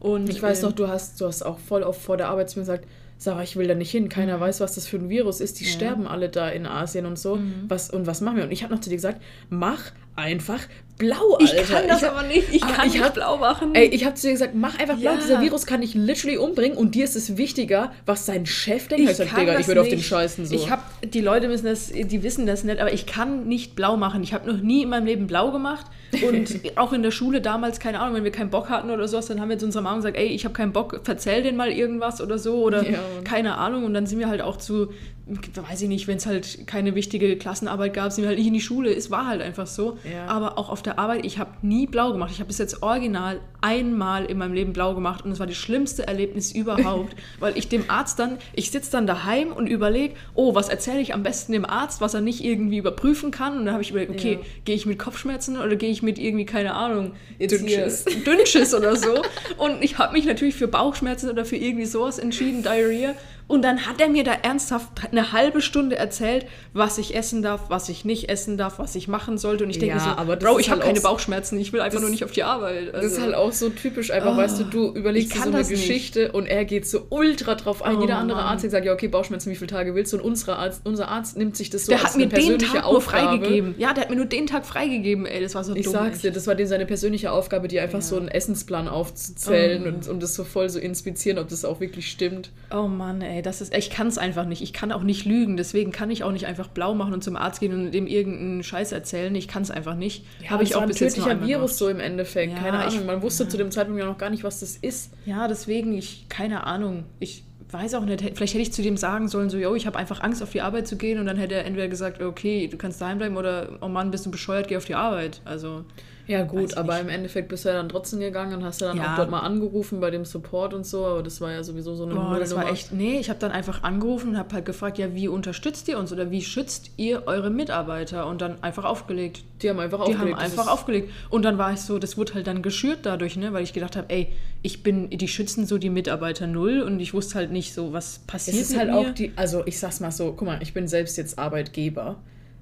Und 0.00 0.28
ich 0.28 0.42
weiß 0.42 0.62
ähm, 0.62 0.68
noch, 0.68 0.76
du 0.76 0.88
hast, 0.88 1.20
du 1.20 1.26
hast 1.26 1.42
auch 1.42 1.58
voll 1.58 1.82
oft 1.82 2.00
vor 2.00 2.16
der 2.16 2.28
Arbeit 2.28 2.50
zu 2.50 2.58
mir 2.58 2.62
gesagt, 2.62 2.86
Sarah, 3.16 3.42
ich 3.42 3.56
will 3.56 3.66
da 3.66 3.74
nicht 3.74 3.90
hin. 3.90 4.08
Keiner 4.08 4.36
mhm. 4.36 4.42
weiß, 4.42 4.60
was 4.60 4.74
das 4.74 4.86
für 4.86 4.96
ein 4.96 5.08
Virus 5.08 5.40
ist. 5.40 5.60
Die 5.60 5.64
ja. 5.64 5.70
sterben 5.70 6.06
alle 6.06 6.28
da 6.28 6.48
in 6.48 6.66
Asien 6.66 7.06
und 7.06 7.18
so. 7.18 7.36
Mhm. 7.36 7.64
Was, 7.68 7.90
und 7.90 8.06
was 8.06 8.20
machen 8.20 8.36
wir? 8.36 8.44
Und 8.44 8.50
ich 8.50 8.64
habe 8.64 8.74
noch 8.74 8.80
zu 8.80 8.90
dir 8.90 8.96
gesagt, 8.96 9.22
mach 9.48 9.92
einfach 10.16 10.60
blau, 10.98 11.34
Alter. 11.34 11.60
Ich 11.60 11.68
kann 11.68 11.88
das 11.88 12.02
ich, 12.02 12.08
aber 12.08 12.22
nicht. 12.22 12.52
Ich 12.52 12.62
ah, 12.62 12.68
kann 12.68 12.86
ich 12.86 12.94
nicht 12.94 13.04
hab, 13.04 13.14
blau 13.14 13.36
machen. 13.36 13.74
Ey, 13.74 13.86
ich 13.86 14.04
habe 14.04 14.14
zu 14.14 14.26
dir 14.26 14.32
gesagt, 14.32 14.54
mach 14.54 14.78
einfach 14.78 14.96
blau. 14.96 15.12
Ja. 15.12 15.16
Dieser 15.16 15.40
Virus 15.40 15.66
kann 15.66 15.80
dich 15.80 15.94
literally 15.94 16.36
umbringen 16.38 16.76
und 16.76 16.94
dir 16.94 17.04
ist 17.04 17.16
es 17.16 17.36
wichtiger, 17.36 17.92
was 18.06 18.26
sein 18.26 18.46
Chef 18.46 18.88
denkt. 18.88 19.04
Ich, 19.04 19.10
ich 19.10 19.16
sag, 19.16 19.34
Digga, 19.34 19.58
ich 19.58 19.66
würde 19.66 19.80
auf 19.80 19.88
den 19.88 20.02
scheißen 20.02 20.46
so. 20.46 20.54
Ich 20.54 20.70
hab, 20.70 20.82
die 21.02 21.20
Leute 21.20 21.48
müssen 21.48 21.66
das, 21.66 21.88
die 21.88 22.22
wissen 22.22 22.46
das 22.46 22.64
nicht, 22.64 22.80
aber 22.80 22.92
ich 22.92 23.06
kann 23.06 23.46
nicht 23.46 23.74
blau 23.74 23.96
machen. 23.96 24.22
Ich 24.22 24.32
habe 24.32 24.50
noch 24.50 24.60
nie 24.60 24.82
in 24.82 24.88
meinem 24.88 25.06
Leben 25.06 25.26
blau 25.26 25.50
gemacht 25.50 25.86
und 26.26 26.60
auch 26.76 26.92
in 26.92 27.02
der 27.02 27.10
Schule 27.10 27.40
damals, 27.40 27.80
keine 27.80 28.00
Ahnung, 28.00 28.14
wenn 28.14 28.24
wir 28.24 28.32
keinen 28.32 28.50
Bock 28.50 28.68
hatten 28.70 28.90
oder 28.90 29.08
sowas, 29.08 29.26
dann 29.26 29.40
haben 29.40 29.48
wir 29.48 29.58
zu 29.58 29.66
unserer 29.66 29.82
Mama 29.82 29.96
gesagt, 29.96 30.16
ey, 30.16 30.26
ich 30.26 30.44
habe 30.44 30.54
keinen 30.54 30.72
Bock, 30.72 31.00
verzähl 31.02 31.42
den 31.42 31.56
mal 31.56 31.70
irgendwas 31.70 32.20
oder 32.20 32.38
so 32.38 32.62
oder 32.62 32.88
ja. 32.88 32.98
keine 33.24 33.58
Ahnung 33.58 33.84
und 33.84 33.94
dann 33.94 34.06
sind 34.06 34.20
wir 34.20 34.28
halt 34.28 34.42
auch 34.42 34.56
zu 34.56 34.92
weiß 35.26 35.80
ich 35.80 35.88
nicht, 35.88 36.06
wenn 36.06 36.18
es 36.18 36.26
halt 36.26 36.66
keine 36.66 36.94
wichtige 36.94 37.36
Klassenarbeit 37.36 37.94
gab, 37.94 38.12
sind 38.12 38.24
wir 38.24 38.28
halt 38.28 38.38
nicht 38.38 38.48
in 38.48 38.52
die 38.52 38.60
Schule. 38.60 38.92
Es 38.94 39.10
war 39.10 39.26
halt 39.26 39.40
einfach 39.40 39.66
so. 39.66 39.96
Ja. 40.10 40.26
Aber 40.26 40.58
auch 40.58 40.68
auf 40.68 40.82
der 40.82 40.98
Arbeit, 40.98 41.24
ich 41.24 41.38
habe 41.38 41.50
nie 41.62 41.86
blau 41.86 42.12
gemacht. 42.12 42.30
Ich 42.30 42.40
habe 42.40 42.48
bis 42.48 42.58
jetzt 42.58 42.82
original 42.82 43.40
einmal 43.62 44.26
in 44.26 44.36
meinem 44.36 44.52
Leben 44.52 44.74
blau 44.74 44.94
gemacht 44.94 45.24
und 45.24 45.32
es 45.32 45.38
war 45.38 45.46
das 45.46 45.56
schlimmste 45.56 46.06
Erlebnis 46.06 46.52
überhaupt, 46.52 47.16
weil 47.40 47.56
ich 47.56 47.68
dem 47.68 47.88
Arzt 47.88 48.18
dann, 48.18 48.36
ich 48.52 48.70
sitze 48.70 48.92
dann 48.92 49.06
daheim 49.06 49.50
und 49.50 49.66
überlege, 49.66 50.14
oh, 50.34 50.54
was 50.54 50.68
erzähle 50.68 51.00
ich 51.00 51.14
am 51.14 51.22
besten 51.22 51.52
dem 51.52 51.64
Arzt, 51.64 52.02
was 52.02 52.12
er 52.12 52.20
nicht 52.20 52.44
irgendwie 52.44 52.76
überprüfen 52.76 53.30
kann. 53.30 53.56
Und 53.56 53.64
dann 53.64 53.72
habe 53.72 53.82
ich 53.82 53.90
überlegt, 53.90 54.12
okay, 54.12 54.34
ja. 54.34 54.46
gehe 54.66 54.74
ich 54.74 54.84
mit 54.84 54.98
Kopfschmerzen 54.98 55.56
oder 55.56 55.74
gehe 55.76 55.90
ich 55.90 56.02
mit 56.02 56.18
irgendwie, 56.18 56.44
keine 56.44 56.74
Ahnung, 56.74 57.12
Dünnschiss. 57.40 58.04
Dünnschiss 58.26 58.74
oder 58.74 58.94
so. 58.96 59.22
Und 59.56 59.82
ich 59.82 59.96
habe 59.96 60.12
mich 60.12 60.26
natürlich 60.26 60.54
für 60.54 60.68
Bauchschmerzen 60.68 61.30
oder 61.30 61.46
für 61.46 61.56
irgendwie 61.56 61.86
sowas 61.86 62.18
entschieden, 62.18 62.62
Diarrhea. 62.62 63.14
Und 63.46 63.62
dann 63.62 63.86
hat 63.86 64.00
er 64.00 64.08
mir 64.08 64.24
da 64.24 64.32
ernsthaft 64.32 64.88
eine 65.10 65.32
halbe 65.32 65.60
Stunde 65.60 65.96
erzählt, 65.96 66.46
was 66.72 66.96
ich 66.98 67.14
essen 67.14 67.42
darf, 67.42 67.68
was 67.68 67.88
ich 67.88 68.04
nicht 68.04 68.28
essen 68.28 68.56
darf, 68.56 68.78
was 68.78 68.94
ich 68.94 69.06
machen 69.06 69.36
sollte. 69.36 69.64
Und 69.64 69.70
ich 69.70 69.78
denke 69.78 69.96
ja, 69.96 70.16
so, 70.18 70.36
Bro, 70.36 70.58
ich 70.58 70.70
habe 70.70 70.80
halt 70.80 70.88
keine 70.88 71.00
Bauchschmerzen, 71.00 71.58
ich 71.60 71.72
will 71.72 71.80
einfach 71.80 72.00
nur 72.00 72.10
nicht 72.10 72.24
auf 72.24 72.32
die 72.32 72.42
Arbeit. 72.42 72.94
Also. 72.94 73.06
Das 73.06 73.12
ist 73.12 73.20
halt 73.20 73.34
auch 73.34 73.52
so 73.52 73.68
typisch 73.68 74.10
einfach, 74.10 74.34
oh, 74.34 74.36
weißt 74.36 74.60
du, 74.60 74.64
du 74.64 74.92
überlegst 74.94 75.34
dir 75.34 75.42
so 75.42 75.50
eine 75.50 75.64
Geschichte 75.64 76.20
nicht. 76.20 76.34
und 76.34 76.46
er 76.46 76.64
geht 76.64 76.86
so 76.86 77.06
ultra 77.10 77.54
drauf 77.54 77.82
ein. 77.82 77.96
Oh, 77.96 78.00
Jeder 78.00 78.16
andere 78.16 78.38
Mann. 78.38 78.46
Arzt 78.46 78.70
sagt, 78.70 78.86
ja, 78.86 78.92
okay, 78.92 79.08
Bauchschmerzen, 79.08 79.50
wie 79.50 79.56
viele 79.56 79.68
Tage 79.68 79.94
willst 79.94 80.12
du? 80.12 80.16
Und 80.16 80.24
unsere 80.24 80.56
Arzt, 80.56 80.80
unser 80.84 81.08
Arzt 81.08 81.36
nimmt 81.36 81.56
sich 81.56 81.70
das 81.70 81.86
so 81.86 81.92
der 81.92 82.00
als 82.00 82.10
hat 82.10 82.16
mir 82.16 82.28
den 82.28 82.58
Tag 82.58 82.84
Aufgabe. 82.84 83.36
freigegeben. 83.36 83.74
Ja, 83.78 83.92
der 83.92 84.04
hat 84.04 84.10
mir 84.10 84.16
nur 84.16 84.26
den 84.26 84.46
Tag 84.46 84.64
freigegeben, 84.64 85.26
ey, 85.26 85.42
das 85.42 85.54
war 85.54 85.64
so 85.64 85.74
ich 85.74 85.84
dumm. 85.84 85.94
Ich 85.94 86.00
sag's 86.00 86.20
dir, 86.20 86.30
das 86.30 86.46
war 86.46 86.54
dem 86.54 86.66
seine 86.66 86.86
persönliche 86.86 87.30
Aufgabe, 87.30 87.68
dir 87.68 87.82
einfach 87.82 87.98
ja. 87.98 88.02
so 88.02 88.16
einen 88.16 88.28
Essensplan 88.28 88.88
aufzuzählen 88.88 89.84
oh. 89.84 89.88
und, 89.88 90.08
und 90.08 90.22
das 90.22 90.34
so 90.34 90.44
voll 90.44 90.70
so 90.70 90.78
inspizieren, 90.78 91.38
ob 91.38 91.48
das 91.48 91.64
auch 91.64 91.80
wirklich 91.80 92.10
stimmt. 92.10 92.50
Oh 92.72 92.88
Mann, 92.88 93.20
ey, 93.20 93.33
das 93.42 93.60
ist, 93.60 93.74
ich 93.74 93.90
kann 93.90 94.06
es 94.06 94.18
einfach 94.18 94.44
nicht. 94.46 94.62
Ich 94.62 94.72
kann 94.72 94.92
auch 94.92 95.02
nicht 95.02 95.24
lügen. 95.24 95.56
Deswegen 95.56 95.92
kann 95.92 96.10
ich 96.10 96.24
auch 96.24 96.32
nicht 96.32 96.46
einfach 96.46 96.68
blau 96.68 96.94
machen 96.94 97.14
und 97.14 97.24
zum 97.24 97.36
Arzt 97.36 97.60
gehen 97.60 97.72
und 97.72 97.92
dem 97.92 98.06
irgendeinen 98.06 98.62
Scheiß 98.62 98.92
erzählen. 98.92 99.34
Ich 99.34 99.48
kann 99.48 99.62
es 99.62 99.70
einfach 99.70 99.94
nicht. 99.94 100.24
Ja, 100.42 100.50
Habe 100.50 100.62
ich 100.62 100.74
auch 100.76 100.86
bis 100.86 101.00
jetzt 101.00 101.18
ein 101.18 101.40
Virus 101.40 101.48
gemacht. 101.48 101.74
so 101.74 101.88
im 101.88 102.00
Endeffekt. 102.00 102.52
Ja, 102.52 102.58
keine 102.58 102.78
Ahnung. 102.78 103.06
Man 103.06 103.22
wusste 103.22 103.44
ja. 103.44 103.48
zu 103.48 103.56
dem 103.56 103.70
Zeitpunkt 103.70 104.00
ja 104.00 104.06
noch 104.06 104.18
gar 104.18 104.30
nicht, 104.30 104.44
was 104.44 104.60
das 104.60 104.76
ist. 104.76 105.12
Ja, 105.26 105.48
deswegen, 105.48 105.96
ich, 105.96 106.26
keine 106.28 106.66
Ahnung. 106.66 107.04
Ich 107.20 107.44
weiß 107.70 107.94
auch 107.94 108.04
nicht. 108.04 108.20
Vielleicht 108.20 108.54
hätte 108.54 108.62
ich 108.62 108.72
zu 108.72 108.82
dem 108.82 108.96
sagen 108.96 109.28
sollen, 109.28 109.50
so, 109.50 109.58
yo, 109.58 109.74
ich 109.74 109.86
habe 109.86 109.98
einfach 109.98 110.22
Angst, 110.22 110.42
auf 110.42 110.52
die 110.52 110.60
Arbeit 110.60 110.86
zu 110.86 110.96
gehen. 110.96 111.18
Und 111.18 111.26
dann 111.26 111.36
hätte 111.36 111.54
er 111.54 111.64
entweder 111.64 111.88
gesagt, 111.88 112.22
okay, 112.22 112.68
du 112.68 112.76
kannst 112.76 113.00
daheim 113.00 113.18
bleiben 113.18 113.36
oder, 113.36 113.78
oh 113.80 113.88
Mann, 113.88 114.10
bist 114.10 114.26
du 114.26 114.30
bescheuert, 114.30 114.68
geh 114.68 114.76
auf 114.76 114.84
die 114.84 114.94
Arbeit. 114.94 115.40
Also. 115.44 115.84
Ja, 116.26 116.42
gut, 116.42 116.76
aber 116.76 116.98
im 117.00 117.08
Endeffekt 117.08 117.48
bist 117.48 117.64
du 117.64 117.68
ja 117.68 117.74
dann 117.74 117.88
trotzdem 117.88 118.20
gegangen 118.20 118.54
und 118.54 118.64
hast 118.64 118.80
ja 118.80 118.88
dann 118.88 118.96
ja. 118.96 119.12
auch 119.12 119.16
dort 119.16 119.30
mal 119.30 119.40
angerufen 119.40 120.00
bei 120.00 120.10
dem 120.10 120.24
Support 120.24 120.72
und 120.72 120.86
so, 120.86 121.04
aber 121.04 121.22
das 121.22 121.40
war 121.40 121.52
ja 121.52 121.62
sowieso 121.62 121.94
so 121.94 122.04
eine 122.04 122.14
Boah, 122.14 122.38
das 122.38 122.54
war 122.54 122.70
echt, 122.70 122.92
nee, 122.92 123.18
ich 123.18 123.28
habe 123.28 123.38
dann 123.38 123.52
einfach 123.52 123.82
angerufen 123.82 124.30
und 124.30 124.38
habe 124.38 124.54
halt 124.54 124.64
gefragt, 124.64 124.96
ja, 124.98 125.14
wie 125.14 125.28
unterstützt 125.28 125.86
ihr 125.88 125.98
uns 125.98 126.12
oder 126.12 126.30
wie 126.30 126.42
schützt 126.42 126.92
ihr 126.96 127.26
eure 127.26 127.50
Mitarbeiter 127.50 128.26
und 128.26 128.40
dann 128.40 128.62
einfach 128.62 128.84
aufgelegt. 128.84 129.44
Die 129.60 129.68
haben 129.68 129.78
einfach 129.78 130.00
aufgelegt. 130.00 130.22
Die 130.22 130.32
haben 130.32 130.38
einfach 130.38 130.68
aufgelegt. 130.68 131.10
Und 131.28 131.44
dann 131.44 131.58
war 131.58 131.72
ich 131.72 131.80
so, 131.80 131.98
das 131.98 132.16
wurde 132.16 132.34
halt 132.34 132.46
dann 132.46 132.62
geschürt 132.62 133.00
dadurch, 133.02 133.36
ne, 133.36 133.52
weil 133.52 133.62
ich 133.62 133.74
gedacht 133.74 133.96
habe, 133.96 134.08
ey, 134.08 134.32
ich 134.62 134.82
bin, 134.82 135.10
die 135.10 135.28
schützen 135.28 135.66
so 135.66 135.76
die 135.76 135.90
Mitarbeiter 135.90 136.46
null 136.46 136.80
und 136.80 137.00
ich 137.00 137.12
wusste 137.12 137.34
halt 137.34 137.52
nicht 137.52 137.74
so, 137.74 137.92
was 137.92 138.20
passiert 138.20 138.56
es 138.56 138.70
ist 138.70 138.78
halt 138.78 138.90
mir. 138.90 138.96
auch 138.96 139.10
die, 139.10 139.32
also 139.36 139.62
ich 139.66 139.78
sag's 139.78 140.00
mal 140.00 140.10
so, 140.10 140.32
guck 140.32 140.46
mal, 140.46 140.62
ich 140.62 140.72
bin 140.72 140.88
selbst 140.88 141.18
jetzt 141.18 141.38
Arbeitgeber 141.38 142.16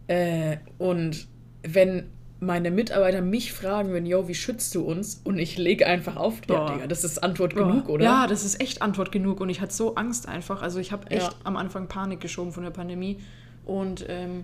äh, 0.09 0.57
und 0.79 1.29
wenn 1.62 2.11
meine 2.42 2.72
Mitarbeiter 2.72 3.20
mich 3.20 3.52
fragen 3.52 3.92
wenn, 3.92 4.05
yo, 4.05 4.26
wie 4.26 4.35
schützt 4.35 4.74
du 4.74 4.83
uns? 4.83 5.20
Und 5.22 5.38
ich 5.38 5.59
lege 5.59 5.87
einfach 5.87 6.16
auf, 6.16 6.35
ja, 6.50 6.74
Digga, 6.74 6.87
das 6.88 7.05
ist 7.05 7.22
Antwort 7.22 7.55
Boah. 7.55 7.68
genug, 7.68 7.88
oder? 7.88 8.05
Ja, 8.05 8.26
das 8.26 8.44
ist 8.44 8.61
echt 8.61 8.83
Antwort 8.83 9.12
genug. 9.12 9.40
Und 9.40 9.48
ich 9.48 9.61
hatte 9.61 9.72
so 9.72 9.94
Angst 9.94 10.28
einfach. 10.28 10.61
Also 10.61 10.81
ich 10.81 10.90
habe 10.90 11.09
echt 11.11 11.22
ja. 11.22 11.35
am 11.44 11.57
Anfang 11.57 11.87
Panik 11.87 12.20
geschoben 12.20 12.52
von 12.52 12.64
der 12.64 12.70
Pandemie. 12.70 13.20
Und 13.64 14.05
ähm, 14.09 14.42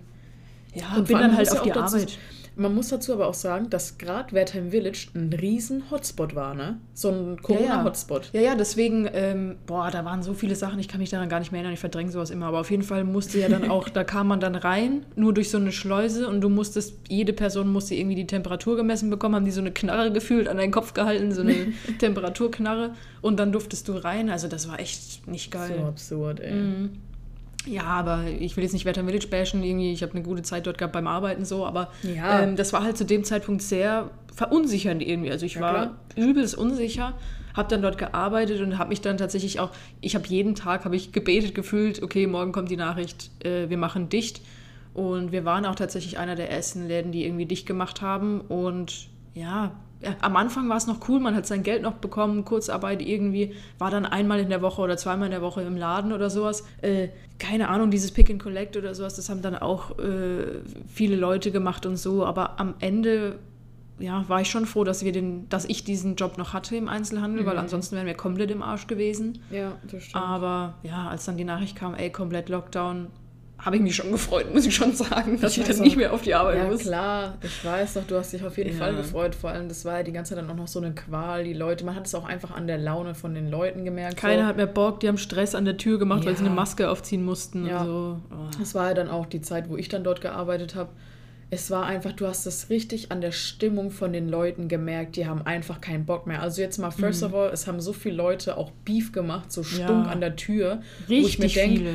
ja, 0.74 0.94
und 0.96 1.08
bin 1.08 1.18
dann 1.18 1.36
halt 1.36 1.50
auf 1.50 1.62
die 1.62 1.72
Arbeit. 1.72 2.18
Man 2.58 2.74
muss 2.74 2.88
dazu 2.88 3.12
aber 3.12 3.28
auch 3.28 3.34
sagen, 3.34 3.70
dass 3.70 3.98
gerade 3.98 4.32
Wertheim 4.32 4.72
Village 4.72 5.06
ein 5.14 5.32
riesen 5.32 5.92
Hotspot 5.92 6.34
war, 6.34 6.56
ne? 6.56 6.78
So 6.92 7.08
ein 7.08 7.40
Corona-Hotspot. 7.40 8.30
Ja, 8.32 8.40
ja, 8.40 8.46
ja, 8.48 8.54
deswegen, 8.56 9.08
ähm, 9.12 9.58
boah, 9.64 9.92
da 9.92 10.04
waren 10.04 10.24
so 10.24 10.34
viele 10.34 10.56
Sachen, 10.56 10.80
ich 10.80 10.88
kann 10.88 10.98
mich 10.98 11.10
daran 11.10 11.28
gar 11.28 11.38
nicht 11.38 11.52
mehr 11.52 11.60
erinnern, 11.60 11.74
ich 11.74 11.78
verdränge 11.78 12.10
sowas 12.10 12.30
immer. 12.30 12.46
Aber 12.46 12.58
auf 12.58 12.72
jeden 12.72 12.82
Fall 12.82 13.04
musste 13.04 13.38
ja 13.38 13.48
dann 13.48 13.70
auch, 13.70 13.88
da 13.88 14.02
kam 14.02 14.26
man 14.26 14.40
dann 14.40 14.56
rein, 14.56 15.06
nur 15.14 15.32
durch 15.32 15.50
so 15.50 15.58
eine 15.58 15.70
Schleuse 15.70 16.26
und 16.28 16.40
du 16.40 16.48
musstest, 16.48 16.96
jede 17.08 17.32
Person 17.32 17.72
musste 17.72 17.94
irgendwie 17.94 18.16
die 18.16 18.26
Temperatur 18.26 18.74
gemessen 18.74 19.08
bekommen, 19.08 19.36
haben 19.36 19.44
die 19.44 19.52
so 19.52 19.60
eine 19.60 19.70
Knarre 19.70 20.10
gefühlt 20.10 20.48
an 20.48 20.56
deinen 20.56 20.72
Kopf 20.72 20.94
gehalten, 20.94 21.30
so 21.30 21.42
eine 21.42 21.54
Temperaturknarre 22.00 22.94
und 23.22 23.38
dann 23.38 23.52
durftest 23.52 23.86
du 23.86 23.92
rein. 23.92 24.30
Also 24.30 24.48
das 24.48 24.68
war 24.68 24.80
echt 24.80 25.28
nicht 25.28 25.52
geil. 25.52 25.76
So 25.78 25.84
absurd, 25.84 26.40
ey. 26.40 26.54
Mhm. 26.54 26.90
Ja, 27.68 27.84
aber 27.84 28.24
ich 28.38 28.56
will 28.56 28.64
jetzt 28.64 28.72
nicht 28.72 28.84
Wetter 28.84 29.04
Village 29.04 29.28
bashen, 29.28 29.62
irgendwie, 29.62 29.92
ich 29.92 30.02
habe 30.02 30.12
eine 30.14 30.22
gute 30.22 30.42
Zeit 30.42 30.66
dort 30.66 30.78
gehabt 30.78 30.92
beim 30.94 31.06
Arbeiten 31.06 31.44
so, 31.44 31.66
aber 31.66 31.90
Ja. 32.02 32.42
ähm, 32.42 32.56
das 32.56 32.72
war 32.72 32.82
halt 32.82 32.96
zu 32.96 33.04
dem 33.04 33.24
Zeitpunkt 33.24 33.62
sehr 33.62 34.10
verunsichernd 34.34 35.02
irgendwie. 35.02 35.30
Also 35.30 35.46
ich 35.46 35.54
Ja, 35.54 35.60
war 35.60 35.72
klar. 35.72 35.96
übelst 36.16 36.56
unsicher, 36.56 37.14
habe 37.54 37.68
dann 37.68 37.82
dort 37.82 37.98
gearbeitet 37.98 38.60
und 38.60 38.78
habe 38.78 38.90
mich 38.90 39.00
dann 39.00 39.16
tatsächlich 39.18 39.58
auch, 39.60 39.70
ich 40.00 40.14
habe 40.14 40.26
jeden 40.28 40.54
Tag, 40.54 40.84
habe 40.84 40.96
ich 40.96 41.12
gebetet, 41.12 41.54
gefühlt, 41.54 42.02
okay, 42.02 42.26
morgen 42.26 42.52
kommt 42.52 42.70
die 42.70 42.76
Nachricht, 42.76 43.30
äh, 43.44 43.68
wir 43.68 43.76
machen 43.78 44.08
dicht. 44.08 44.40
Und 44.94 45.30
wir 45.32 45.44
waren 45.44 45.64
auch 45.66 45.74
tatsächlich 45.76 46.18
einer 46.18 46.34
der 46.34 46.50
ersten 46.50 46.88
Läden, 46.88 47.12
die 47.12 47.24
irgendwie 47.24 47.46
dicht 47.46 47.66
gemacht 47.66 48.00
haben. 48.02 48.40
Und 48.40 49.08
ja, 49.34 49.42
ja, 49.44 49.72
am 50.20 50.36
Anfang 50.36 50.68
war 50.68 50.76
es 50.76 50.86
noch 50.86 51.08
cool, 51.08 51.20
man 51.20 51.34
hat 51.34 51.46
sein 51.46 51.62
Geld 51.62 51.82
noch 51.82 51.94
bekommen, 51.94 52.44
Kurzarbeit 52.44 53.02
irgendwie, 53.02 53.54
war 53.78 53.90
dann 53.90 54.06
einmal 54.06 54.40
in 54.40 54.48
der 54.48 54.62
Woche 54.62 54.82
oder 54.82 54.96
zweimal 54.96 55.26
in 55.26 55.32
der 55.32 55.42
Woche 55.42 55.62
im 55.62 55.76
Laden 55.76 56.12
oder 56.12 56.30
sowas. 56.30 56.64
Äh, 56.82 57.08
keine 57.38 57.68
Ahnung, 57.68 57.90
dieses 57.90 58.12
Pick 58.12 58.30
and 58.30 58.42
Collect 58.42 58.76
oder 58.76 58.94
sowas, 58.94 59.14
das 59.16 59.28
haben 59.28 59.42
dann 59.42 59.56
auch 59.56 59.98
äh, 59.98 60.60
viele 60.86 61.16
Leute 61.16 61.50
gemacht 61.50 61.86
und 61.86 61.96
so, 61.96 62.24
aber 62.24 62.60
am 62.60 62.74
Ende 62.80 63.38
ja, 63.98 64.24
war 64.28 64.40
ich 64.40 64.50
schon 64.50 64.66
froh, 64.66 64.84
dass 64.84 65.04
wir 65.04 65.12
den, 65.12 65.48
dass 65.48 65.64
ich 65.64 65.84
diesen 65.84 66.14
Job 66.14 66.38
noch 66.38 66.52
hatte 66.52 66.76
im 66.76 66.88
Einzelhandel, 66.88 67.44
weil 67.46 67.58
ansonsten 67.58 67.96
wären 67.96 68.06
wir 68.06 68.14
komplett 68.14 68.50
im 68.50 68.62
Arsch 68.62 68.86
gewesen. 68.86 69.40
Ja, 69.50 69.72
das 69.90 70.04
stimmt. 70.04 70.22
Aber 70.22 70.74
ja, 70.84 71.08
als 71.08 71.24
dann 71.24 71.36
die 71.36 71.44
Nachricht 71.44 71.74
kam, 71.74 71.94
ey, 71.94 72.10
komplett 72.10 72.48
Lockdown, 72.48 73.08
habe 73.58 73.74
ich 73.76 73.82
mich 73.82 73.96
schon 73.96 74.12
gefreut, 74.12 74.54
muss 74.54 74.64
ich 74.66 74.74
schon 74.74 74.92
sagen, 74.94 75.40
dass 75.40 75.56
ich, 75.56 75.68
weiß 75.68 75.76
dann 75.78 75.84
nicht 75.84 75.94
auch. 75.94 75.96
mehr 75.98 76.12
auf 76.12 76.22
die 76.22 76.32
Arbeit 76.34 76.58
Ja, 76.58 76.64
muss. 76.68 76.80
klar, 76.82 77.38
ich 77.42 77.64
weiß 77.64 77.94
doch, 77.94 78.04
du 78.06 78.16
hast 78.16 78.32
dich 78.32 78.44
auf 78.44 78.56
jeden 78.56 78.70
Ja. 78.70 78.76
Fall 78.76 78.94
gefreut. 78.94 79.34
Vor 79.34 79.50
allem, 79.50 79.68
das 79.68 79.84
war 79.84 79.98
ja 79.98 80.02
die 80.04 80.12
ganze 80.12 80.34
Zeit 80.34 80.42
dann 80.44 80.50
auch 80.50 80.54
noch 80.56 80.68
so 80.68 80.78
eine 80.80 80.92
Qual. 80.94 81.42
Die 81.44 81.54
Leute, 81.54 81.84
man 81.84 81.96
hat 81.96 82.06
es 82.06 82.14
auch 82.14 82.24
einfach 82.24 82.52
an 82.52 82.66
der 82.68 82.78
Laune 82.78 83.14
von 83.16 83.34
den 83.34 83.50
Leuten 83.50 83.84
gemerkt. 83.84 84.16
Keiner 84.16 84.42
so. 84.42 84.48
hat 84.48 84.56
mehr 84.56 84.66
Bock, 84.66 85.00
die 85.00 85.08
haben 85.08 85.18
Stress 85.18 85.54
an 85.56 85.64
der 85.64 85.76
Tür 85.76 85.98
gemacht, 85.98 86.24
weil 86.24 86.36
sie 86.36 86.42
Ja. 86.44 86.46
eine 86.46 86.54
Maske 86.54 86.88
aufziehen 86.88 87.24
mussten 87.24 87.66
Ja. 87.66 87.84
so. 87.84 88.20
Oh. 88.30 88.62
Es 88.62 88.74
war 88.76 88.88
ja 88.88 88.94
dann 88.94 89.08
auch 89.08 89.26
die 89.26 89.40
Zeit, 89.40 89.68
wo 89.68 89.76
ich 89.76 89.88
dann 89.88 90.04
dort 90.04 90.20
gearbeitet 90.20 90.74
habe. 90.76 90.90
Es 91.50 91.70
war 91.70 91.86
einfach, 91.86 92.12
du 92.12 92.26
hast 92.26 92.46
es 92.46 92.68
richtig 92.68 93.10
an 93.10 93.22
der 93.22 93.32
Stimmung 93.32 93.90
von 93.90 94.12
den 94.12 94.28
Leuten 94.28 94.68
gemerkt, 94.68 95.16
die 95.16 95.26
haben 95.26 95.40
einfach 95.46 95.80
keinen 95.80 96.04
Bock 96.04 96.26
mehr. 96.26 96.42
Also 96.42 96.60
jetzt 96.60 96.76
mal, 96.78 96.90
first 96.90 97.22
of 97.22 97.32
all, 97.34 97.48
es 97.48 97.66
haben 97.66 97.80
so 97.80 97.94
viele 97.94 98.16
Leute 98.16 98.58
auch 98.58 98.70
Beef 98.84 99.12
gemacht, 99.12 99.50
so 99.50 99.62
Stunk 99.62 99.88
Ja. 100.06 100.12
an 100.12 100.20
der 100.20 100.36
Tür. 100.36 100.82
Richtig 101.08 101.22
wo 101.22 101.26
ich 101.26 101.38
mir 101.38 101.48
denk, 101.48 101.78
viele. 101.78 101.90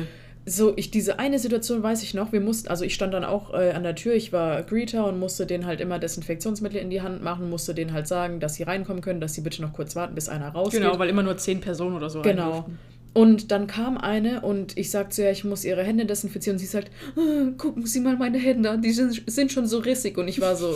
So, 0.46 0.74
ich, 0.76 0.90
diese 0.90 1.18
eine 1.18 1.38
Situation 1.38 1.82
weiß 1.82 2.02
ich 2.02 2.12
noch, 2.12 2.32
wir 2.32 2.40
mussten, 2.40 2.68
also 2.68 2.84
ich 2.84 2.94
stand 2.94 3.14
dann 3.14 3.24
auch 3.24 3.54
äh, 3.54 3.70
an 3.72 3.82
der 3.82 3.94
Tür, 3.94 4.14
ich 4.14 4.32
war 4.32 4.62
Greeter 4.62 5.06
und 5.06 5.18
musste 5.18 5.46
denen 5.46 5.64
halt 5.64 5.80
immer 5.80 5.98
Desinfektionsmittel 5.98 6.78
in 6.78 6.90
die 6.90 7.00
Hand 7.00 7.22
machen, 7.22 7.48
musste 7.48 7.74
denen 7.74 7.92
halt 7.94 8.06
sagen, 8.06 8.40
dass 8.40 8.56
sie 8.56 8.62
reinkommen 8.64 9.02
können, 9.02 9.20
dass 9.20 9.32
sie 9.32 9.40
bitte 9.40 9.62
noch 9.62 9.72
kurz 9.72 9.96
warten, 9.96 10.14
bis 10.14 10.28
einer 10.28 10.48
rausgeht. 10.48 10.82
Genau, 10.82 10.98
weil 10.98 11.08
immer 11.08 11.22
nur 11.22 11.38
zehn 11.38 11.60
Personen 11.60 11.96
oder 11.96 12.10
so 12.10 12.20
Genau. 12.20 12.66
Und 13.14 13.52
dann 13.52 13.68
kam 13.68 13.96
eine 13.96 14.40
und 14.40 14.76
ich 14.76 14.90
sagte 14.90 15.14
zu 15.14 15.22
ihr, 15.22 15.30
ich 15.30 15.44
muss 15.44 15.64
ihre 15.64 15.84
Hände 15.84 16.04
desinfizieren. 16.04 16.56
Und 16.56 16.58
sie 16.58 16.66
sagt, 16.66 16.90
"Ah, 17.16 17.52
gucken 17.56 17.86
Sie 17.86 18.00
mal 18.00 18.16
meine 18.16 18.38
Hände 18.38 18.68
an, 18.70 18.82
die 18.82 18.90
sind, 18.90 19.22
sind 19.26 19.52
schon 19.52 19.66
so 19.68 19.78
rissig. 19.78 20.18
Und 20.18 20.26
ich 20.26 20.40
war 20.40 20.56
so, 20.56 20.74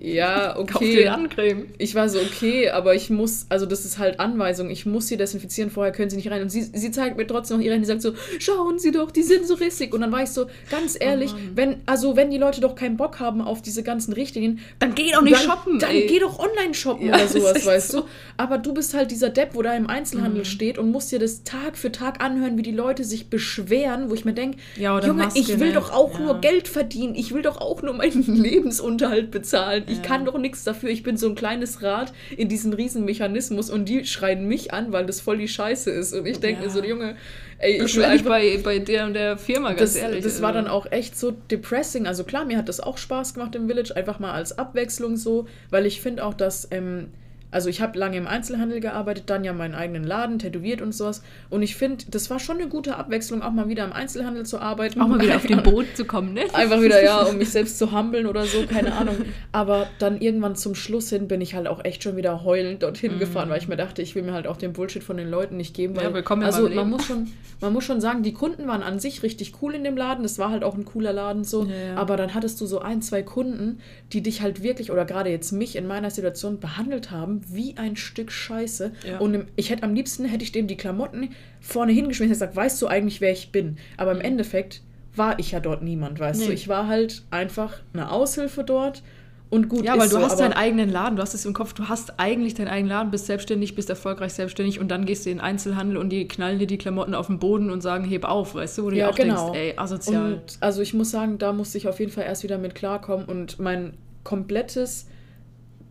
ja, 0.00 0.54
Kauf 0.54 0.76
okay. 0.76 0.96
dir 0.96 1.12
Handcreme. 1.12 1.66
Ich 1.78 1.94
war 1.94 2.08
so, 2.08 2.18
okay, 2.18 2.70
aber 2.70 2.94
ich 2.94 3.08
muss, 3.08 3.46
also 3.48 3.66
das 3.66 3.84
ist 3.84 3.98
halt 3.98 4.18
Anweisung, 4.20 4.68
ich 4.68 4.84
muss 4.84 5.06
sie 5.06 5.16
desinfizieren, 5.16 5.70
vorher 5.70 5.92
können 5.92 6.10
sie 6.10 6.16
nicht 6.16 6.30
rein. 6.30 6.42
Und 6.42 6.50
sie, 6.50 6.62
sie 6.62 6.90
zeigt 6.90 7.16
mir 7.16 7.26
trotzdem 7.26 7.58
noch 7.58 7.64
ihre 7.64 7.74
Hände, 7.74 7.86
sagt 7.86 8.02
so, 8.02 8.12
schauen 8.38 8.78
Sie 8.78 8.90
doch, 8.90 9.10
die 9.10 9.22
sind 9.22 9.46
so 9.46 9.54
rissig. 9.54 9.94
Und 9.94 10.00
dann 10.00 10.10
war 10.12 10.22
ich 10.22 10.30
so, 10.30 10.46
ganz 10.70 10.96
ehrlich, 10.98 11.32
Mann. 11.32 11.50
wenn, 11.54 11.76
also 11.86 12.16
wenn 12.16 12.30
die 12.30 12.38
Leute 12.38 12.60
doch 12.60 12.74
keinen 12.74 12.96
Bock 12.96 13.20
haben 13.20 13.40
auf 13.40 13.62
diese 13.62 13.82
ganzen 13.82 14.12
Richtlinien, 14.12 14.58
Dann 14.80 14.94
geh 14.94 15.12
doch 15.12 15.22
nicht 15.22 15.36
dann, 15.36 15.42
shoppen, 15.42 15.78
Dann 15.78 15.90
ey. 15.92 16.06
geh 16.06 16.18
doch 16.18 16.38
online 16.38 16.74
shoppen 16.74 17.06
Ja, 17.06 17.14
oder 17.14 17.28
sowas, 17.28 17.64
weißt 17.64 17.92
so. 17.92 18.00
du. 18.00 18.06
Aber 18.36 18.58
du 18.58 18.74
bist 18.74 18.92
halt 18.92 19.10
dieser 19.10 19.30
Depp, 19.30 19.54
wo 19.54 19.62
da 19.62 19.74
im 19.74 19.88
Einzelhandel 19.88 20.40
Mhm. 20.40 20.44
steht 20.46 20.78
und 20.78 20.90
musst 20.90 21.12
dir 21.12 21.18
das 21.20 21.44
Tag 21.44 21.76
für 21.78 21.92
Tag 21.92 22.22
anhören, 22.22 22.58
wie 22.58 22.62
die 22.62 22.72
Leute 22.72 23.04
sich 23.04 23.30
beschweren, 23.30 24.10
wo 24.10 24.14
ich 24.14 24.24
mir 24.24 24.34
denke, 24.34 24.58
Ja, 24.76 24.98
Junge, 25.00 25.24
Maske, 25.24 25.38
ich 25.40 25.58
will 25.60 25.72
doch 25.72 25.92
auch 25.92 26.14
Ja. 26.14 26.20
nur 26.24 26.40
Geld 26.40 26.66
verdienen. 26.68 27.14
Ich 27.14 27.32
will 27.32 27.42
doch 27.42 27.60
auch 27.60 27.82
nur 27.82 27.94
meinen 27.94 28.24
Lebensunterhalt 28.42 29.30
bezahlen. 29.30 29.75
Ich 29.86 29.98
Ja. 29.98 30.02
kann 30.02 30.24
doch 30.24 30.38
nichts 30.38 30.64
dafür. 30.64 30.90
Ich 30.90 31.02
bin 31.02 31.16
so 31.16 31.28
ein 31.28 31.34
kleines 31.34 31.82
Rad 31.82 32.12
in 32.36 32.48
diesem 32.48 32.72
riesen 32.72 33.04
Mechanismus 33.04 33.70
und 33.70 33.88
die 33.88 34.04
schreien 34.06 34.46
mich 34.48 34.72
an, 34.72 34.92
weil 34.92 35.06
das 35.06 35.20
voll 35.20 35.38
die 35.38 35.48
Scheiße 35.48 35.90
ist. 35.90 36.12
Und 36.12 36.26
ich 36.26 36.38
denke 36.40 36.60
Ja. 36.62 36.66
mir 36.68 36.72
so, 36.72 36.82
Junge, 36.84 37.16
ey, 37.58 37.74
ich 37.82 37.94
will 37.96 38.02
dich 38.02 38.04
einfach 38.04 38.26
bei, 38.30 38.60
bei 38.62 38.78
der 38.78 39.06
und 39.06 39.14
der 39.14 39.38
Firma, 39.38 39.68
ganz 39.70 39.80
das, 39.94 39.96
ehrlich. 39.96 40.22
das 40.24 40.40
war 40.42 40.48
also. 40.54 40.60
dann 40.62 40.68
auch 40.70 40.86
echt 40.90 41.18
so 41.18 41.30
depressing. 41.30 42.06
Also 42.06 42.24
klar, 42.24 42.44
mir 42.44 42.56
hat 42.58 42.68
das 42.68 42.80
auch 42.80 42.98
Spaß 42.98 43.34
gemacht 43.34 43.54
im 43.54 43.66
Village, 43.68 43.94
einfach 43.96 44.18
mal 44.18 44.32
als 44.32 44.58
Abwechslung 44.58 45.16
so, 45.16 45.46
weil 45.70 45.86
ich 45.86 46.00
finde 46.00 46.24
auch, 46.24 46.34
dass, 46.34 46.68
ähm, 46.70 47.08
also 47.56 47.70
ich 47.70 47.80
habe 47.80 47.98
lange 47.98 48.18
im 48.18 48.26
Einzelhandel 48.26 48.80
gearbeitet, 48.80 49.30
dann 49.30 49.42
ja 49.42 49.54
meinen 49.54 49.74
eigenen 49.74 50.04
Laden, 50.04 50.38
tätowiert 50.38 50.82
und 50.82 50.92
sowas. 50.92 51.22
Und 51.48 51.62
ich 51.62 51.74
finde, 51.74 52.04
das 52.10 52.28
war 52.28 52.38
schon 52.38 52.58
eine 52.58 52.68
gute 52.68 52.96
Abwechslung, 52.96 53.40
auch 53.40 53.50
mal 53.50 53.66
wieder 53.66 53.82
im 53.82 53.94
Einzelhandel 53.94 54.44
zu 54.44 54.58
arbeiten. 54.58 55.00
Auch 55.00 55.08
mal 55.08 55.18
wieder 55.22 55.36
auf 55.36 55.46
den 55.46 55.62
Boot 55.62 55.86
zu 55.94 56.04
kommen, 56.04 56.34
ne? 56.34 56.42
Einfach 56.52 56.82
wieder, 56.82 57.02
ja, 57.02 57.22
um 57.22 57.38
mich 57.38 57.48
selbst 57.48 57.78
zu 57.78 57.92
humbeln 57.92 58.26
oder 58.26 58.44
so, 58.44 58.66
keine 58.66 58.92
Ahnung. 58.92 59.16
Aber 59.52 59.86
dann 59.98 60.20
irgendwann 60.20 60.54
zum 60.54 60.74
Schluss 60.74 61.08
hin 61.08 61.28
bin 61.28 61.40
ich 61.40 61.54
halt 61.54 61.66
auch 61.66 61.82
echt 61.82 62.02
schon 62.02 62.16
wieder 62.16 62.44
heulend 62.44 62.82
dorthin 62.82 63.18
gefahren, 63.18 63.48
weil 63.48 63.56
ich 63.56 63.68
mir 63.68 63.76
dachte, 63.76 64.02
ich 64.02 64.14
will 64.14 64.22
mir 64.22 64.34
halt 64.34 64.46
auch 64.46 64.58
den 64.58 64.74
Bullshit 64.74 65.02
von 65.02 65.16
den 65.16 65.30
Leuten 65.30 65.56
nicht 65.56 65.72
geben. 65.72 65.96
Weil, 65.96 66.04
Ja, 66.04 66.12
willkommen 66.12 66.42
also 66.42 66.64
man 66.64 66.72
Leben. 66.72 66.90
muss, 66.90 67.06
schon, 67.06 67.28
man 67.62 67.72
muss 67.72 67.84
schon 67.84 68.02
sagen, 68.02 68.22
die 68.22 68.34
Kunden 68.34 68.68
waren 68.68 68.82
an 68.82 68.98
sich 68.98 69.22
richtig 69.22 69.54
cool 69.62 69.74
in 69.74 69.82
dem 69.82 69.96
Laden. 69.96 70.24
Das 70.24 70.38
war 70.38 70.50
halt 70.50 70.62
auch 70.62 70.74
ein 70.74 70.84
cooler 70.84 71.14
Laden 71.14 71.42
so. 71.44 71.64
Ja, 71.64 71.74
ja. 71.74 71.96
Aber 71.96 72.18
dann 72.18 72.34
hattest 72.34 72.60
du 72.60 72.66
so 72.66 72.80
ein, 72.80 73.00
zwei 73.00 73.22
Kunden, 73.22 73.78
die 74.12 74.20
dich 74.20 74.42
halt 74.42 74.62
wirklich, 74.62 74.90
oder 74.92 75.06
gerade 75.06 75.30
jetzt 75.30 75.52
mich 75.52 75.74
in 75.74 75.86
meiner 75.86 76.10
Situation 76.10 76.60
behandelt 76.60 77.10
haben, 77.10 77.40
wie 77.48 77.76
ein 77.76 77.96
Stück 77.96 78.32
Scheiße. 78.32 78.92
Ja. 79.06 79.18
Und 79.18 79.46
ich 79.56 79.70
hätte 79.70 79.82
am 79.82 79.94
liebsten, 79.94 80.24
hätte 80.24 80.44
ich 80.44 80.52
dem 80.52 80.66
die 80.66 80.76
Klamotten 80.76 81.30
vorne 81.60 81.92
hingeschmissen 81.92 82.32
und 82.32 82.38
gesagt, 82.38 82.56
weißt 82.56 82.80
du 82.82 82.86
eigentlich, 82.86 83.20
wer 83.20 83.32
ich 83.32 83.52
bin? 83.52 83.78
Aber 83.96 84.12
im 84.12 84.20
Endeffekt 84.20 84.82
war 85.14 85.38
ich 85.38 85.52
ja 85.52 85.60
dort 85.60 85.82
niemand, 85.82 86.18
weißt 86.18 86.42
du. 86.42 86.48
Nee. 86.48 86.54
Ich 86.54 86.68
war 86.68 86.86
halt 86.86 87.22
einfach 87.30 87.80
eine 87.92 88.10
Aushilfe 88.10 88.64
dort 88.64 89.02
und 89.48 89.68
gut 89.68 89.84
Ja, 89.84 89.92
weil 89.98 90.08
du 90.08 90.16
so, 90.16 90.22
hast 90.22 90.40
deinen 90.40 90.52
eigenen 90.52 90.90
Laden, 90.90 91.16
du 91.16 91.22
hast 91.22 91.34
es 91.34 91.46
im 91.46 91.54
Kopf, 91.54 91.72
du 91.72 91.88
hast 91.88 92.18
eigentlich 92.18 92.54
deinen 92.54 92.68
eigenen 92.68 92.90
Laden, 92.90 93.10
bist 93.10 93.26
selbstständig, 93.26 93.74
bist 93.74 93.88
erfolgreich 93.88 94.32
selbstständig 94.32 94.80
und 94.80 94.88
dann 94.88 95.06
gehst 95.06 95.24
du 95.24 95.30
in 95.30 95.36
den 95.38 95.44
Einzelhandel 95.44 95.96
und 95.96 96.10
die 96.10 96.26
knallen 96.26 96.58
dir 96.58 96.66
die 96.66 96.78
Klamotten 96.78 97.14
auf 97.14 97.28
den 97.28 97.38
Boden 97.38 97.70
und 97.70 97.80
sagen, 97.80 98.04
heb 98.04 98.24
auf, 98.24 98.54
weißt 98.54 98.78
du, 98.78 98.84
wo 98.84 98.90
du 98.90 98.96
Ja, 98.96 99.08
auch 99.08 99.14
genau. 99.14 99.52
denkst, 99.52 99.58
ey, 99.58 99.74
asozial. 99.76 100.34
Und 100.34 100.58
also 100.60 100.82
ich 100.82 100.94
muss 100.94 101.10
sagen, 101.10 101.38
da 101.38 101.52
musste 101.52 101.78
ich 101.78 101.88
auf 101.88 102.00
jeden 102.00 102.10
Fall 102.12 102.24
erst 102.24 102.42
wieder 102.42 102.58
mit 102.58 102.74
klarkommen 102.74 103.26
und 103.26 103.58
mein 103.58 103.94
komplettes 104.24 105.06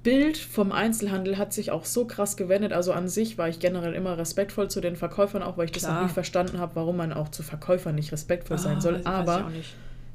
Bild 0.05 0.37
vom 0.37 0.71
Einzelhandel 0.71 1.37
hat 1.37 1.51
sich 1.51 1.71
auch 1.71 1.83
so 1.83 2.05
krass 2.05 2.37
gewendet. 2.37 2.71
Also 2.73 2.93
an 2.93 3.09
sich 3.09 3.37
war 3.39 3.49
ich 3.49 3.59
generell 3.59 3.93
immer 3.93 4.17
respektvoll 4.17 4.69
zu 4.69 4.79
den 4.79 4.95
Verkäufern, 4.95 5.41
auch 5.41 5.57
weil 5.57 5.65
ich 5.65 5.71
das 5.71 5.83
Klar. 5.83 5.95
noch 6.01 6.07
nie 6.07 6.13
verstanden 6.13 6.59
habe, 6.59 6.75
warum 6.75 6.95
man 6.95 7.11
auch 7.11 7.29
zu 7.29 7.41
Verkäufern 7.41 7.95
nicht 7.95 8.11
respektvoll 8.11 8.59
sein 8.59 8.77
Ah, 8.77 8.81
soll. 8.81 9.01
Aber. 9.03 9.51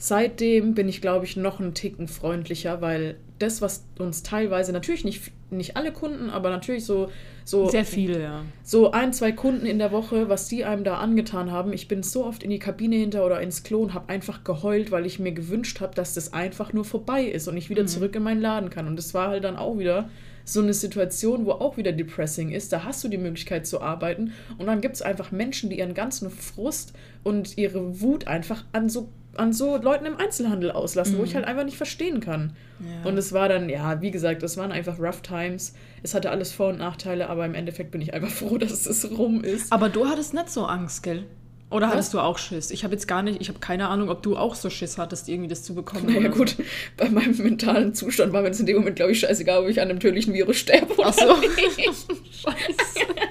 Seitdem 0.00 0.74
bin 0.74 0.88
ich, 0.88 1.00
glaube 1.00 1.26
ich, 1.26 1.36
noch 1.36 1.60
einen 1.60 1.74
Ticken 1.74 2.08
freundlicher, 2.08 2.80
weil 2.80 3.16
das, 3.38 3.60
was 3.60 3.84
uns 3.98 4.22
teilweise, 4.22 4.72
natürlich 4.72 5.04
nicht, 5.04 5.30
nicht 5.50 5.76
alle 5.76 5.92
Kunden, 5.92 6.30
aber 6.30 6.50
natürlich 6.50 6.84
so, 6.84 7.10
so 7.44 7.68
Sehr 7.68 7.84
viele, 7.84 8.22
ja. 8.22 8.42
so 8.62 8.92
ein, 8.92 9.12
zwei 9.12 9.32
Kunden 9.32 9.66
in 9.66 9.78
der 9.78 9.92
Woche, 9.92 10.28
was 10.28 10.48
die 10.48 10.64
einem 10.64 10.84
da 10.84 10.98
angetan 10.98 11.50
haben. 11.50 11.72
Ich 11.72 11.86
bin 11.86 12.02
so 12.02 12.24
oft 12.24 12.42
in 12.42 12.50
die 12.50 12.58
Kabine 12.58 12.96
hinter 12.96 13.24
oder 13.26 13.40
ins 13.40 13.62
Klo 13.62 13.82
und 13.82 13.94
habe 13.94 14.08
einfach 14.08 14.42
geheult, 14.42 14.90
weil 14.90 15.04
ich 15.04 15.18
mir 15.18 15.32
gewünscht 15.32 15.80
habe, 15.80 15.94
dass 15.94 16.14
das 16.14 16.32
einfach 16.32 16.72
nur 16.72 16.84
vorbei 16.84 17.24
ist 17.24 17.46
und 17.46 17.56
ich 17.56 17.68
wieder 17.68 17.86
zurück 17.86 18.16
in 18.16 18.22
meinen 18.22 18.40
Laden 18.40 18.70
kann. 18.70 18.86
Und 18.86 18.96
das 18.96 19.12
war 19.12 19.28
halt 19.28 19.44
dann 19.44 19.56
auch 19.56 19.78
wieder 19.78 20.08
so 20.44 20.60
eine 20.60 20.74
Situation, 20.74 21.44
wo 21.44 21.52
auch 21.52 21.76
wieder 21.76 21.92
depressing 21.92 22.50
ist. 22.50 22.72
Da 22.72 22.84
hast 22.84 23.04
du 23.04 23.08
die 23.08 23.18
Möglichkeit 23.18 23.66
zu 23.66 23.80
arbeiten 23.80 24.32
und 24.58 24.66
dann 24.66 24.80
gibt 24.80 24.96
es 24.96 25.02
einfach 25.02 25.30
Menschen, 25.30 25.70
die 25.70 25.78
ihren 25.78 25.94
ganzen 25.94 26.30
Frust 26.30 26.94
und 27.22 27.58
ihre 27.58 28.00
Wut 28.00 28.26
einfach 28.26 28.64
an 28.72 28.88
so 28.88 29.08
an 29.36 29.52
so 29.52 29.76
Leuten 29.76 30.06
im 30.06 30.16
Einzelhandel 30.16 30.72
auslassen, 30.72 31.18
wo 31.18 31.24
ich 31.24 31.34
halt 31.34 31.44
einfach 31.44 31.64
nicht 31.64 31.76
verstehen 31.76 32.20
kann. 32.20 32.54
Ja. 32.80 33.08
Und 33.08 33.16
es 33.16 33.32
war 33.32 33.48
dann, 33.48 33.68
ja, 33.68 34.00
wie 34.00 34.10
gesagt, 34.10 34.42
es 34.42 34.56
waren 34.56 34.72
einfach 34.72 34.98
rough 34.98 35.20
times. 35.22 35.74
Es 36.02 36.14
hatte 36.14 36.30
alles 36.30 36.52
Vor- 36.52 36.70
und 36.70 36.78
Nachteile, 36.78 37.28
aber 37.28 37.44
im 37.44 37.54
Endeffekt 37.54 37.90
bin 37.90 38.00
ich 38.00 38.12
einfach 38.14 38.30
froh, 38.30 38.58
dass 38.58 38.86
es 38.86 39.10
rum 39.16 39.42
ist. 39.44 39.72
Aber 39.72 39.88
du 39.88 40.06
hattest 40.06 40.34
nicht 40.34 40.50
so 40.50 40.64
Angst, 40.64 41.02
gell? 41.02 41.24
Oder 41.70 41.86
Was? 41.86 41.92
hattest 41.92 42.14
du 42.14 42.18
auch 42.20 42.36
Schiss? 42.38 42.72
Ich 42.72 42.82
habe 42.82 42.94
jetzt 42.94 43.06
gar 43.06 43.22
nicht, 43.22 43.40
ich 43.40 43.48
habe 43.48 43.60
keine 43.60 43.88
Ahnung, 43.88 44.10
ob 44.10 44.24
du 44.24 44.36
auch 44.36 44.56
so 44.56 44.70
Schiss 44.70 44.98
hattest, 44.98 45.28
irgendwie 45.28 45.48
das 45.48 45.62
zu 45.62 45.74
bekommen. 45.76 46.06
Naja, 46.06 46.18
oder 46.18 46.28
gut, 46.30 46.56
bei 46.96 47.08
meinem 47.08 47.36
mentalen 47.36 47.94
Zustand 47.94 48.32
war 48.32 48.40
mir 48.42 48.48
jetzt 48.48 48.58
in 48.58 48.66
dem 48.66 48.78
Moment, 48.78 48.96
glaube 48.96 49.12
ich, 49.12 49.20
scheißegal, 49.20 49.62
ob 49.62 49.68
ich 49.68 49.80
an 49.80 49.88
einem 49.88 50.00
tödlichen 50.00 50.34
Virus 50.34 50.56
sterbe 50.56 50.92
oder 50.94 51.08
Ach 51.08 51.12
so. 51.12 51.36
nicht. 51.36 51.78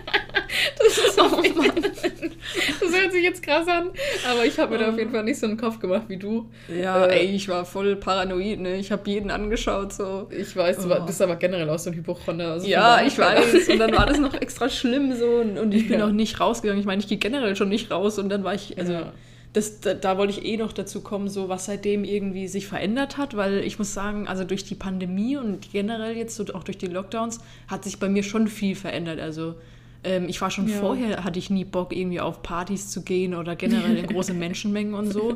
Das 0.85 0.97
ist 1.07 1.19
auf 1.19 1.43
jeden 1.43 1.61
Fall. 1.61 1.81
Das 1.81 2.95
hört 3.01 3.11
sich 3.11 3.23
jetzt 3.23 3.43
krass 3.43 3.67
an, 3.67 3.89
aber 4.31 4.45
ich 4.45 4.57
habe 4.57 4.73
mir 4.73 4.79
da 4.79 4.89
auf 4.89 4.97
jeden 4.97 5.11
Fall 5.11 5.23
nicht 5.23 5.39
so 5.39 5.45
einen 5.45 5.57
Kopf 5.57 5.79
gemacht 5.79 6.03
wie 6.07 6.17
du. 6.17 6.49
So. 6.67 6.73
Ja, 6.73 7.05
Äh, 7.05 7.19
ey, 7.27 7.35
ich 7.35 7.47
war 7.49 7.65
voll 7.65 7.95
paranoid, 7.97 8.59
ne? 8.59 8.77
Ich 8.77 8.91
habe 8.91 9.09
jeden 9.09 9.29
angeschaut, 9.31 9.93
so. 9.93 10.27
Ich 10.31 10.55
weiß, 10.55 10.77
du 10.79 10.91
Oh. 10.95 11.05
bist 11.05 11.21
aber 11.21 11.35
generell 11.35 11.69
auch 11.69 11.79
so 11.79 11.89
ein 11.89 11.95
Hypochonder. 11.95 12.53
Also 12.53 12.67
Ja, 12.67 13.01
ich 13.05 13.17
weiß. 13.17 13.67
Und 13.69 13.79
dann 13.79 13.91
war 13.95 14.05
das 14.05 14.19
noch 14.19 14.33
extra 14.33 14.69
schlimm 14.69 15.13
so. 15.17 15.25
Und, 15.25 15.57
und 15.57 15.73
ich 15.73 15.87
bin 15.87 15.99
Ja. 15.99 16.07
auch 16.07 16.11
nicht 16.11 16.39
rausgegangen. 16.39 16.79
Ich 16.79 16.85
meine, 16.87 17.01
ich 17.01 17.07
gehe 17.07 17.17
generell 17.17 17.55
schon 17.55 17.69
nicht 17.69 17.91
raus. 17.91 18.17
Und 18.17 18.29
dann 18.29 18.43
war 18.43 18.53
ich, 18.53 18.77
also, 18.79 18.93
Ja. 18.93 19.11
das, 19.53 19.81
da, 19.81 19.93
da 19.93 20.17
wollte 20.17 20.31
ich 20.39 20.45
eh 20.45 20.57
noch 20.57 20.71
dazu 20.73 21.01
kommen, 21.01 21.27
so 21.29 21.49
was 21.49 21.65
seitdem 21.65 22.03
irgendwie 22.03 22.47
sich 22.47 22.67
verändert 22.67 23.17
hat. 23.17 23.35
Weil 23.35 23.59
ich 23.59 23.77
muss 23.79 23.93
sagen, 23.93 24.27
also 24.27 24.43
durch 24.45 24.63
die 24.63 24.75
Pandemie 24.75 25.35
und 25.37 25.71
generell 25.71 26.15
jetzt 26.15 26.35
so 26.35 26.45
auch 26.53 26.63
durch 26.63 26.77
die 26.77 26.87
Lockdowns 26.87 27.39
hat 27.67 27.83
sich 27.83 27.99
bei 27.99 28.07
mir 28.09 28.23
schon 28.23 28.47
viel 28.47 28.75
verändert. 28.75 29.19
Also, 29.19 29.55
Ähm, 30.03 30.29
ich 30.29 30.39
war 30.39 30.49
schon 30.49 30.67
Ja. 30.69 30.77
vorher, 30.77 31.23
hatte 31.25 31.39
ich 31.39 31.49
nie 31.49 31.65
Bock, 31.65 31.93
irgendwie 31.95 32.21
auf 32.21 32.41
Partys 32.41 32.89
zu 32.89 33.03
gehen 33.03 33.35
oder 33.35 33.55
generell 33.57 33.97
in 33.97 34.07
große 34.07 34.33
Menschenmengen 34.45 34.93
und 34.93 35.11
so. 35.11 35.35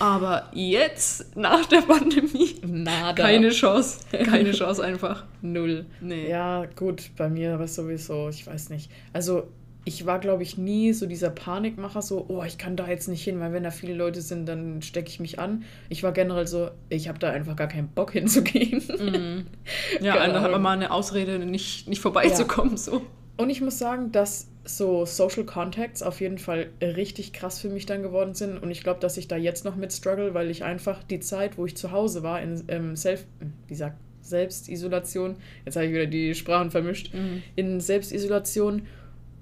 Aber 0.00 0.50
jetzt, 0.52 1.36
nach 1.36 1.64
der 1.66 1.82
Pandemie, 1.82 2.56
Nada. 2.66 3.12
keine 3.22 3.50
Chance. 3.50 4.00
Keine 4.24 4.50
Chance 4.52 4.82
einfach. 4.84 5.24
Null. 5.42 5.86
Nee. 6.00 6.28
Ja, 6.28 6.64
gut, 6.76 7.10
bei 7.16 7.28
mir 7.28 7.52
war 7.58 7.66
es 7.66 7.76
sowieso, 7.76 8.28
ich 8.28 8.46
weiß 8.46 8.70
nicht. 8.70 8.90
Also, 9.12 9.44
ich 9.84 10.04
war, 10.04 10.18
glaube 10.18 10.42
ich, 10.42 10.58
nie 10.58 10.92
so 10.92 11.06
dieser 11.06 11.30
Panikmacher, 11.30 12.02
so, 12.02 12.26
oh, 12.28 12.42
ich 12.44 12.58
kann 12.58 12.76
da 12.76 12.86
jetzt 12.88 13.08
nicht 13.08 13.24
hin, 13.24 13.40
weil 13.40 13.52
wenn 13.52 13.62
da 13.62 13.70
viele 13.70 13.94
Leute 13.94 14.20
sind, 14.20 14.44
dann 14.46 14.82
stecke 14.82 15.08
ich 15.08 15.20
mich 15.20 15.38
an. 15.38 15.64
Ich 15.88 16.02
war 16.02 16.12
generell 16.12 16.46
so, 16.46 16.68
ich 16.90 17.08
habe 17.08 17.18
da 17.18 17.30
einfach 17.30 17.56
gar 17.56 17.66
keinen 17.68 17.88
Bock 17.88 18.12
hinzugehen. 18.12 18.82
Ja, 20.00 20.16
Keine 20.16 20.32
dann 20.34 20.42
hat 20.42 20.50
man 20.50 20.62
mal 20.62 20.72
eine 20.72 20.90
Ausrede, 20.90 21.38
nicht, 21.38 21.88
nicht 21.88 22.00
vorbeizukommen. 22.00 22.76
So. 22.76 23.02
Und 23.36 23.50
ich 23.50 23.60
muss 23.60 23.78
sagen, 23.78 24.12
dass 24.12 24.48
so 24.64 25.06
Social 25.06 25.44
Contacts 25.44 26.02
auf 26.02 26.20
jeden 26.20 26.36
Fall 26.38 26.68
richtig 26.82 27.32
krass 27.32 27.58
für 27.60 27.70
mich 27.70 27.86
dann 27.86 28.02
geworden 28.02 28.34
sind. 28.34 28.58
Und 28.62 28.70
ich 28.70 28.82
glaube, 28.82 29.00
dass 29.00 29.16
ich 29.16 29.26
da 29.28 29.36
jetzt 29.36 29.64
noch 29.64 29.76
mit 29.76 29.92
struggle, 29.92 30.34
weil 30.34 30.50
ich 30.50 30.62
einfach 30.64 31.02
die 31.02 31.20
Zeit, 31.20 31.56
wo 31.56 31.64
ich 31.64 31.76
zu 31.76 31.90
Hause 31.90 32.22
war, 32.22 32.42
in 32.42 32.62
ähm, 32.68 32.96
Self, 32.96 33.24
wie 33.68 33.74
sagt, 33.74 33.96
Selbstisolation, 34.22 35.36
jetzt 35.64 35.76
habe 35.76 35.86
ich 35.86 35.92
wieder 35.92 36.06
die 36.06 36.34
Sprachen 36.34 36.70
vermischt, 36.70 37.12
Mhm. 37.14 37.42
in 37.56 37.80
Selbstisolation, 37.80 38.82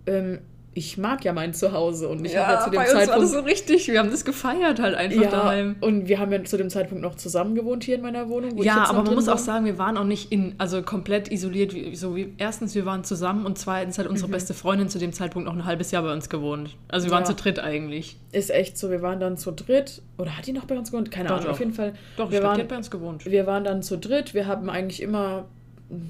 ähm, 0.07 0.39
ich 0.75 0.97
mag 0.99 1.25
ja 1.25 1.33
mein 1.33 1.55
Zuhause 1.55 2.09
und 2.09 2.25
ich 2.25 2.37
habe 2.37 2.53
ja 2.53 2.59
Ja, 2.59 2.65
zu 2.65 2.71
dem 2.71 2.77
bei 2.77 2.85
uns 2.85 2.93
war 2.95 3.01
Zeitpunkt 3.01 3.23
das 3.25 3.33
so 3.33 3.41
richtig. 3.41 3.89
Wir 3.89 3.99
haben 3.99 4.11
das 4.11 4.25
gefeiert 4.25 4.81
halt 4.81 4.95
einfach 4.95 5.23
ja, 5.23 5.29
daheim. 5.31 5.77
und 5.81 6.07
wir 6.09 6.19
haben 6.21 6.31
ja 6.31 6.45
zu 6.45 6.57
dem 6.57 6.71
Zeitpunkt 6.71 7.03
noch 7.03 7.17
zusammen 7.17 7.55
gewohnt 7.55 7.83
hier 7.85 7.97
in 7.97 8.03
meiner 8.03 8.29
Wohnung. 8.29 8.57
wo 8.57 8.63
Ja, 8.63 8.85
aber 8.89 9.03
man 9.03 9.15
muss 9.15 9.25
drin 9.25 9.35
auch 9.35 9.39
sagen, 9.39 9.65
wir 9.65 9.77
waren 9.79 9.97
auch 9.97 10.05
nicht 10.05 10.31
in, 10.31 10.55
also 10.59 10.83
komplett 10.83 11.33
isoliert. 11.33 11.75
Wie, 11.75 11.97
so 11.97 12.15
wie, 12.15 12.33
erstens, 12.39 12.75
wir 12.75 12.87
waren 12.87 13.03
zusammen 13.03 13.45
und 13.45 13.59
zweitens 13.59 13.99
hat 13.99 14.07
unsere 14.07 14.29
beste 14.31 14.55
Freundin 14.55 14.89
zu 14.89 14.99
dem 14.99 15.13
Zeitpunkt 15.13 15.47
noch 15.49 15.55
ein 15.55 15.65
halbes 15.65 15.91
Jahr 15.91 16.03
bei 16.05 16.13
uns 16.13 16.29
gewohnt. 16.29 16.77
Also 16.89 17.07
wir 17.09 17.13
waren 17.13 17.23
Ja. 17.25 17.31
zu 17.31 17.35
dritt 17.35 17.59
eigentlich. 17.59 18.17
Ist 18.33 18.51
echt 18.51 18.79
so, 18.79 18.91
wir 18.91 19.03
waren 19.03 19.19
dann 19.21 19.37
zu 19.37 19.51
dritt. 19.51 20.03
Oder 20.17 20.37
hat 20.37 20.47
die 20.47 20.53
noch 20.53 20.67
bei 20.67 20.77
uns 20.79 20.91
gewohnt? 20.91 21.11
Keine 21.11 21.29
Doch, 21.29 21.37
Ahnung, 21.37 21.47
doch. 21.47 21.53
auf 21.55 21.59
jeden 21.61 21.73
Fall. 21.73 21.95
Doch, 22.17 22.31
wir 22.31 22.43
waren, 22.43 22.67
bei 22.69 22.77
uns 22.77 22.91
gewohnt. 22.91 23.25
wir 23.27 23.47
waren 23.47 23.65
dann 23.65 23.83
zu 23.83 23.99
dritt. 23.99 24.35
Wir 24.35 24.47
haben 24.47 24.69
eigentlich 24.71 25.03
immer 25.03 25.47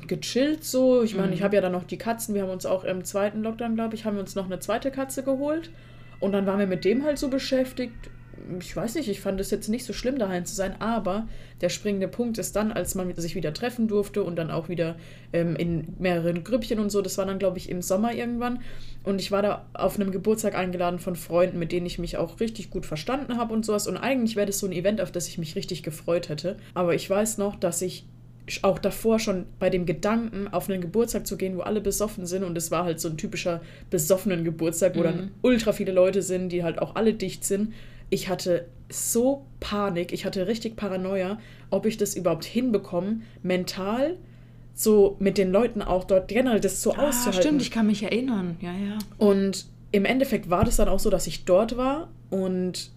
gechillt 0.06 0.64
so. 0.64 1.02
Ich 1.02 1.14
meine, 1.14 1.34
ich 1.34 1.42
habe 1.42 1.54
ja 1.54 1.62
dann 1.62 1.72
noch 1.72 1.84
die 1.84 1.98
Katzen. 1.98 2.34
Wir 2.34 2.42
haben 2.42 2.50
uns 2.50 2.66
auch 2.66 2.84
im 2.84 3.04
zweiten 3.04 3.42
Lockdown, 3.42 3.74
glaube 3.74 3.94
ich, 3.94 4.04
haben 4.04 4.16
wir 4.16 4.20
uns 4.20 4.34
noch 4.34 4.46
eine 4.46 4.58
zweite 4.58 4.90
Katze 4.90 5.22
geholt. 5.22 5.70
Und 6.20 6.32
dann 6.32 6.46
waren 6.46 6.58
wir 6.58 6.66
mit 6.66 6.84
dem 6.84 7.04
halt 7.04 7.18
so 7.18 7.28
beschäftigt. 7.28 8.10
Ich 8.60 8.74
weiß 8.74 8.94
nicht, 8.94 9.08
ich 9.08 9.20
fand 9.20 9.40
es 9.40 9.50
jetzt 9.50 9.68
nicht 9.68 9.84
so 9.84 9.92
schlimm, 9.92 10.18
daheim 10.18 10.44
zu 10.44 10.54
sein, 10.54 10.80
aber 10.80 11.26
der 11.60 11.68
springende 11.68 12.08
Punkt 12.08 12.38
ist 12.38 12.54
dann, 12.54 12.72
als 12.72 12.94
man 12.94 13.12
sich 13.16 13.34
wieder 13.34 13.52
treffen 13.52 13.88
durfte 13.88 14.22
und 14.22 14.36
dann 14.36 14.50
auch 14.50 14.68
wieder 14.68 14.96
ähm, 15.32 15.54
in 15.56 15.94
mehreren 15.98 16.44
Grüppchen 16.44 16.78
und 16.78 16.90
so. 16.90 17.02
Das 17.02 17.18
war 17.18 17.26
dann, 17.26 17.38
glaube 17.38 17.58
ich, 17.58 17.68
im 17.68 17.82
Sommer 17.82 18.14
irgendwann. 18.14 18.60
Und 19.04 19.20
ich 19.20 19.30
war 19.30 19.42
da 19.42 19.66
auf 19.74 19.96
einem 19.98 20.10
Geburtstag 20.10 20.56
eingeladen 20.56 20.98
von 20.98 21.14
Freunden, 21.14 21.58
mit 21.58 21.72
denen 21.72 21.86
ich 21.86 21.98
mich 21.98 22.16
auch 22.16 22.40
richtig 22.40 22.70
gut 22.70 22.86
verstanden 22.86 23.38
habe 23.38 23.54
und 23.54 23.64
sowas. 23.64 23.86
Und 23.86 23.96
eigentlich 23.96 24.34
wäre 24.34 24.46
das 24.46 24.58
so 24.58 24.66
ein 24.66 24.72
Event, 24.72 25.00
auf 25.00 25.12
das 25.12 25.28
ich 25.28 25.38
mich 25.38 25.54
richtig 25.54 25.82
gefreut 25.82 26.28
hätte. 26.28 26.56
Aber 26.74 26.94
ich 26.94 27.08
weiß 27.08 27.38
noch, 27.38 27.56
dass 27.56 27.82
ich 27.82 28.06
auch 28.62 28.78
davor 28.78 29.18
schon 29.18 29.46
bei 29.58 29.70
dem 29.70 29.86
Gedanken, 29.86 30.48
auf 30.48 30.68
einen 30.68 30.80
Geburtstag 30.80 31.26
zu 31.26 31.36
gehen, 31.36 31.56
wo 31.56 31.60
alle 31.62 31.80
besoffen 31.80 32.26
sind, 32.26 32.44
und 32.44 32.56
es 32.58 32.70
war 32.70 32.84
halt 32.84 33.00
so 33.00 33.08
ein 33.08 33.16
typischer 33.16 33.60
besoffenen 33.90 34.44
Geburtstag, 34.44 34.96
wo 34.96 35.02
dann 35.02 35.30
ultra 35.42 35.72
viele 35.72 35.92
Leute 35.92 36.22
sind, 36.22 36.50
die 36.50 36.64
halt 36.64 36.78
auch 36.80 36.94
alle 36.96 37.14
dicht 37.14 37.44
sind. 37.44 37.72
Ich 38.10 38.28
hatte 38.28 38.66
so 38.90 39.44
Panik, 39.60 40.12
ich 40.12 40.24
hatte 40.24 40.46
richtig 40.46 40.76
Paranoia, 40.76 41.38
ob 41.70 41.84
ich 41.86 41.96
das 41.98 42.14
überhaupt 42.14 42.44
hinbekomme, 42.44 43.20
mental 43.42 44.16
so 44.74 45.16
mit 45.18 45.38
den 45.38 45.50
Leuten 45.50 45.82
auch 45.82 46.04
dort 46.04 46.28
generell 46.28 46.60
das 46.60 46.82
so 46.82 46.92
Ah, 46.94 47.08
auszuhalten. 47.08 47.40
stimmt, 47.42 47.62
ich 47.62 47.70
kann 47.70 47.86
mich 47.86 48.02
erinnern. 48.04 48.56
Ja, 48.60 48.72
ja. 48.72 48.98
Und 49.18 49.66
im 49.90 50.04
Endeffekt 50.04 50.48
war 50.50 50.64
das 50.64 50.76
dann 50.76 50.88
auch 50.88 51.00
so, 51.00 51.10
dass 51.10 51.26
ich 51.26 51.44
dort 51.44 51.76
war 51.76 52.08
und 52.30 52.90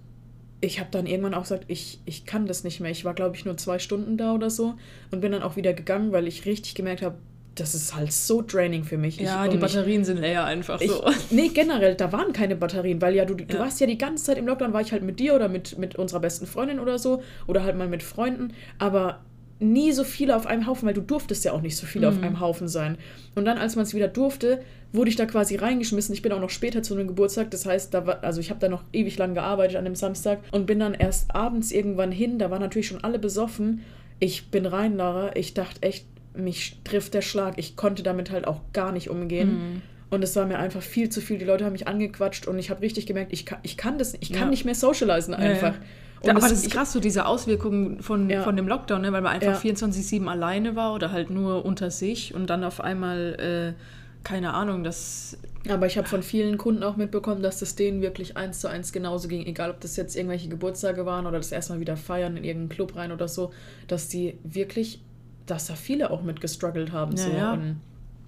ich 0.61 0.79
habe 0.79 0.89
dann 0.91 1.07
irgendwann 1.07 1.33
auch 1.33 1.41
gesagt, 1.43 1.65
ich, 1.67 1.99
ich 2.05 2.25
kann 2.25 2.45
das 2.45 2.63
nicht 2.63 2.79
mehr. 2.79 2.91
Ich 2.91 3.03
war, 3.03 3.13
glaube 3.15 3.35
ich, 3.35 3.45
nur 3.45 3.57
zwei 3.57 3.79
Stunden 3.79 4.15
da 4.17 4.33
oder 4.33 4.49
so 4.49 4.75
und 5.09 5.19
bin 5.21 5.31
dann 5.31 5.41
auch 5.43 5.55
wieder 5.55 5.73
gegangen, 5.73 6.11
weil 6.11 6.27
ich 6.27 6.45
richtig 6.45 6.75
gemerkt 6.75 7.01
habe, 7.01 7.15
das 7.55 7.75
ist 7.75 7.95
halt 7.95 8.13
so 8.13 8.41
draining 8.45 8.83
für 8.85 8.97
mich. 8.97 9.17
Ja, 9.17 9.43
ich, 9.43 9.49
die 9.51 9.57
und 9.57 9.63
ich- 9.65 9.73
Batterien 9.73 10.05
sind 10.05 10.17
leer 10.21 10.45
einfach 10.45 10.79
ich, 10.79 10.89
so. 10.89 11.03
nee, 11.31 11.49
generell, 11.49 11.95
da 11.95 12.11
waren 12.13 12.31
keine 12.31 12.55
Batterien, 12.55 13.01
weil 13.01 13.13
ja 13.15 13.25
du, 13.25 13.33
du 13.35 13.43
Ja. 13.53 13.59
warst 13.59 13.81
ja 13.81 13.87
die 13.87 13.97
ganze 13.97 14.23
Zeit 14.25 14.37
im 14.37 14.47
Lockdown, 14.47 14.71
war 14.71 14.81
ich 14.81 14.91
halt 14.93 15.03
mit 15.03 15.19
dir 15.19 15.35
oder 15.35 15.49
mit, 15.49 15.77
mit 15.77 15.95
unserer 15.97 16.19
besten 16.21 16.45
Freundin 16.47 16.79
oder 16.79 16.97
so 16.97 17.21
oder 17.47 17.63
halt 17.63 17.75
mal 17.75 17.87
mit 17.89 18.03
Freunden, 18.03 18.53
aber 18.79 19.19
nie 19.61 19.91
so 19.91 20.03
viele 20.03 20.35
auf 20.35 20.47
einem 20.47 20.65
Haufen, 20.67 20.87
weil 20.87 20.93
du 20.93 21.01
durftest 21.01 21.45
ja 21.45 21.53
auch 21.53 21.61
nicht 21.61 21.77
so 21.77 21.85
viele 21.85 22.09
Mhm. 22.11 22.17
auf 22.17 22.23
einem 22.23 22.39
Haufen 22.39 22.67
sein. 22.67 22.97
Und 23.35 23.45
dann, 23.45 23.57
als 23.57 23.75
man 23.75 23.83
es 23.83 23.93
wieder 23.93 24.07
durfte, 24.07 24.61
wurde 24.91 25.09
ich 25.09 25.15
da 25.15 25.25
quasi 25.25 25.55
reingeschmissen. 25.55 26.13
Ich 26.13 26.21
bin 26.21 26.31
auch 26.31 26.39
noch 26.41 26.49
später 26.49 26.83
zu 26.83 26.95
einem 26.95 27.07
Geburtstag, 27.07 27.51
das 27.51 27.65
heißt, 27.65 27.93
da 27.93 28.05
war, 28.07 28.23
also 28.23 28.41
ich 28.41 28.49
habe 28.49 28.59
da 28.59 28.67
noch 28.69 28.83
ewig 28.91 29.17
lang 29.17 29.33
gearbeitet 29.35 29.77
an 29.77 29.85
dem 29.85 29.95
Samstag 29.95 30.39
und 30.51 30.65
bin 30.65 30.79
dann 30.79 30.93
erst 30.93 31.33
abends 31.35 31.71
irgendwann 31.71 32.11
hin, 32.11 32.39
da 32.39 32.49
waren 32.51 32.59
natürlich 32.61 32.87
schon 32.87 33.03
alle 33.03 33.19
besoffen. 33.19 33.81
Ich 34.19 34.49
bin 34.49 34.65
rein, 34.65 34.97
Lara, 34.97 35.35
ich 35.35 35.53
dachte 35.53 35.81
echt, 35.83 36.05
mich 36.35 36.77
trifft 36.83 37.13
der 37.13 37.21
Schlag. 37.21 37.55
Ich 37.57 37.75
konnte 37.75 38.03
damit 38.03 38.31
halt 38.31 38.47
auch 38.47 38.61
gar 38.73 38.91
nicht 38.91 39.09
umgehen. 39.09 39.49
Mhm. 39.53 39.81
Und 40.09 40.23
es 40.23 40.35
war 40.35 40.45
mir 40.45 40.59
einfach 40.59 40.81
viel 40.81 41.09
zu 41.09 41.21
viel. 41.21 41.37
Die 41.37 41.45
Leute 41.45 41.63
haben 41.65 41.71
mich 41.71 41.87
angequatscht 41.87 42.45
und 42.47 42.59
ich 42.59 42.69
habe 42.69 42.81
richtig 42.81 43.05
gemerkt, 43.05 43.31
ich 43.31 43.45
kann, 43.45 43.59
ich 43.63 43.77
kann 43.77 43.97
das, 43.97 44.13
ich 44.19 44.31
kann 44.33 44.43
Ja. 44.43 44.49
nicht 44.49 44.65
mehr 44.65 44.75
socialisen 44.75 45.33
einfach. 45.33 45.75
Ja, 45.75 45.81
Und 46.21 46.29
aber 46.29 46.39
das 46.39 46.51
ist 46.51 46.71
krass, 46.71 46.93
so 46.93 46.99
diese 46.99 47.25
Auswirkungen 47.25 48.01
von, 48.01 48.29
Ja. 48.29 48.43
von 48.43 48.55
dem 48.55 48.67
Lockdown, 48.67 49.01
ne? 49.01 49.11
weil 49.11 49.21
man 49.21 49.33
einfach 49.33 49.53
Ja. 49.53 49.71
24-7 49.71 50.27
alleine 50.27 50.75
war 50.75 50.93
oder 50.93 51.11
halt 51.11 51.29
nur 51.29 51.65
unter 51.65 51.89
sich 51.91 52.33
und 52.35 52.47
dann 52.49 52.63
auf 52.63 52.79
einmal, 52.81 53.75
äh, 53.75 53.81
keine 54.23 54.53
Ahnung, 54.53 54.83
das. 54.83 55.37
Aber 55.67 55.87
ich 55.87 55.97
habe 55.97 56.07
von 56.07 56.21
vielen 56.21 56.57
Kunden 56.59 56.83
auch 56.83 56.95
mitbekommen, 56.95 57.41
dass 57.41 57.59
das 57.59 57.75
denen 57.75 58.01
wirklich 58.01 58.37
eins 58.37 58.59
zu 58.59 58.67
eins 58.67 58.91
genauso 58.91 59.27
ging. 59.27 59.45
Egal, 59.45 59.71
ob 59.71 59.79
das 59.79 59.95
jetzt 59.95 60.15
irgendwelche 60.15 60.47
Geburtstage 60.47 61.05
waren 61.07 61.25
oder 61.25 61.37
das 61.37 61.51
erstmal 61.51 61.79
wieder 61.79 61.97
feiern 61.97 62.37
in 62.37 62.43
irgendeinen 62.43 62.69
Club 62.69 62.95
rein 62.95 63.11
oder 63.11 63.27
so, 63.27 63.51
dass 63.87 64.07
die 64.07 64.37
wirklich, 64.43 65.01
dass 65.47 65.67
da 65.67 65.73
viele 65.75 66.11
auch 66.11 66.21
mit 66.21 66.39
gestruggelt 66.41 66.91
haben. 66.91 67.15
Ja, 67.17 67.23
so. 67.23 67.31
ja. 67.31 67.53
Und 67.53 67.79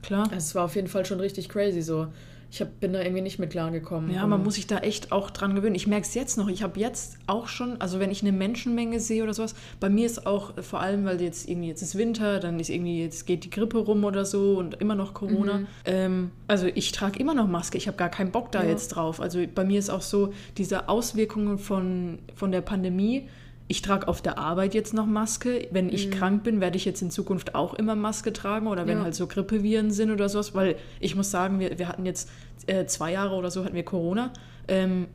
Klar. 0.02 0.30
es 0.36 0.54
war 0.56 0.66
auf 0.66 0.76
jeden 0.76 0.88
Fall 0.88 1.06
schon 1.06 1.20
richtig 1.20 1.48
crazy 1.50 1.82
so. 1.82 2.08
Ich 2.54 2.62
hab, 2.62 2.80
bin 2.80 2.94
da 2.94 3.02
irgendwie 3.02 3.24
nicht 3.24 3.40
mit 3.40 3.50
klargekommen. 3.50 4.14
Ja, 4.14 4.28
man 4.28 4.44
muss 4.44 4.54
sich 4.54 4.68
da 4.68 4.78
echt 4.78 5.12
auch 5.12 5.32
dran 5.32 5.56
gewöhnen. 5.56 5.74
Ich 5.74 5.88
merke 5.88 6.06
es 6.06 6.14
jetzt 6.14 6.38
noch. 6.38 6.50
Ich 6.50 6.62
habe 6.62 6.80
jetzt 6.80 7.18
auch 7.26 7.48
schon, 7.48 7.82
also 7.82 8.00
wenn 8.00 8.12
ich 8.12 8.22
eine 8.22 8.32
Menschenmenge 8.32 9.00
sehe 9.00 9.24
oder 9.24 9.34
sowas, 9.34 9.56
bei 9.80 9.90
mir 9.90 10.06
ist 10.06 10.28
auch 10.28 10.56
äh, 10.56 10.62
vor 10.62 10.80
allem, 10.80 11.04
weil 11.04 11.20
jetzt 11.20 11.50
irgendwie 11.50 11.70
jetzt 11.70 11.82
ist 11.82 11.98
Winter, 11.98 12.40
dann 12.40 12.60
ist 12.60 12.70
irgendwie 12.70 13.02
jetzt 13.02 13.26
geht 13.26 13.44
die 13.44 13.50
Grippe 13.50 13.80
rum 13.80 14.04
oder 14.04 14.24
so 14.24 14.60
und 14.60 14.80
immer 14.82 14.94
noch 14.94 15.16
Corona. 15.16 15.58
Mhm. 15.58 15.68
Ähm, 15.86 16.32
also 16.48 16.68
ich 16.68 16.92
trage 16.92 17.18
immer 17.18 17.34
noch 17.34 17.48
Maske. 17.48 17.76
Ich 17.76 17.88
habe 17.88 17.98
gar 17.98 18.10
keinen 18.10 18.30
Bock 18.30 18.52
da 18.52 18.62
Ja. 18.62 18.70
jetzt 18.70 18.90
drauf. 18.90 19.20
Also 19.20 19.44
bei 19.56 19.64
mir 19.64 19.80
ist 19.80 19.90
auch 19.90 20.04
so 20.04 20.32
diese 20.56 20.90
Auswirkungen 20.90 21.58
von 21.58 22.20
von 22.36 22.52
der 22.52 22.62
Pandemie. 22.62 23.30
Ich 23.74 23.82
trage 23.82 24.08
auf 24.08 24.22
der 24.22 24.38
Arbeit 24.38 24.76
jetzt 24.76 24.94
noch 24.94 25.08
Maske. 25.08 25.68
Wenn 25.72 25.90
ich 25.90 26.12
krank 26.12 26.44
bin, 26.44 26.62
werde 26.62 26.78
ich 26.78 26.86
jetzt 26.86 27.02
in 27.02 27.10
Zukunft 27.10 27.56
auch 27.56 27.74
immer 27.74 27.96
Maske 27.96 28.32
tragen 28.32 28.68
oder 28.68 28.86
wenn 28.86 28.98
Mhm. 28.98 29.00
Ja. 29.00 29.04
halt 29.06 29.16
so 29.16 29.26
Grippeviren 29.26 29.90
sind 29.90 30.12
oder 30.12 30.30
sowas, 30.30 30.54
weil 30.54 30.76
ich 31.00 31.16
muss 31.16 31.32
sagen, 31.32 31.60
wir, 31.60 31.80
wir 31.80 31.88
hatten 31.88 32.06
jetzt 32.06 32.30
äh, 32.68 32.86
zwei 32.86 33.14
Jahre 33.14 33.34
oder 33.34 33.50
so 33.50 33.66
hatten 33.66 33.74
wir 33.74 33.82
Corona. 33.84 34.32
Ähm, 34.68 35.08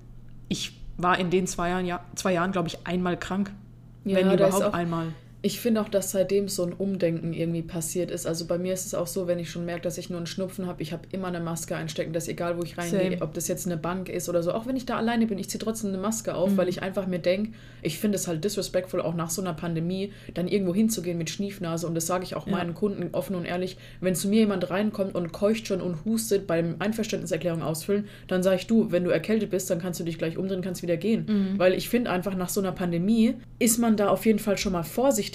ich 0.49 0.73
war 0.97 1.21
in 1.21 1.31
den 1.31 1.47
zwei 1.47 1.69
Jahren, 1.69 1.87
ja, 1.87 2.01
zwei 2.17 2.33
Jahren 2.33 2.51
glaube 2.51 2.67
ich, 2.67 2.85
einmal 2.85 3.17
krank. 3.17 3.53
Ja, 4.05 4.17
wenn 4.17 4.33
überhaupt 4.33 4.75
einmal. 4.75 5.13
Ich 5.41 5.61
finde 5.61 5.81
auch, 5.81 5.89
dass 5.89 6.11
seitdem 6.11 6.49
so 6.49 6.65
ein 6.65 6.73
Umdenken 6.73 7.33
irgendwie 7.33 7.63
passiert 7.63 8.11
ist. 8.11 8.27
Also 8.27 8.47
bei 8.47 8.59
mir 8.59 8.73
ist 8.73 8.87
es 8.87 8.95
auch 8.95 9.07
so, 9.07 9.29
wenn 9.29 9.39
ich 9.39 9.51
schon 9.51 9.65
merke, 9.65 9.83
dass 9.83 9.97
ich 9.97 10.11
nur 10.11 10.17
einen 10.19 10.27
Schnupfen 10.27 10.67
habe, 10.67 10.83
ich 10.83 10.93
habe 10.93 11.03
immer 11.13 11.29
eine 11.29 11.39
Maske 11.39 11.77
einstecken, 11.77 12.13
dass 12.13 12.27
egal 12.27 12.59
wo 12.59 12.65
ich 12.65 12.77
reingehe, 12.77 13.19
ob 13.21 13.35
das 13.35 13.47
jetzt 13.47 13.65
eine 13.67 13.77
Bank 13.77 14.09
ist 14.09 14.29
oder 14.29 14.43
so, 14.43 14.53
auch 14.53 14.67
wenn 14.67 14.75
ich 14.77 14.85
da 14.85 14.97
alleine 14.97 15.27
bin, 15.27 15.39
ich 15.39 15.49
ziehe 15.49 15.61
trotzdem 15.63 15.91
eine 15.91 15.99
Maske 15.99 16.35
auf, 16.35 16.51
Mhm. 16.51 16.57
weil 16.57 16.69
ich 16.69 16.83
einfach 16.83 17.07
mir 17.07 17.21
denke, 17.21 17.53
ich 17.83 17.99
finde 17.99 18.17
es 18.17 18.27
halt 18.27 18.43
disrespectful, 18.43 19.01
auch 19.01 19.15
nach 19.15 19.31
so 19.31 19.41
einer 19.41 19.55
Pandemie, 19.55 20.13
dann 20.35 20.49
irgendwo 20.49 20.75
hinzugehen 20.75 21.17
mit 21.17 21.31
Schniefnase. 21.31 21.87
Und 21.87 21.95
das 21.95 22.09
sage 22.09 22.25
ich 22.25 22.35
auch 22.35 22.47
Ja. 22.49 22.53
meinen 22.57 22.75
Kunden 22.75 23.09
offen 23.13 23.37
und 23.37 23.45
ehrlich, 23.45 23.77
wenn 24.01 24.17
zu 24.17 24.27
mir 24.29 24.41
jemand 24.41 24.69
reinkommt 24.71 25.15
und 25.15 25.33
keucht 25.33 25.69
schon 25.69 25.81
und 25.81 26.05
hustet 26.05 26.49
beim 26.49 26.75
Einverständniserklärung 26.81 27.63
ausfüllen, 27.63 28.07
dann 28.27 28.43
sage 28.43 28.57
ich, 28.57 28.67
du, 28.67 28.91
wenn 28.91 29.05
du 29.05 29.11
erkältet 29.11 29.51
bist, 29.51 29.71
dann 29.71 29.79
kannst 29.81 30.01
du 30.01 30.05
dich 30.05 30.19
gleich 30.19 30.37
umdrehen, 30.37 30.63
kannst 30.63 30.83
wieder 30.83 30.97
gehen. 30.97 31.27
Mhm. 31.29 31.59
Weil 31.61 31.75
ich 31.75 31.89
finde 31.89 32.11
einfach, 32.11 32.35
nach 32.35 32.49
so 32.49 32.61
einer 32.61 32.73
Pandemie 32.73 33.35
ist 33.61 33.79
man 33.79 33.97
da 33.97 34.09
auf 34.09 34.27
jeden 34.27 34.41
Fall 34.41 34.59
schon 34.59 34.73
mal 34.73 34.83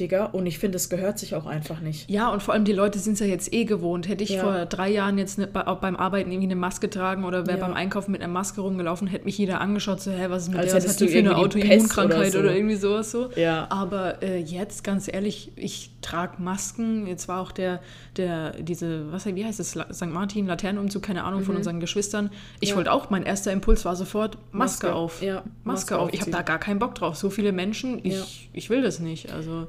vorsichtiger 0.09 0.33
und 0.33 0.45
ich 0.45 0.59
finde, 0.59 0.75
das 0.75 0.89
gehört 0.89 1.19
sich 1.19 1.35
auch 1.35 1.45
einfach 1.45 1.79
nicht. 1.79 2.09
Ja, 2.09 2.29
und 2.29 2.41
vor 2.43 2.53
allem 2.53 2.65
die 2.65 2.73
Leute 2.73 2.99
sind 2.99 3.13
es 3.13 3.19
ja 3.19 3.25
jetzt 3.25 3.53
eh 3.53 3.65
gewohnt. 3.65 4.07
Hätte 4.07 4.23
ich 4.23 4.31
Ja. 4.31 4.41
vor 4.43 4.65
drei 4.65 4.89
Jahren 4.89 5.17
jetzt 5.17 5.37
ne, 5.37 5.47
auch 5.67 5.77
beim 5.79 5.95
Arbeiten 5.95 6.31
irgendwie 6.31 6.47
eine 6.47 6.55
Maske 6.55 6.89
tragen 6.89 7.23
oder 7.25 7.47
wäre 7.47 7.59
Ja. 7.59 7.65
beim 7.65 7.73
Einkaufen 7.75 8.11
mit 8.11 8.21
einer 8.21 8.31
Maske 8.31 8.61
rumgelaufen, 8.61 9.07
hätte 9.07 9.25
mich 9.25 9.37
jeder 9.37 9.61
angeschaut, 9.61 10.01
so, 10.01 10.11
hä, 10.11 10.25
was 10.29 10.43
ist 10.43 10.49
mit 10.49 10.59
Als 10.59 10.71
der, 10.71 10.83
was 10.83 10.89
hat 10.89 10.99
die 10.99 11.07
für 11.07 11.19
eine 11.19 11.35
Autoimmunkrankheit 11.37 12.29
oder, 12.31 12.39
oder 12.39 12.49
so. 12.49 12.55
irgendwie 12.55 12.75
sowas 12.75 13.11
so. 13.11 13.29
Ja. 13.35 13.67
Aber 13.69 14.21
äh, 14.23 14.39
jetzt, 14.39 14.83
ganz 14.83 15.11
ehrlich, 15.11 15.51
ich 15.55 15.91
trage 16.01 16.41
Masken. 16.41 17.07
Jetzt 17.07 17.27
war 17.27 17.41
auch 17.41 17.51
der, 17.51 17.79
der, 18.17 18.51
diese, 18.61 19.11
was, 19.11 19.25
wie 19.25 19.45
heißt 19.45 19.59
es, 19.59 19.71
St. 19.71 20.05
Martin, 20.07 20.47
Laternenumzug, 20.47 21.01
keine 21.01 21.23
Ahnung, 21.23 21.43
von 21.43 21.55
unseren 21.55 21.79
Geschwistern. 21.79 22.29
Ich 22.59 22.69
Mhm. 22.69 22.73
Ja. 22.73 22.75
wollte 22.77 22.91
auch, 22.91 23.09
mein 23.09 23.23
erster 23.23 23.51
Impuls 23.51 23.85
war 23.85 23.95
sofort 23.95 24.37
Maske, 24.51 24.87
Maske, 24.87 24.93
auf. 24.95 25.21
ja, 25.21 25.35
Maske, 25.35 25.49
Maske 25.63 25.99
auf. 25.99 26.09
Ich 26.13 26.21
habe 26.21 26.31
da 26.31 26.41
gar 26.41 26.59
keinen 26.59 26.79
Bock 26.79 26.95
drauf. 26.95 27.15
So 27.15 27.29
viele 27.29 27.51
Menschen, 27.51 27.99
ich, 28.03 28.49
ich 28.53 28.69
will 28.69 28.81
das 28.81 28.99
nicht. 28.99 29.31
Also, 29.31 29.67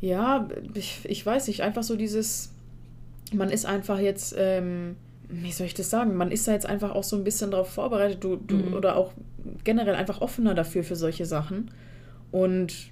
Ja, 0.00 0.48
ich, 0.74 1.00
ich 1.04 1.24
weiß 1.24 1.48
nicht, 1.48 1.62
einfach 1.62 1.82
so 1.82 1.96
dieses, 1.96 2.52
man 3.32 3.50
ist 3.50 3.66
einfach 3.66 3.98
jetzt, 3.98 4.34
ähm, 4.38 4.96
wie 5.28 5.52
soll 5.52 5.66
ich 5.66 5.74
das 5.74 5.90
sagen? 5.90 6.16
Man 6.16 6.30
ist 6.30 6.46
da 6.48 6.52
jetzt 6.52 6.66
einfach 6.66 6.94
auch 6.94 7.04
so 7.04 7.16
ein 7.16 7.24
bisschen 7.24 7.50
darauf 7.50 7.68
vorbereitet, 7.68 8.22
du, 8.22 8.36
du 8.36 8.56
mhm. 8.56 8.74
oder 8.74 8.96
auch 8.96 9.12
generell 9.64 9.94
einfach 9.94 10.20
offener 10.20 10.54
dafür 10.54 10.84
für 10.84 10.96
solche 10.96 11.26
Sachen. 11.26 11.70
Und 12.30 12.90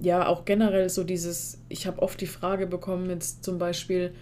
ja, 0.00 0.26
auch 0.26 0.44
generell 0.44 0.88
so 0.88 1.04
dieses, 1.04 1.60
ich 1.68 1.86
habe 1.86 2.00
oft 2.02 2.20
die 2.20 2.26
Frage 2.26 2.66
bekommen, 2.66 3.10
jetzt 3.10 3.44
zum 3.44 3.58
Beispiel, 3.58 4.12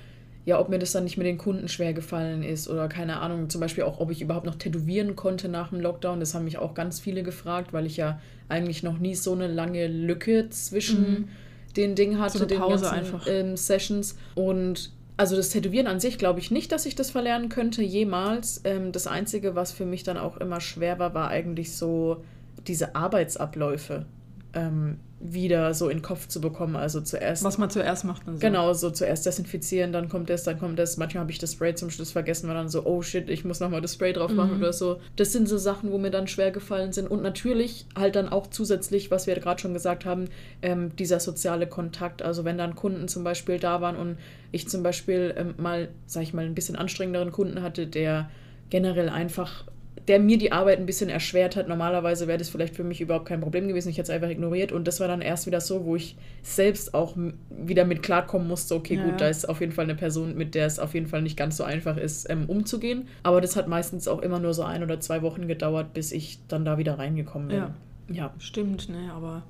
ja, 0.44 0.58
ob 0.58 0.68
mir 0.68 0.78
das 0.78 0.92
dann 0.92 1.04
nicht 1.04 1.18
mit 1.18 1.26
den 1.26 1.38
Kunden 1.38 1.68
schwer 1.68 1.92
gefallen 1.92 2.42
ist 2.42 2.68
oder 2.68 2.88
keine 2.88 3.20
Ahnung, 3.20 3.50
zum 3.50 3.60
Beispiel 3.60 3.84
auch, 3.84 4.00
ob 4.00 4.10
ich 4.10 4.22
überhaupt 4.22 4.46
noch 4.46 4.54
tätowieren 4.54 5.16
konnte 5.16 5.48
nach 5.48 5.70
dem 5.70 5.80
Lockdown. 5.80 6.20
Das 6.20 6.34
haben 6.34 6.44
mich 6.44 6.58
auch 6.58 6.74
ganz 6.74 7.00
viele 7.00 7.22
gefragt, 7.22 7.72
weil 7.72 7.84
ich 7.84 7.96
ja 7.96 8.20
eigentlich 8.48 8.82
noch 8.82 8.98
nie 8.98 9.14
so 9.14 9.32
eine 9.32 9.48
lange 9.48 9.86
Lücke 9.86 10.48
zwischen 10.50 11.10
mhm. 11.10 11.28
Den 11.76 11.94
Dingen 11.94 12.20
hatte, 12.20 12.38
so 12.38 12.46
den 12.46 12.58
Pause 12.58 12.84
ganzen, 12.84 12.94
einfach. 12.94 13.26
Ähm, 13.28 13.56
Sessions. 13.56 14.16
Und 14.34 14.92
also 15.16 15.36
das 15.36 15.50
Tätowieren 15.50 15.86
an 15.86 16.00
sich 16.00 16.18
glaube 16.18 16.40
ich 16.40 16.50
nicht, 16.50 16.72
dass 16.72 16.86
ich 16.86 16.94
das 16.94 17.10
verlernen 17.10 17.48
könnte, 17.48 17.82
jemals. 17.82 18.60
Ähm, 18.64 18.92
das 18.92 19.06
Einzige, 19.06 19.54
was 19.54 19.72
für 19.72 19.86
mich 19.86 20.02
dann 20.02 20.18
auch 20.18 20.36
immer 20.36 20.60
schwer 20.60 20.98
war, 20.98 21.14
war 21.14 21.28
eigentlich 21.28 21.76
so 21.76 22.24
diese 22.66 22.94
Arbeitsabläufe. 22.94 24.06
Ähm, 24.52 24.98
wieder 25.18 25.72
so 25.72 25.88
in 25.88 25.98
den 25.98 26.02
Kopf 26.02 26.28
zu 26.28 26.40
bekommen. 26.40 26.76
Also 26.76 27.00
zuerst. 27.00 27.42
Was 27.42 27.56
man 27.56 27.70
zuerst 27.70 28.04
macht. 28.04 28.26
Dann 28.26 28.34
so. 28.34 28.40
Genau, 28.40 28.72
so 28.74 28.90
zuerst 28.90 29.24
desinfizieren, 29.24 29.92
dann 29.92 30.08
kommt 30.08 30.28
das, 30.28 30.44
dann 30.44 30.58
kommt 30.58 30.78
das. 30.78 30.98
Manchmal 30.98 31.22
habe 31.22 31.32
ich 31.32 31.38
das 31.38 31.52
Spray 31.52 31.74
zum 31.74 31.90
Schluss 31.90 32.12
vergessen, 32.12 32.48
war 32.48 32.54
dann 32.54 32.68
so, 32.68 32.84
oh 32.84 33.00
shit, 33.00 33.30
ich 33.30 33.44
muss 33.44 33.60
nochmal 33.60 33.80
das 33.80 33.94
Spray 33.94 34.12
drauf 34.12 34.32
machen 34.32 34.56
mhm. 34.56 34.60
oder 34.60 34.72
so. 34.72 35.00
Das 35.16 35.32
sind 35.32 35.48
so 35.48 35.56
Sachen, 35.56 35.90
wo 35.90 35.98
mir 35.98 36.10
dann 36.10 36.28
schwer 36.28 36.50
gefallen 36.50 36.92
sind. 36.92 37.10
Und 37.10 37.22
natürlich 37.22 37.86
halt 37.96 38.14
dann 38.14 38.28
auch 38.28 38.48
zusätzlich, 38.48 39.10
was 39.10 39.26
wir 39.26 39.34
gerade 39.36 39.60
schon 39.60 39.72
gesagt 39.72 40.04
haben, 40.04 40.26
ähm, 40.60 40.94
dieser 40.96 41.18
soziale 41.18 41.66
Kontakt. 41.66 42.20
Also 42.20 42.44
wenn 42.44 42.58
dann 42.58 42.74
Kunden 42.76 43.08
zum 43.08 43.24
Beispiel 43.24 43.58
da 43.58 43.80
waren 43.80 43.96
und 43.96 44.18
ich 44.52 44.68
zum 44.68 44.82
Beispiel 44.82 45.34
ähm, 45.36 45.54
mal, 45.56 45.88
sag 46.06 46.22
ich 46.24 46.34
mal, 46.34 46.44
ein 46.44 46.54
bisschen 46.54 46.76
anstrengenderen 46.76 47.32
Kunden 47.32 47.62
hatte, 47.62 47.86
der 47.86 48.28
generell 48.68 49.08
einfach 49.08 49.64
der 50.08 50.20
mir 50.20 50.38
die 50.38 50.52
Arbeit 50.52 50.78
ein 50.78 50.86
bisschen 50.86 51.08
erschwert 51.08 51.56
hat. 51.56 51.68
Normalerweise 51.68 52.28
wäre 52.28 52.38
das 52.38 52.48
vielleicht 52.48 52.76
für 52.76 52.84
mich 52.84 53.00
überhaupt 53.00 53.26
kein 53.26 53.40
Problem 53.40 53.66
gewesen. 53.66 53.88
Ich 53.88 53.98
hätte 53.98 54.10
es 54.10 54.14
einfach 54.14 54.28
ignoriert. 54.28 54.70
Und 54.70 54.86
das 54.86 55.00
war 55.00 55.08
dann 55.08 55.20
erst 55.20 55.46
wieder 55.46 55.60
so, 55.60 55.84
wo 55.84 55.96
ich 55.96 56.16
selbst 56.42 56.94
auch 56.94 57.16
wieder 57.50 57.84
mit 57.84 58.02
klarkommen 58.02 58.46
musste, 58.46 58.74
okay, 58.76 58.94
ja. 58.94 59.04
gut, 59.04 59.20
da 59.20 59.28
ist 59.28 59.48
auf 59.48 59.60
jeden 59.60 59.72
Fall 59.72 59.84
eine 59.84 59.96
Person, 59.96 60.36
mit 60.36 60.54
der 60.54 60.66
es 60.66 60.78
auf 60.78 60.94
jeden 60.94 61.06
Fall 61.06 61.22
nicht 61.22 61.36
ganz 61.36 61.56
so 61.56 61.64
einfach 61.64 61.96
ist, 61.96 62.30
ähm, 62.30 62.44
umzugehen. 62.46 63.08
Aber 63.24 63.40
das 63.40 63.56
hat 63.56 63.66
meistens 63.66 64.06
auch 64.06 64.22
immer 64.22 64.38
nur 64.38 64.54
so 64.54 64.62
ein 64.62 64.82
oder 64.82 65.00
zwei 65.00 65.22
Wochen 65.22 65.48
gedauert, 65.48 65.92
bis 65.92 66.12
ich 66.12 66.38
dann 66.46 66.64
da 66.64 66.78
wieder 66.78 66.98
reingekommen 66.98 67.48
bin. 67.48 67.58
Ja, 67.58 67.74
ja. 68.08 68.34
stimmt, 68.38 68.88
ne, 68.88 69.10
aber 69.12 69.42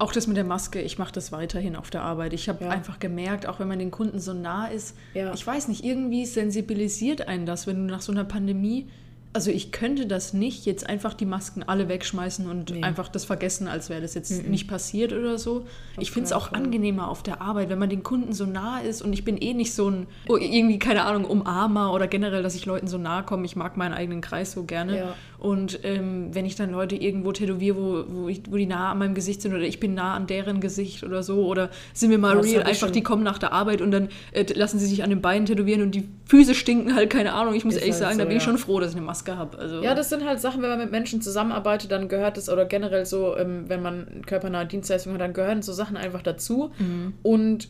auch 0.00 0.12
das 0.12 0.26
mit 0.26 0.36
der 0.36 0.44
Maske, 0.44 0.80
ich 0.80 0.98
mache 0.98 1.12
das 1.12 1.30
weiterhin 1.30 1.76
auf 1.76 1.90
der 1.90 2.02
Arbeit. 2.02 2.32
Ich 2.32 2.48
habe 2.48 2.64
ja. 2.64 2.70
einfach 2.70 2.98
gemerkt, 2.98 3.46
auch 3.46 3.60
wenn 3.60 3.68
man 3.68 3.78
den 3.78 3.90
Kunden 3.90 4.18
so 4.18 4.32
nah 4.32 4.66
ist, 4.66 4.96
ja. 5.12 5.32
ich 5.34 5.46
weiß 5.46 5.68
nicht, 5.68 5.84
irgendwie 5.84 6.24
sensibilisiert 6.24 7.28
einen 7.28 7.44
das, 7.44 7.66
wenn 7.66 7.86
du 7.86 7.92
nach 7.92 8.00
so 8.00 8.10
einer 8.10 8.24
Pandemie 8.24 8.88
also 9.32 9.52
ich 9.52 9.70
könnte 9.70 10.06
das 10.06 10.32
nicht, 10.32 10.66
jetzt 10.66 10.88
einfach 10.88 11.14
die 11.14 11.24
Masken 11.24 11.62
alle 11.62 11.88
wegschmeißen 11.88 12.50
und 12.50 12.70
nee. 12.70 12.82
einfach 12.82 13.08
das 13.08 13.24
vergessen, 13.24 13.68
als 13.68 13.88
wäre 13.88 14.00
das 14.00 14.14
jetzt 14.14 14.44
mhm. 14.44 14.50
nicht 14.50 14.66
passiert 14.66 15.12
oder 15.12 15.38
so. 15.38 15.58
Auf 15.58 15.66
ich 15.98 16.10
finde 16.10 16.26
es 16.26 16.32
auch 16.32 16.52
angenehmer 16.52 17.08
auf 17.08 17.22
der 17.22 17.40
Arbeit, 17.40 17.68
wenn 17.68 17.78
man 17.78 17.90
den 17.90 18.02
Kunden 18.02 18.32
so 18.32 18.44
nah 18.44 18.80
ist 18.80 19.02
und 19.02 19.12
ich 19.12 19.24
bin 19.24 19.36
eh 19.36 19.54
nicht 19.54 19.72
so 19.72 19.88
ein, 19.88 20.08
oh, 20.28 20.36
irgendwie, 20.36 20.80
keine 20.80 21.04
Ahnung, 21.04 21.24
Umarmer 21.26 21.92
oder 21.92 22.08
generell, 22.08 22.42
dass 22.42 22.56
ich 22.56 22.66
Leuten 22.66 22.88
so 22.88 22.98
nahe 22.98 23.22
komme. 23.22 23.44
Ich 23.44 23.54
mag 23.54 23.76
meinen 23.76 23.94
eigenen 23.94 24.20
Kreis 24.20 24.50
so 24.50 24.64
gerne. 24.64 24.98
Ja. 24.98 25.14
Und 25.38 25.80
ähm, 25.84 26.34
wenn 26.34 26.44
ich 26.44 26.56
dann 26.56 26.70
Leute 26.70 26.96
irgendwo 26.96 27.32
tätowiere, 27.32 27.76
wo, 27.76 28.04
wo, 28.08 28.28
ich, 28.28 28.42
wo 28.50 28.56
die 28.56 28.66
nah 28.66 28.90
an 28.90 28.98
meinem 28.98 29.14
Gesicht 29.14 29.42
sind 29.42 29.54
oder 29.54 29.62
ich 29.62 29.80
bin 29.80 29.94
nah 29.94 30.14
an 30.14 30.26
deren 30.26 30.60
Gesicht 30.60 31.04
oder 31.04 31.22
so 31.22 31.46
oder 31.46 31.70
sind 31.94 32.10
wir 32.10 32.18
mal 32.18 32.36
das 32.36 32.46
real, 32.46 32.64
einfach 32.64 32.90
die 32.90 33.02
kommen 33.02 33.22
nach 33.22 33.38
der 33.38 33.52
Arbeit 33.52 33.80
und 33.80 33.90
dann 33.90 34.08
äh, 34.32 34.44
lassen 34.52 34.78
sie 34.78 34.86
sich 34.86 35.02
an 35.02 35.08
den 35.08 35.22
Beinen 35.22 35.46
tätowieren 35.46 35.82
und 35.82 35.94
die 35.94 36.06
Füße 36.26 36.54
stinken 36.54 36.94
halt, 36.94 37.10
keine 37.10 37.32
Ahnung. 37.32 37.54
Ich 37.54 37.64
muss 37.64 37.74
ist 37.74 37.80
ehrlich 37.80 37.94
halt 37.94 38.02
sagen, 38.02 38.14
so, 38.14 38.18
da 38.18 38.24
bin 38.24 38.32
ja. 38.32 38.38
ich 38.38 38.42
schon 38.42 38.58
froh, 38.58 38.80
dass 38.80 38.90
ich 38.90 38.96
eine 38.96 39.06
Maske 39.06 39.19
habe. 39.28 39.58
Also, 39.58 39.82
ja, 39.82 39.94
das 39.94 40.08
sind 40.08 40.24
halt 40.24 40.40
Sachen, 40.40 40.62
wenn 40.62 40.70
man 40.70 40.78
mit 40.78 40.90
Menschen 40.90 41.22
zusammenarbeitet, 41.22 41.90
dann 41.90 42.08
gehört 42.08 42.38
es, 42.38 42.48
oder 42.48 42.64
generell 42.64 43.06
so, 43.06 43.36
ähm, 43.36 43.68
wenn 43.68 43.82
man 43.82 44.22
körpernahe 44.26 44.66
Dienstleistungen 44.66 45.14
hat, 45.14 45.20
dann 45.20 45.32
gehören 45.32 45.62
so 45.62 45.72
Sachen 45.72 45.96
einfach 45.96 46.22
dazu. 46.22 46.72
Mhm. 46.78 47.14
Und 47.22 47.68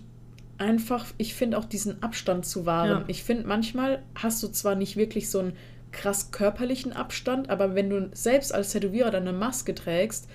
einfach, 0.58 1.06
ich 1.16 1.34
finde 1.34 1.58
auch 1.58 1.64
diesen 1.64 2.02
Abstand 2.02 2.44
zu 2.44 2.66
wahren. 2.66 2.88
Ja. 2.88 3.04
Ich 3.06 3.24
finde, 3.24 3.46
manchmal 3.46 4.02
hast 4.14 4.42
du 4.42 4.48
zwar 4.48 4.74
nicht 4.74 4.96
wirklich 4.96 5.30
so 5.30 5.40
ein 5.40 5.52
krass 5.90 6.30
körperlichen 6.30 6.92
Abstand, 6.92 7.50
aber 7.50 7.74
wenn 7.74 7.90
du 7.90 8.10
selbst 8.12 8.54
als 8.54 8.72
Tätowierer 8.72 9.10
dann 9.10 9.26
eine 9.26 9.36
Maske 9.36 9.74
trägst, 9.74 10.28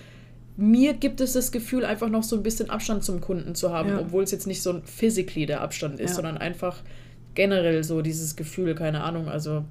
mir 0.57 0.93
gibt 0.93 1.21
es 1.21 1.33
das 1.33 1.51
Gefühl, 1.51 1.85
einfach 1.85 2.09
noch 2.09 2.23
so 2.23 2.35
ein 2.35 2.43
bisschen 2.43 2.69
Abstand 2.69 3.03
zum 3.03 3.21
Kunden 3.21 3.55
zu 3.55 3.71
haben, 3.71 3.89
ja. 3.89 3.99
obwohl 3.99 4.23
es 4.23 4.31
jetzt 4.31 4.47
nicht 4.47 4.61
so 4.61 4.71
ein 4.71 4.83
physically 4.83 5.45
der 5.45 5.61
Abstand 5.61 5.99
ist, 5.99 6.11
ja. 6.11 6.15
sondern 6.15 6.37
einfach 6.37 6.77
generell 7.35 7.83
so 7.83 8.01
dieses 8.01 8.35
Gefühl, 8.35 8.73
keine 8.73 9.03
Ahnung, 9.03 9.27
also 9.27 9.65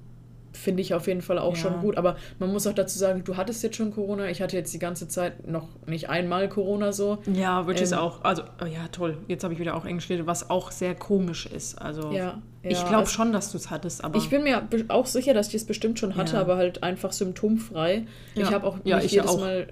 finde 0.57 0.83
ich 0.83 0.95
auf 0.95 1.07
jeden 1.07 1.21
Fall 1.21 1.39
auch 1.39 1.57
ja. 1.57 1.63
schon 1.63 1.81
gut. 1.81 1.97
Aber 1.97 2.17
man 2.39 2.53
muss 2.53 2.67
auch 2.67 2.73
dazu 2.73 2.99
sagen, 2.99 3.23
du 3.25 3.37
hattest 3.37 3.63
jetzt 3.63 3.77
schon 3.77 3.93
Corona. 3.93 4.29
Ich 4.29 4.41
hatte 4.41 4.57
jetzt 4.57 4.73
die 4.73 4.79
ganze 4.79 5.09
Zeit 5.09 5.47
noch 5.47 5.69
nicht 5.87 6.09
einmal 6.09 6.49
Corona 6.49 6.93
so. 6.93 7.19
Ja, 7.33 7.67
wirklich 7.67 7.91
ähm, 7.93 7.99
auch. 7.99 8.25
Also, 8.25 8.43
oh 8.63 8.67
ja, 8.67 8.89
toll. 8.89 9.19
Jetzt 9.29 9.45
habe 9.45 9.55
ich 9.55 9.61
wieder 9.61 9.77
auch 9.77 9.85
Englisch 9.85 10.09
geredet, 10.09 10.27
was 10.27 10.51
auch 10.51 10.71
sehr 10.71 10.95
komisch 10.95 11.47
ist. 11.47 11.81
Also, 11.81 12.13
ja, 12.13 12.41
ja 12.63 12.71
ich 12.71 12.79
glaube 12.81 12.97
also, 12.99 13.13
schon, 13.13 13.33
dass 13.33 13.51
du 13.51 13.59
es 13.59 13.71
hattest. 13.71 14.05
Aber 14.05 14.17
ich 14.19 14.31
bin 14.31 14.45
mir 14.45 14.67
auch 14.89 15.07
sicher, 15.07 15.35
dass 15.35 15.49
ich 15.49 15.55
es 15.55 15.67
bestimmt 15.67 15.99
schon 15.99 16.17
hatte, 16.17 16.39
aber 16.39 16.57
halt 16.57 16.83
einfach 16.83 17.13
symptomfrei. 17.13 18.07
Ich 18.35 18.53
habe 18.53 18.67
auch 18.67 18.79
ja, 18.85 18.99
ich 19.01 19.13
jedes 19.13 19.29
auch. 19.29 19.41
Mal. 19.41 19.69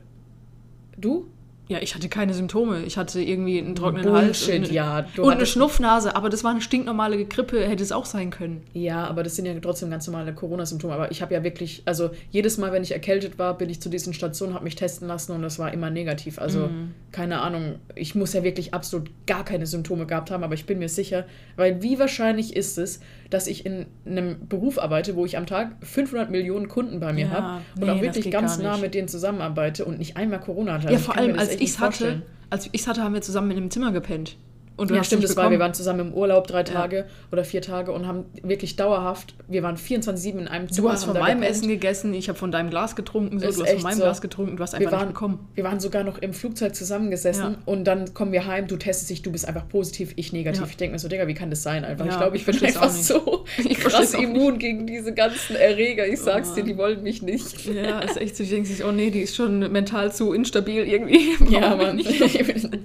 Du? 0.96 1.28
Ja, 1.72 1.78
ich 1.80 1.94
hatte 1.94 2.10
keine 2.10 2.34
Symptome. 2.34 2.82
Ich 2.84 2.98
hatte 2.98 3.22
irgendwie 3.22 3.58
einen 3.58 3.74
trockenen 3.74 4.04
Bullshit, 4.04 4.48
Hals 4.48 4.68
und, 4.68 4.72
ja, 4.72 5.06
und 5.16 5.30
eine 5.30 5.46
Schnupfnase, 5.46 6.14
aber 6.14 6.28
das 6.28 6.44
war 6.44 6.50
eine 6.50 6.60
stinknormale 6.60 7.24
Grippe, 7.24 7.66
hätte 7.66 7.82
es 7.82 7.92
auch 7.92 8.04
sein 8.04 8.30
können. 8.30 8.62
Ja, 8.74 9.06
aber 9.06 9.22
das 9.22 9.36
sind 9.36 9.46
ja 9.46 9.54
trotzdem 9.58 9.88
ganz 9.88 10.06
normale 10.06 10.34
Corona-Symptome. 10.34 10.92
Aber 10.92 11.10
ich 11.10 11.22
habe 11.22 11.32
ja 11.32 11.42
wirklich, 11.42 11.82
also 11.86 12.10
jedes 12.30 12.58
Mal, 12.58 12.72
wenn 12.72 12.82
ich 12.82 12.92
erkältet 12.92 13.38
war, 13.38 13.56
bin 13.56 13.70
ich 13.70 13.80
zu 13.80 13.88
diesen 13.88 14.12
Stationen, 14.12 14.52
habe 14.52 14.64
mich 14.64 14.76
testen 14.76 15.08
lassen 15.08 15.32
und 15.32 15.40
das 15.40 15.58
war 15.58 15.72
immer 15.72 15.88
negativ. 15.88 16.38
Also 16.38 16.66
mhm. 16.66 16.92
keine 17.10 17.40
Ahnung, 17.40 17.76
ich 17.94 18.14
muss 18.14 18.34
ja 18.34 18.42
wirklich 18.42 18.74
absolut 18.74 19.10
gar 19.26 19.46
keine 19.46 19.66
Symptome 19.66 20.04
gehabt 20.04 20.30
haben, 20.30 20.44
aber 20.44 20.52
ich 20.54 20.66
bin 20.66 20.78
mir 20.78 20.90
sicher, 20.90 21.24
weil 21.56 21.82
wie 21.82 21.98
wahrscheinlich 21.98 22.54
ist 22.54 22.76
es, 22.76 23.00
dass 23.32 23.46
ich 23.46 23.64
in 23.64 23.86
einem 24.04 24.46
Beruf 24.48 24.78
arbeite, 24.78 25.16
wo 25.16 25.24
ich 25.24 25.36
am 25.36 25.46
Tag 25.46 25.76
500 25.82 26.30
Millionen 26.30 26.68
Kunden 26.68 27.00
bei 27.00 27.12
mir 27.12 27.26
ja, 27.26 27.30
habe 27.30 27.62
und 27.76 27.84
nee, 27.84 27.90
auch 27.90 28.00
wirklich 28.02 28.30
ganz 28.30 28.58
nah 28.58 28.76
mit 28.76 28.94
denen 28.94 29.08
zusammenarbeite 29.08 29.84
und 29.84 29.98
nicht 29.98 30.16
einmal 30.16 30.40
Corona 30.40 30.74
hatte. 30.74 30.92
Ja, 30.92 30.98
vor 30.98 31.16
allem, 31.16 31.38
als 31.38 31.54
ich 31.54 31.70
es 31.70 31.80
hatte, 31.80 32.22
als 32.50 32.66
ich 32.66 32.80
es 32.82 32.86
hatte, 32.86 33.02
haben 33.02 33.14
wir 33.14 33.22
zusammen 33.22 33.50
in 33.52 33.56
einem 33.56 33.70
Zimmer 33.70 33.92
gepennt. 33.92 34.36
Und 34.82 34.90
du 34.90 34.96
ja, 34.96 35.04
stimmt, 35.04 35.22
das 35.22 35.36
war, 35.36 35.48
wir 35.52 35.60
waren 35.60 35.74
zusammen 35.74 36.00
im 36.08 36.12
Urlaub 36.12 36.48
drei 36.48 36.64
Tage 36.64 36.96
ja. 36.96 37.04
oder 37.30 37.44
vier 37.44 37.62
Tage 37.62 37.92
und 37.92 38.04
haben 38.04 38.24
wirklich 38.42 38.74
dauerhaft, 38.74 39.32
wir 39.46 39.62
waren 39.62 39.76
24-7 39.76 40.30
in 40.30 40.48
einem 40.48 40.68
Zimmer. 40.68 40.88
Du 40.88 40.92
hast 40.92 41.04
von 41.04 41.14
meinem 41.14 41.40
gepennt. 41.40 41.56
Essen 41.56 41.68
gegessen, 41.68 42.14
ich 42.14 42.28
habe 42.28 42.36
von 42.36 42.50
deinem 42.50 42.68
Glas 42.68 42.96
getrunken, 42.96 43.38
so, 43.38 43.46
du 43.46 43.62
hast 43.62 43.70
von 43.74 43.82
meinem 43.82 43.98
so. 43.98 44.02
Glas 44.02 44.20
getrunken, 44.20 44.56
du 44.56 44.62
hast 44.64 44.74
einfach 44.74 44.90
wir 44.90 44.98
waren, 44.98 45.06
nicht 45.06 45.14
bekommen. 45.14 45.48
Wir 45.54 45.62
waren 45.62 45.78
sogar 45.78 46.02
noch 46.02 46.18
im 46.18 46.32
Flugzeug 46.32 46.74
zusammengesessen 46.74 47.52
ja. 47.52 47.58
und 47.64 47.84
dann 47.84 48.12
kommen 48.12 48.32
wir 48.32 48.44
heim, 48.44 48.66
du 48.66 48.76
testest 48.76 49.10
dich, 49.10 49.22
du 49.22 49.30
bist 49.30 49.46
einfach 49.46 49.68
positiv, 49.68 50.14
ich 50.16 50.32
negativ. 50.32 50.68
Ich 50.68 50.76
denke 50.76 50.94
mir 50.94 50.98
so, 50.98 51.06
Digga, 51.06 51.28
wie 51.28 51.34
kann 51.34 51.50
das 51.50 51.62
sein 51.62 51.84
einfach? 51.84 52.04
ich 52.04 52.16
glaube, 52.16 52.36
ich, 52.36 52.44
bin 52.44 52.60
einfach 52.64 52.90
so 52.90 53.44
ich 53.58 53.78
krass 53.78 54.14
immun 54.14 54.58
gegen 54.58 54.88
diese 54.88 55.14
ganzen 55.14 55.54
Erreger. 55.54 56.08
Ich 56.08 56.18
sag's 56.18 56.50
oh. 56.50 56.54
dir, 56.56 56.64
die 56.64 56.76
wollen 56.76 57.04
mich 57.04 57.22
nicht. 57.22 57.66
Ja, 57.66 58.00
ist 58.00 58.20
echt 58.20 58.36
so, 58.36 58.42
ich 58.42 58.50
denke 58.50 58.68
sich, 58.68 58.84
oh 58.84 58.90
nee, 58.90 59.10
die 59.10 59.20
ist 59.20 59.36
schon 59.36 59.70
mental 59.70 60.12
zu 60.12 60.32
instabil 60.32 60.84
irgendwie. 60.84 61.36
ja, 61.48 61.76
Mann. 61.76 61.98
ich, 62.00 62.20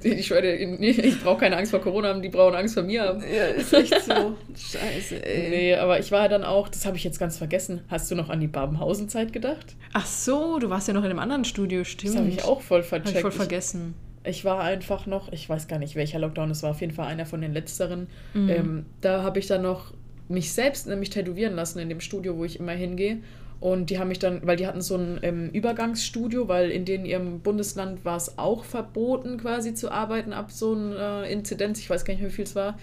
ich, 0.05 0.99
ich 0.99 1.23
brauche 1.23 1.39
keine 1.39 1.57
Angst 1.57 1.71
vor 1.71 1.81
Corona, 1.87 2.13
die 2.19 2.27
brauchen 2.27 2.53
Angst 2.53 2.73
vor 2.73 2.83
mir 2.83 3.01
haben. 3.03 3.21
Ja, 3.21 3.45
ist 3.45 3.71
echt 3.71 4.01
so. 4.03 4.35
Scheiße, 4.55 5.25
ey. 5.25 5.49
Nee, 5.49 5.75
aber 5.75 5.99
ich 5.99 6.11
war 6.11 6.27
dann 6.27 6.43
auch, 6.43 6.67
das 6.67 6.85
habe 6.85 6.97
ich 6.97 7.03
jetzt 7.05 7.17
ganz 7.17 7.37
vergessen. 7.37 7.79
Hast 7.87 8.11
du 8.11 8.15
noch 8.15 8.29
an 8.29 8.41
die 8.41 8.47
Babenhausen-Zeit 8.47 9.31
gedacht? 9.31 9.77
Ach 9.93 10.05
so, 10.05 10.59
du 10.59 10.69
warst 10.69 10.89
ja 10.89 10.93
noch 10.93 11.05
in 11.05 11.11
einem 11.11 11.19
anderen 11.19 11.45
Studio, 11.45 11.85
stimmt. 11.85 12.15
Das 12.15 12.19
habe 12.19 12.29
ich 12.29 12.43
auch 12.43 12.59
voll 12.59 12.83
vercheckt. 12.83 13.09
Hab 13.09 13.15
ich 13.15 13.21
voll 13.21 13.31
vergessen. 13.31 13.93
Ich, 14.23 14.39
ich, 14.39 14.45
war 14.45 14.59
einfach 14.59 15.05
noch, 15.05 15.31
ich 15.31 15.47
weiß 15.47 15.69
gar 15.69 15.79
nicht, 15.79 15.95
welcher 15.95 16.19
Lockdown 16.19 16.51
es 16.51 16.61
war, 16.61 16.71
auf 16.71 16.81
jeden 16.81 16.93
Fall 16.93 17.07
einer 17.07 17.25
von 17.25 17.39
den 17.39 17.53
letzteren. 17.53 18.07
Mhm. 18.33 18.49
Ähm, 18.49 18.85
da 18.99 19.23
habe 19.23 19.39
ich 19.39 19.47
dann 19.47 19.61
noch 19.61 19.93
mich 20.27 20.51
selbst 20.51 20.87
nämlich 20.87 21.09
tätowieren 21.09 21.55
lassen 21.55 21.79
in 21.79 21.87
dem 21.87 22.01
Studio, 22.01 22.37
wo 22.37 22.43
ich 22.43 22.59
immer 22.59 22.73
hingehe. 22.73 23.19
Und 23.59 23.89
die 23.89 23.97
haben 23.97 24.09
mich 24.09 24.19
dann, 24.19 24.45
weil 24.45 24.55
die 24.55 24.67
hatten 24.67 24.81
so 24.81 24.95
ein 24.95 25.19
ähm, 25.23 25.49
Übergangsstudio, 25.49 26.47
weil 26.47 26.69
in 26.69 26.85
denen 26.85 27.05
ihrem 27.05 27.39
Bundesland 27.39 28.05
war 28.05 28.17
es 28.17 28.37
auch 28.37 28.63
verboten, 28.63 29.37
quasi 29.37 29.73
zu 29.73 29.91
arbeiten 29.91 30.31
ab 30.31 30.51
so 30.51 30.73
einer 30.73 31.23
äh, 31.23 31.33
Inzidenz. 31.33 31.79
Ich 31.79 31.89
weiß 31.89 32.05
gar 32.05 32.13
nicht, 32.13 32.23
wie 32.23 32.29
viel 32.29 32.45
es 32.45 32.55
war. 32.55 32.77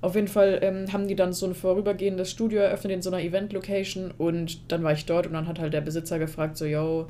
Auf 0.00 0.14
jeden 0.14 0.28
Fall 0.28 0.58
ähm, 0.62 0.92
haben 0.92 1.08
die 1.08 1.16
dann 1.16 1.32
so 1.32 1.46
ein 1.46 1.54
vorübergehendes 1.54 2.30
Studio 2.30 2.60
eröffnet 2.60 2.92
in 2.92 3.02
so 3.02 3.10
einer 3.10 3.22
Event-Location 3.22 4.12
und 4.18 4.72
dann 4.72 4.82
war 4.82 4.92
ich 4.92 5.06
dort 5.06 5.26
und 5.26 5.32
dann 5.32 5.46
hat 5.46 5.60
halt 5.60 5.72
der 5.72 5.80
Besitzer 5.80 6.18
gefragt, 6.18 6.56
so, 6.56 6.64
yo, 6.64 7.06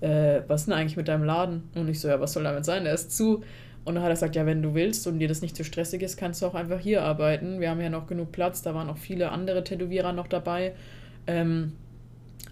äh, 0.00 0.42
was 0.46 0.62
ist 0.62 0.66
denn 0.66 0.74
eigentlich 0.74 0.96
mit 0.96 1.08
deinem 1.08 1.24
Laden? 1.24 1.62
Und 1.74 1.88
ich 1.88 2.00
so, 2.00 2.08
ja, 2.08 2.20
was 2.20 2.34
soll 2.34 2.44
damit 2.44 2.64
sein? 2.66 2.84
Der 2.84 2.94
ist 2.94 3.16
zu. 3.16 3.42
Und 3.84 3.94
dann 3.94 4.02
hat 4.02 4.10
er 4.10 4.14
gesagt, 4.14 4.36
ja, 4.36 4.46
wenn 4.46 4.62
du 4.62 4.74
willst 4.74 5.06
und 5.06 5.18
dir 5.18 5.28
das 5.28 5.42
nicht 5.42 5.56
zu 5.56 5.64
stressig 5.64 6.02
ist, 6.02 6.16
kannst 6.16 6.40
du 6.42 6.46
auch 6.46 6.54
einfach 6.54 6.80
hier 6.80 7.02
arbeiten. 7.02 7.60
Wir 7.60 7.70
haben 7.70 7.80
ja 7.80 7.90
noch 7.90 8.06
genug 8.06 8.32
Platz, 8.32 8.62
da 8.62 8.74
waren 8.74 8.88
auch 8.88 8.96
viele 8.96 9.30
andere 9.30 9.64
Tätowierer 9.64 10.12
noch 10.12 10.26
dabei. 10.26 10.72
Ähm, 11.26 11.72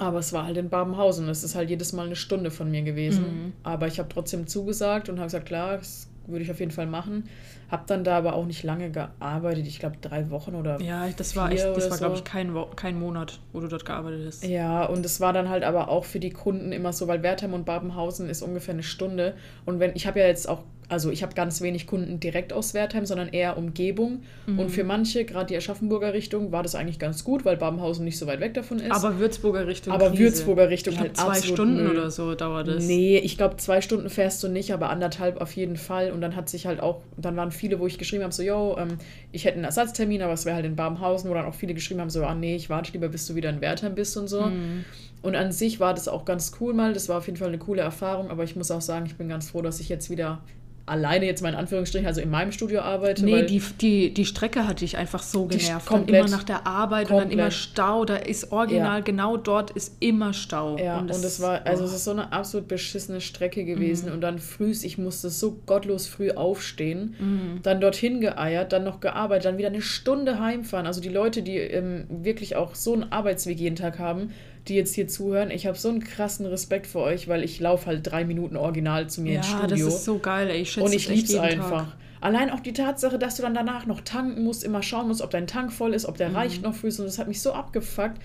aber 0.02 0.18
es 0.18 0.32
war 0.32 0.46
halt 0.46 0.56
in 0.56 0.68
Babenhausen. 0.68 1.28
Es 1.28 1.44
ist 1.44 1.54
halt 1.54 1.70
jedes 1.70 1.92
Mal 1.92 2.06
eine 2.06 2.16
Stunde 2.16 2.50
von 2.50 2.70
mir 2.70 2.82
gewesen. 2.82 3.22
Mhm. 3.22 3.52
Aber 3.62 3.86
ich 3.86 3.98
habe 3.98 4.08
trotzdem 4.08 4.46
zugesagt 4.46 5.08
und 5.08 5.16
habe 5.16 5.26
gesagt, 5.26 5.46
klar, 5.46 5.78
es 5.80 6.08
würde 6.26 6.44
ich 6.44 6.50
auf 6.50 6.60
jeden 6.60 6.70
Fall 6.70 6.86
machen. 6.86 7.28
Hab 7.70 7.86
dann 7.86 8.04
da 8.04 8.18
aber 8.18 8.34
auch 8.34 8.44
nicht 8.44 8.62
lange 8.64 8.90
gearbeitet, 8.90 9.66
ich 9.66 9.78
glaube 9.78 9.96
drei 10.00 10.30
Wochen 10.30 10.54
oder 10.54 10.78
Ja, 10.80 11.08
das 11.16 11.34
war 11.36 11.50
echt, 11.50 11.64
das 11.64 11.88
war 11.88 11.96
so. 11.96 12.04
glaube 12.04 12.16
ich 12.16 12.24
kein, 12.24 12.54
kein 12.76 12.98
Monat, 12.98 13.40
wo 13.52 13.60
du 13.60 13.68
dort 13.68 13.86
gearbeitet 13.86 14.26
hast. 14.26 14.44
Ja, 14.44 14.84
und 14.84 15.06
es 15.06 15.20
war 15.20 15.32
dann 15.32 15.48
halt 15.48 15.64
aber 15.64 15.88
auch 15.88 16.04
für 16.04 16.20
die 16.20 16.30
Kunden 16.30 16.70
immer 16.70 16.92
so, 16.92 17.08
weil 17.08 17.22
Wertheim 17.22 17.54
und 17.54 17.64
Babenhausen 17.64 18.28
ist 18.28 18.42
ungefähr 18.42 18.74
eine 18.74 18.82
Stunde 18.82 19.34
und 19.64 19.80
wenn, 19.80 19.92
ich 19.94 20.06
habe 20.06 20.20
ja 20.20 20.26
jetzt 20.26 20.48
auch 20.48 20.64
also 20.92 21.10
ich 21.10 21.22
habe 21.22 21.34
ganz 21.34 21.60
wenig 21.62 21.86
Kunden 21.86 22.20
direkt 22.20 22.52
aus 22.52 22.74
Wertheim, 22.74 23.06
sondern 23.06 23.28
eher 23.28 23.56
Umgebung. 23.56 24.22
Mhm. 24.46 24.58
Und 24.58 24.68
für 24.70 24.84
manche, 24.84 25.24
gerade 25.24 25.46
die 25.46 25.56
Aschaffenburger 25.56 26.12
Richtung, 26.12 26.52
war 26.52 26.62
das 26.62 26.74
eigentlich 26.74 26.98
ganz 26.98 27.24
gut, 27.24 27.44
weil 27.44 27.56
Babenhausen 27.56 28.04
nicht 28.04 28.18
so 28.18 28.26
weit 28.26 28.40
weg 28.40 28.54
davon 28.54 28.78
ist. 28.78 28.92
Aber 28.92 29.18
Würzburger 29.18 29.66
Richtung. 29.66 29.92
Aber 29.92 30.10
Krise. 30.10 30.22
Würzburger 30.22 30.68
Richtung 30.68 30.94
ich 30.94 31.00
halt 31.00 31.16
zwei 31.16 31.40
Stunden 31.40 31.88
oder 31.88 32.10
so 32.10 32.34
dauert 32.34 32.68
es. 32.68 32.86
Nee, 32.86 33.18
ich 33.18 33.38
glaube 33.38 33.56
zwei 33.56 33.80
Stunden 33.80 34.10
fährst 34.10 34.42
du 34.42 34.48
nicht, 34.48 34.72
aber 34.72 34.90
anderthalb 34.90 35.40
auf 35.40 35.52
jeden 35.56 35.76
Fall. 35.76 36.12
Und 36.12 36.20
dann 36.20 36.36
hat 36.36 36.48
sich 36.48 36.66
halt 36.66 36.80
auch, 36.80 37.00
dann 37.16 37.36
waren 37.36 37.50
viele, 37.50 37.80
wo 37.80 37.86
ich 37.86 37.98
geschrieben 37.98 38.22
habe, 38.22 38.32
so, 38.32 38.42
yo, 38.42 38.76
ähm, 38.78 38.98
ich 39.32 39.44
hätte 39.44 39.56
einen 39.56 39.64
Ersatztermin, 39.64 40.22
aber 40.22 40.34
es 40.34 40.44
wäre 40.44 40.56
halt 40.56 40.66
in 40.66 40.76
Babenhausen, 40.76 41.30
wo 41.30 41.34
dann 41.34 41.46
auch 41.46 41.54
viele 41.54 41.74
geschrieben 41.74 42.00
haben, 42.00 42.10
so, 42.10 42.24
ah 42.24 42.34
nee, 42.34 42.54
ich 42.54 42.68
warte 42.68 42.92
lieber, 42.92 43.08
bis 43.08 43.26
du 43.26 43.34
wieder 43.34 43.50
in 43.50 43.60
Wertheim 43.60 43.94
bist 43.94 44.16
und 44.16 44.28
so. 44.28 44.42
Mhm. 44.42 44.84
Und 45.22 45.36
an 45.36 45.52
sich 45.52 45.80
war 45.80 45.94
das 45.94 46.08
auch 46.08 46.24
ganz 46.24 46.52
cool 46.60 46.74
mal. 46.74 46.92
Das 46.92 47.08
war 47.08 47.18
auf 47.18 47.26
jeden 47.26 47.38
Fall 47.38 47.48
eine 47.48 47.58
coole 47.58 47.80
Erfahrung, 47.80 48.30
aber 48.30 48.44
ich 48.44 48.56
muss 48.56 48.70
auch 48.70 48.80
sagen, 48.80 49.06
ich 49.06 49.14
bin 49.14 49.28
ganz 49.28 49.50
froh, 49.50 49.62
dass 49.62 49.80
ich 49.80 49.88
jetzt 49.88 50.10
wieder 50.10 50.42
alleine 50.84 51.26
jetzt 51.26 51.42
mal 51.42 51.50
in 51.50 51.54
Anführungsstrichen, 51.54 52.06
also 52.06 52.20
in 52.20 52.30
meinem 52.30 52.50
Studio 52.50 52.80
arbeite. 52.80 53.24
Nee, 53.24 53.44
die, 53.44 53.62
die, 53.80 54.12
die 54.12 54.24
Strecke 54.24 54.66
hatte 54.66 54.84
ich 54.84 54.96
einfach 54.96 55.22
so 55.22 55.46
genervt. 55.46 55.86
Komplett, 55.86 56.08
dann 56.08 56.26
immer 56.26 56.36
nach 56.36 56.42
der 56.42 56.66
Arbeit 56.66 57.08
komplett. 57.08 57.24
und 57.24 57.30
dann 57.30 57.38
immer 57.38 57.50
Stau. 57.50 58.04
Da 58.04 58.16
ist 58.16 58.50
original, 58.50 58.98
ja. 58.98 59.04
genau 59.04 59.36
dort 59.36 59.70
ist 59.70 59.96
immer 60.00 60.32
Stau. 60.32 60.76
Ja, 60.78 60.98
und 60.98 61.10
es 61.10 61.40
war, 61.40 61.64
also 61.66 61.84
oh. 61.84 61.86
es 61.86 61.92
ist 61.92 62.04
so 62.04 62.10
eine 62.10 62.32
absolut 62.32 62.66
beschissene 62.68 63.20
Strecke 63.20 63.64
gewesen. 63.64 64.08
Mhm. 64.08 64.14
Und 64.14 64.20
dann 64.22 64.38
früh, 64.38 64.72
ich 64.72 64.98
musste 64.98 65.30
so 65.30 65.60
gottlos 65.66 66.06
früh 66.06 66.30
aufstehen, 66.32 67.14
mhm. 67.18 67.60
dann 67.62 67.80
dorthin 67.80 68.20
geeiert, 68.20 68.72
dann 68.72 68.84
noch 68.84 69.00
gearbeitet, 69.00 69.44
dann 69.44 69.58
wieder 69.58 69.68
eine 69.68 69.82
Stunde 69.82 70.40
heimfahren. 70.40 70.86
Also 70.86 71.00
die 71.00 71.10
Leute, 71.10 71.42
die 71.42 71.58
ähm, 71.58 72.06
wirklich 72.08 72.56
auch 72.56 72.74
so 72.74 72.94
einen 72.94 73.12
Arbeitsweg 73.12 73.58
jeden 73.58 73.76
Tag 73.76 73.98
haben, 73.98 74.30
die 74.68 74.76
jetzt 74.76 74.94
hier 74.94 75.08
zuhören, 75.08 75.50
ich 75.50 75.66
habe 75.66 75.76
so 75.76 75.88
einen 75.88 76.00
krassen 76.00 76.46
Respekt 76.46 76.86
vor 76.86 77.02
euch, 77.02 77.26
weil 77.26 77.42
ich 77.42 77.58
laufe 77.58 77.86
halt 77.86 78.00
drei 78.04 78.24
Minuten 78.24 78.56
original 78.56 79.08
zu 79.08 79.20
mir 79.20 79.32
ja, 79.32 79.38
ins 79.38 79.48
Studio. 79.48 79.76
Ja, 79.76 79.84
das 79.84 79.94
ist 79.94 80.04
so 80.04 80.18
geil, 80.18 80.50
ey. 80.50 80.62
Ich 80.62 80.72
schätze 80.72 80.86
Und 80.86 80.92
ich 80.92 81.08
liebe 81.08 81.26
es 81.26 81.34
einfach. 81.36 81.86
Tag. 81.86 81.96
Allein 82.20 82.50
auch 82.50 82.60
die 82.60 82.72
Tatsache, 82.72 83.18
dass 83.18 83.36
du 83.36 83.42
dann 83.42 83.54
danach 83.54 83.86
noch 83.86 84.00
tanken 84.02 84.44
musst, 84.44 84.62
immer 84.62 84.82
schauen 84.84 85.08
musst, 85.08 85.22
ob 85.22 85.30
dein 85.30 85.48
Tank 85.48 85.72
voll 85.72 85.92
ist, 85.92 86.06
ob 86.06 86.16
der 86.16 86.28
mhm. 86.28 86.36
reicht 86.36 86.62
noch 86.62 86.74
früh. 86.74 86.88
Und 86.88 86.98
das 86.98 87.18
hat 87.18 87.26
mich 87.26 87.42
so 87.42 87.52
abgefuckt. 87.52 88.18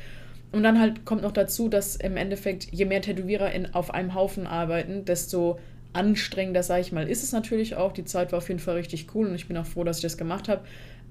Und 0.51 0.63
dann 0.63 0.79
halt 0.79 1.03
kommt 1.03 1.23
noch 1.23 1.31
dazu, 1.31 1.67
dass 1.67 1.95
im 1.95 2.15
Endeffekt, 2.15 2.71
je 2.71 2.85
mehr 2.85 3.01
Tätowierer 3.01 3.51
in, 3.51 3.73
auf 3.73 3.91
einem 3.91 4.13
Haufen 4.13 4.45
arbeiten, 4.45 5.03
desto 5.03 5.59
anstrengender, 5.93 6.61
sage 6.61 6.81
ich 6.81 6.91
mal, 6.91 7.09
ist 7.09 7.23
es 7.23 7.31
natürlich 7.31 7.75
auch. 7.75 7.91
Die 7.91 8.05
Zeit 8.05 8.31
war 8.31 8.37
auf 8.37 8.47
jeden 8.47 8.59
Fall 8.59 8.75
richtig 8.75 9.07
cool 9.15 9.27
und 9.27 9.35
ich 9.35 9.47
bin 9.47 9.57
auch 9.57 9.65
froh, 9.65 9.83
dass 9.83 9.97
ich 9.97 10.03
das 10.03 10.17
gemacht 10.17 10.47
habe. 10.47 10.61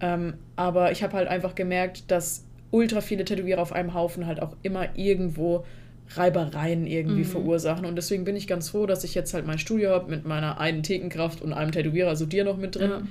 Ähm, 0.00 0.34
aber 0.54 0.92
ich 0.92 1.02
habe 1.02 1.14
halt 1.14 1.28
einfach 1.28 1.54
gemerkt, 1.54 2.10
dass 2.10 2.44
ultra 2.70 3.00
viele 3.00 3.24
Tätowierer 3.24 3.62
auf 3.62 3.72
einem 3.72 3.94
Haufen 3.94 4.26
halt 4.26 4.40
auch 4.40 4.56
immer 4.62 4.96
irgendwo 4.96 5.64
Reibereien 6.14 6.86
irgendwie 6.86 7.20
mhm. 7.20 7.24
verursachen. 7.24 7.84
Und 7.84 7.96
deswegen 7.96 8.24
bin 8.24 8.36
ich 8.36 8.46
ganz 8.46 8.70
froh, 8.70 8.86
dass 8.86 9.04
ich 9.04 9.14
jetzt 9.14 9.34
halt 9.34 9.46
mein 9.46 9.58
Studio 9.58 9.90
habe 9.90 10.10
mit 10.10 10.24
meiner 10.24 10.60
einen 10.60 10.82
Thekenkraft 10.82 11.42
und 11.42 11.52
einem 11.52 11.72
Tätowierer, 11.72 12.08
also 12.08 12.26
dir 12.26 12.44
noch 12.44 12.56
mit 12.56 12.76
drin. 12.76 12.90
Ja. 12.90 13.02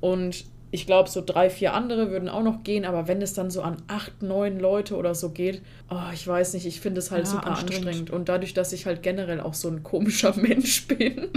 Und 0.00 0.44
ich 0.72 0.86
glaube, 0.86 1.08
so 1.08 1.22
drei, 1.24 1.50
vier 1.50 1.74
andere 1.74 2.10
würden 2.10 2.28
auch 2.28 2.44
noch 2.44 2.62
gehen, 2.62 2.84
aber 2.84 3.08
wenn 3.08 3.20
es 3.22 3.34
dann 3.34 3.50
so 3.50 3.60
an 3.62 3.78
acht, 3.88 4.22
neun 4.22 4.60
Leute 4.60 4.96
oder 4.96 5.16
so 5.16 5.30
geht, 5.30 5.62
oh, 5.90 6.12
ich 6.14 6.26
weiß 6.26 6.54
nicht, 6.54 6.64
ich 6.64 6.80
finde 6.80 7.00
es 7.00 7.10
halt 7.10 7.24
ja, 7.24 7.30
super 7.30 7.48
anstrengend. 7.48 7.88
anstrengend. 7.88 8.10
Und 8.10 8.28
dadurch, 8.28 8.54
dass 8.54 8.72
ich 8.72 8.86
halt 8.86 9.02
generell 9.02 9.40
auch 9.40 9.54
so 9.54 9.68
ein 9.68 9.82
komischer 9.82 10.34
Mensch 10.40 10.86
bin. 10.86 11.28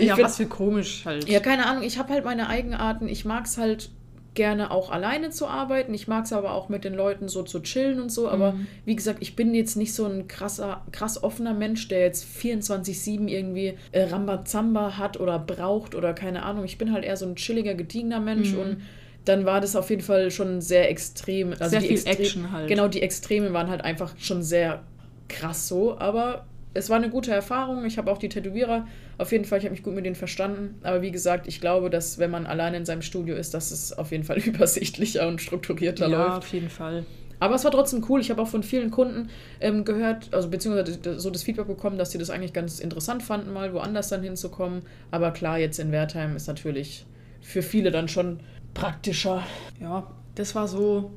ja, 0.00 0.14
find, 0.14 0.26
was 0.26 0.36
für 0.38 0.46
komisch 0.46 1.04
halt. 1.04 1.28
Ja, 1.28 1.40
keine 1.40 1.66
Ahnung, 1.66 1.82
ich 1.82 1.98
habe 1.98 2.12
halt 2.12 2.24
meine 2.24 2.48
Eigenarten. 2.48 3.08
Ich 3.08 3.26
mag 3.26 3.44
es 3.44 3.58
halt 3.58 3.90
gerne 4.38 4.70
auch 4.70 4.92
alleine 4.92 5.30
zu 5.30 5.48
arbeiten. 5.48 5.92
Ich 5.94 6.06
mag 6.06 6.24
es 6.24 6.32
aber 6.32 6.52
auch 6.52 6.68
mit 6.68 6.84
den 6.84 6.94
Leuten 6.94 7.26
so 7.28 7.42
zu 7.42 7.58
chillen 7.58 8.00
und 8.00 8.12
so. 8.12 8.28
Aber 8.28 8.52
mhm. 8.52 8.68
wie 8.84 8.94
gesagt, 8.94 9.18
ich 9.20 9.34
bin 9.34 9.52
jetzt 9.52 9.74
nicht 9.76 9.92
so 9.92 10.06
ein 10.06 10.28
krasser, 10.28 10.86
krass 10.92 11.20
offener 11.20 11.54
Mensch, 11.54 11.88
der 11.88 12.02
jetzt 12.02 12.24
24-7 12.24 13.26
irgendwie 13.26 13.74
äh, 13.90 14.04
Rambazamba 14.04 14.96
hat 14.96 15.18
oder 15.18 15.40
braucht 15.40 15.96
oder 15.96 16.14
keine 16.14 16.44
Ahnung. 16.44 16.64
Ich 16.64 16.78
bin 16.78 16.92
halt 16.92 17.04
eher 17.04 17.16
so 17.16 17.26
ein 17.26 17.34
chilliger, 17.34 17.74
gediegener 17.74 18.20
Mensch 18.20 18.52
mhm. 18.52 18.60
und 18.60 18.76
dann 19.24 19.44
war 19.44 19.60
das 19.60 19.74
auf 19.74 19.90
jeden 19.90 20.02
Fall 20.02 20.30
schon 20.30 20.60
sehr 20.60 20.88
extrem. 20.88 21.50
Also 21.50 21.70
sehr 21.70 21.80
viel 21.80 21.90
Extre 21.94 22.10
Action 22.12 22.52
halt. 22.52 22.68
Genau, 22.68 22.86
die 22.86 23.02
Extremen 23.02 23.52
waren 23.52 23.68
halt 23.68 23.82
einfach 23.82 24.14
schon 24.18 24.44
sehr 24.44 24.84
krass 25.28 25.66
so. 25.66 25.98
Aber 25.98 26.46
es 26.78 26.90
war 26.90 26.96
eine 26.96 27.10
gute 27.10 27.32
Erfahrung. 27.32 27.84
Ich 27.84 27.98
habe 27.98 28.10
auch 28.10 28.18
die 28.18 28.28
Tätowierer 28.28 28.86
auf 29.18 29.32
jeden 29.32 29.44
Fall, 29.44 29.58
ich 29.58 29.64
habe 29.64 29.72
mich 29.72 29.82
gut 29.82 29.94
mit 29.94 30.06
denen 30.06 30.14
verstanden. 30.14 30.76
Aber 30.82 31.02
wie 31.02 31.10
gesagt, 31.10 31.46
ich 31.48 31.60
glaube, 31.60 31.90
dass 31.90 32.18
wenn 32.18 32.30
man 32.30 32.46
alleine 32.46 32.76
in 32.76 32.86
seinem 32.86 33.02
Studio 33.02 33.36
ist, 33.36 33.52
dass 33.54 33.70
es 33.70 33.92
auf 33.92 34.12
jeden 34.12 34.24
Fall 34.24 34.38
übersichtlicher 34.44 35.26
und 35.28 35.40
strukturierter 35.40 36.08
ja, 36.08 36.16
läuft. 36.16 36.30
Ja, 36.30 36.38
auf 36.38 36.52
jeden 36.52 36.70
Fall. 36.70 37.04
Aber 37.40 37.54
es 37.54 37.64
war 37.64 37.70
trotzdem 37.70 38.04
cool. 38.08 38.20
Ich 38.20 38.30
habe 38.30 38.42
auch 38.42 38.48
von 38.48 38.62
vielen 38.62 38.90
Kunden 38.90 39.28
ähm, 39.60 39.84
gehört, 39.84 40.34
also 40.34 40.48
beziehungsweise 40.48 41.20
so 41.20 41.30
das 41.30 41.42
Feedback 41.42 41.66
bekommen, 41.66 41.98
dass 41.98 42.10
sie 42.10 42.18
das 42.18 42.30
eigentlich 42.30 42.52
ganz 42.52 42.80
interessant 42.80 43.22
fanden, 43.22 43.52
mal 43.52 43.72
woanders 43.72 44.08
dann 44.08 44.22
hinzukommen. 44.22 44.82
Aber 45.10 45.30
klar, 45.30 45.58
jetzt 45.58 45.78
in 45.78 45.92
Wertheim 45.92 46.34
ist 46.34 46.48
natürlich 46.48 47.06
für 47.40 47.62
viele 47.62 47.90
dann 47.90 48.08
schon 48.08 48.40
praktischer. 48.74 49.44
Ja, 49.80 50.10
das 50.34 50.54
war 50.54 50.66
so 50.66 51.12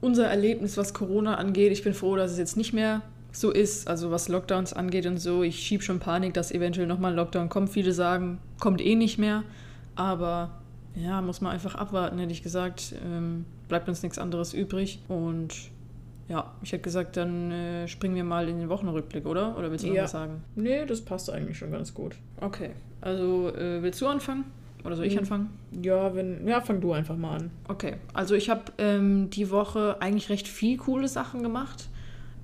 unser 0.00 0.26
Erlebnis, 0.26 0.76
was 0.76 0.94
Corona 0.94 1.34
angeht. 1.36 1.72
Ich 1.72 1.82
bin 1.82 1.94
froh, 1.94 2.16
dass 2.16 2.32
es 2.32 2.38
jetzt 2.38 2.56
nicht 2.56 2.72
mehr 2.72 3.02
so 3.32 3.50
ist, 3.50 3.88
also 3.88 4.10
was 4.10 4.28
Lockdowns 4.28 4.72
angeht 4.72 5.06
und 5.06 5.18
so. 5.18 5.42
Ich 5.42 5.58
schiebe 5.58 5.82
schon 5.82 5.98
Panik, 5.98 6.34
dass 6.34 6.52
eventuell 6.52 6.86
nochmal 6.86 7.12
ein 7.12 7.16
Lockdown 7.16 7.48
kommt. 7.48 7.70
Viele 7.70 7.92
sagen, 7.92 8.38
kommt 8.60 8.80
eh 8.80 8.94
nicht 8.94 9.18
mehr. 9.18 9.42
Aber 9.94 10.50
ja, 10.94 11.20
muss 11.20 11.40
man 11.40 11.52
einfach 11.52 11.74
abwarten, 11.74 12.18
hätte 12.18 12.32
ich 12.32 12.42
gesagt. 12.42 12.94
Ähm, 13.04 13.44
bleibt 13.68 13.88
uns 13.88 14.02
nichts 14.02 14.18
anderes 14.18 14.54
übrig. 14.54 15.00
Und 15.08 15.54
ja, 16.28 16.52
ich 16.62 16.72
hätte 16.72 16.82
gesagt, 16.82 17.16
dann 17.16 17.52
äh, 17.52 17.88
springen 17.88 18.16
wir 18.16 18.24
mal 18.24 18.48
in 18.48 18.58
den 18.58 18.68
Wochenrückblick, 18.68 19.26
oder? 19.26 19.56
Oder 19.58 19.70
willst 19.70 19.84
du 19.84 19.88
ja. 19.88 19.94
noch 19.94 20.02
was 20.04 20.12
sagen? 20.12 20.42
Nee, 20.54 20.86
das 20.86 21.00
passt 21.02 21.30
eigentlich 21.30 21.58
schon 21.58 21.70
ganz 21.70 21.94
gut. 21.94 22.16
Okay. 22.40 22.70
Also 23.00 23.54
äh, 23.54 23.82
willst 23.82 24.00
du 24.00 24.06
anfangen? 24.06 24.44
Oder 24.84 24.96
soll 24.96 25.06
ich 25.06 25.14
hm. 25.14 25.20
anfangen? 25.20 25.50
Ja, 25.82 26.14
wenn, 26.14 26.46
ja, 26.46 26.60
fang 26.60 26.80
du 26.80 26.92
einfach 26.92 27.16
mal 27.16 27.36
an. 27.36 27.50
Okay. 27.68 27.96
Also 28.14 28.34
ich 28.34 28.50
habe 28.50 28.62
ähm, 28.78 29.30
die 29.30 29.50
Woche 29.50 29.96
eigentlich 30.00 30.30
recht 30.30 30.48
viel 30.48 30.76
coole 30.78 31.08
Sachen 31.08 31.42
gemacht. 31.42 31.88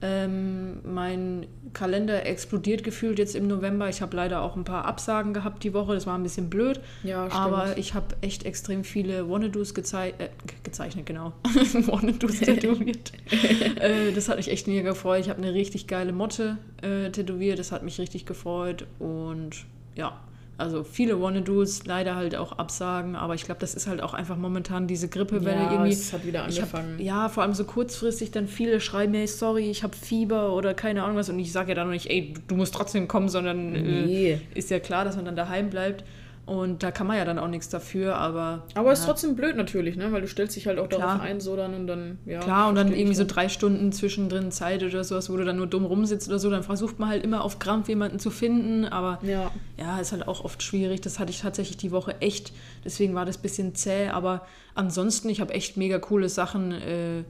Ähm, 0.02 0.80
mein 0.84 1.46
Kalender 1.72 2.26
explodiert 2.26 2.82
gefühlt 2.82 3.20
jetzt 3.20 3.36
im 3.36 3.46
November. 3.46 3.88
Ich 3.88 4.02
habe 4.02 4.16
leider 4.16 4.42
auch 4.42 4.56
ein 4.56 4.64
paar 4.64 4.84
Absagen 4.84 5.32
gehabt 5.32 5.62
die 5.62 5.72
Woche. 5.72 5.94
Das 5.94 6.06
war 6.06 6.18
ein 6.18 6.24
bisschen 6.24 6.50
blöd. 6.50 6.80
Ja, 7.04 7.30
stimmt. 7.30 7.40
Aber 7.40 7.78
ich 7.78 7.94
habe 7.94 8.16
echt 8.20 8.44
extrem 8.44 8.82
viele 8.82 9.30
Wannadoos 9.30 9.74
gezei 9.74 10.14
äh, 10.18 10.28
gezeichnet, 10.64 11.06
genau. 11.06 11.32
Wannadoos 11.44 12.40
tätowiert. 12.40 13.12
äh, 13.80 14.12
das 14.12 14.28
hat 14.28 14.38
mich 14.38 14.50
echt 14.50 14.66
mega 14.66 14.90
gefreut. 14.90 15.20
Ich 15.20 15.28
habe 15.30 15.40
eine 15.40 15.54
richtig 15.54 15.86
geile 15.86 16.12
Motte 16.12 16.58
äh, 16.82 17.10
tätowiert. 17.10 17.60
Das 17.60 17.70
hat 17.70 17.84
mich 17.84 18.00
richtig 18.00 18.26
gefreut. 18.26 18.86
Und 18.98 19.64
ja, 19.94 20.18
also 20.58 20.84
viele 20.84 21.20
Wannadoos 21.20 21.86
leider 21.86 22.14
halt 22.14 22.36
auch 22.36 22.52
absagen, 22.52 23.16
aber 23.16 23.34
ich 23.34 23.44
glaube, 23.44 23.60
das 23.60 23.74
ist 23.74 23.86
halt 23.86 24.02
auch 24.02 24.14
einfach 24.14 24.36
momentan 24.36 24.86
diese 24.86 25.08
Grippewelle 25.08 25.62
ja, 25.62 25.72
irgendwie. 25.72 25.92
Es 25.92 26.12
hat 26.12 26.26
wieder 26.26 26.44
angefangen. 26.44 26.94
Hab, 26.94 27.00
ja, 27.00 27.28
vor 27.28 27.42
allem 27.42 27.54
so 27.54 27.64
kurzfristig 27.64 28.30
dann 28.30 28.46
viele 28.46 28.80
schreiben 28.80 29.12
mir, 29.12 29.26
sorry, 29.26 29.70
ich 29.70 29.82
habe 29.82 29.96
Fieber 29.96 30.54
oder 30.54 30.74
keine 30.74 31.02
Ahnung 31.02 31.16
was 31.16 31.28
und 31.30 31.38
ich 31.38 31.52
sage 31.52 31.70
ja 31.70 31.74
dann 31.74 31.88
noch 31.88 31.94
nicht, 31.94 32.10
ey, 32.10 32.34
du 32.46 32.54
musst 32.54 32.74
trotzdem 32.74 33.08
kommen, 33.08 33.28
sondern 33.28 33.72
nee. 33.72 34.32
äh, 34.32 34.38
ist 34.54 34.70
ja 34.70 34.78
klar, 34.78 35.04
dass 35.04 35.16
man 35.16 35.24
dann 35.24 35.36
daheim 35.36 35.70
bleibt. 35.70 36.04
Und 36.44 36.82
da 36.82 36.90
kann 36.90 37.06
man 37.06 37.16
ja 37.16 37.24
dann 37.24 37.38
auch 37.38 37.46
nichts 37.46 37.68
dafür, 37.68 38.16
aber. 38.16 38.64
Aber 38.74 38.88
ja. 38.88 38.92
ist 38.92 39.04
trotzdem 39.04 39.36
blöd 39.36 39.56
natürlich, 39.56 39.96
ne? 39.96 40.10
Weil 40.10 40.22
du 40.22 40.26
stellst 40.26 40.56
dich 40.56 40.66
halt 40.66 40.80
auch 40.80 40.88
Klar. 40.88 41.00
darauf 41.00 41.20
ein, 41.20 41.40
so 41.40 41.54
dann 41.54 41.72
und 41.72 41.86
dann, 41.86 42.18
ja. 42.26 42.40
Klar, 42.40 42.68
und 42.68 42.74
dann 42.74 42.92
irgendwie 42.92 43.14
so 43.14 43.24
drei 43.24 43.48
Stunden 43.48 43.92
zwischendrin 43.92 44.50
Zeit 44.50 44.82
oder 44.82 45.04
sowas, 45.04 45.30
wo 45.30 45.36
du 45.36 45.44
dann 45.44 45.56
nur 45.56 45.68
dumm 45.68 45.84
rumsitzt 45.84 46.28
oder 46.28 46.40
so, 46.40 46.50
dann 46.50 46.64
versucht 46.64 46.98
man 46.98 47.10
halt 47.10 47.22
immer 47.22 47.44
auf 47.44 47.60
Krampf 47.60 47.88
jemanden 47.88 48.18
zu 48.18 48.30
finden, 48.30 48.84
aber 48.84 49.20
ja, 49.22 49.52
ja 49.78 50.00
ist 50.00 50.10
halt 50.10 50.26
auch 50.26 50.44
oft 50.44 50.64
schwierig. 50.64 51.00
Das 51.00 51.20
hatte 51.20 51.30
ich 51.30 51.40
tatsächlich 51.40 51.76
die 51.76 51.92
Woche 51.92 52.20
echt, 52.20 52.52
deswegen 52.84 53.14
war 53.14 53.24
das 53.24 53.38
ein 53.38 53.42
bisschen 53.42 53.74
zäh, 53.76 54.08
aber 54.08 54.44
ansonsten, 54.74 55.28
ich 55.28 55.40
habe 55.40 55.54
echt 55.54 55.76
mega 55.76 56.00
coole 56.00 56.28
Sachen. 56.28 56.72
Äh, 56.72 57.22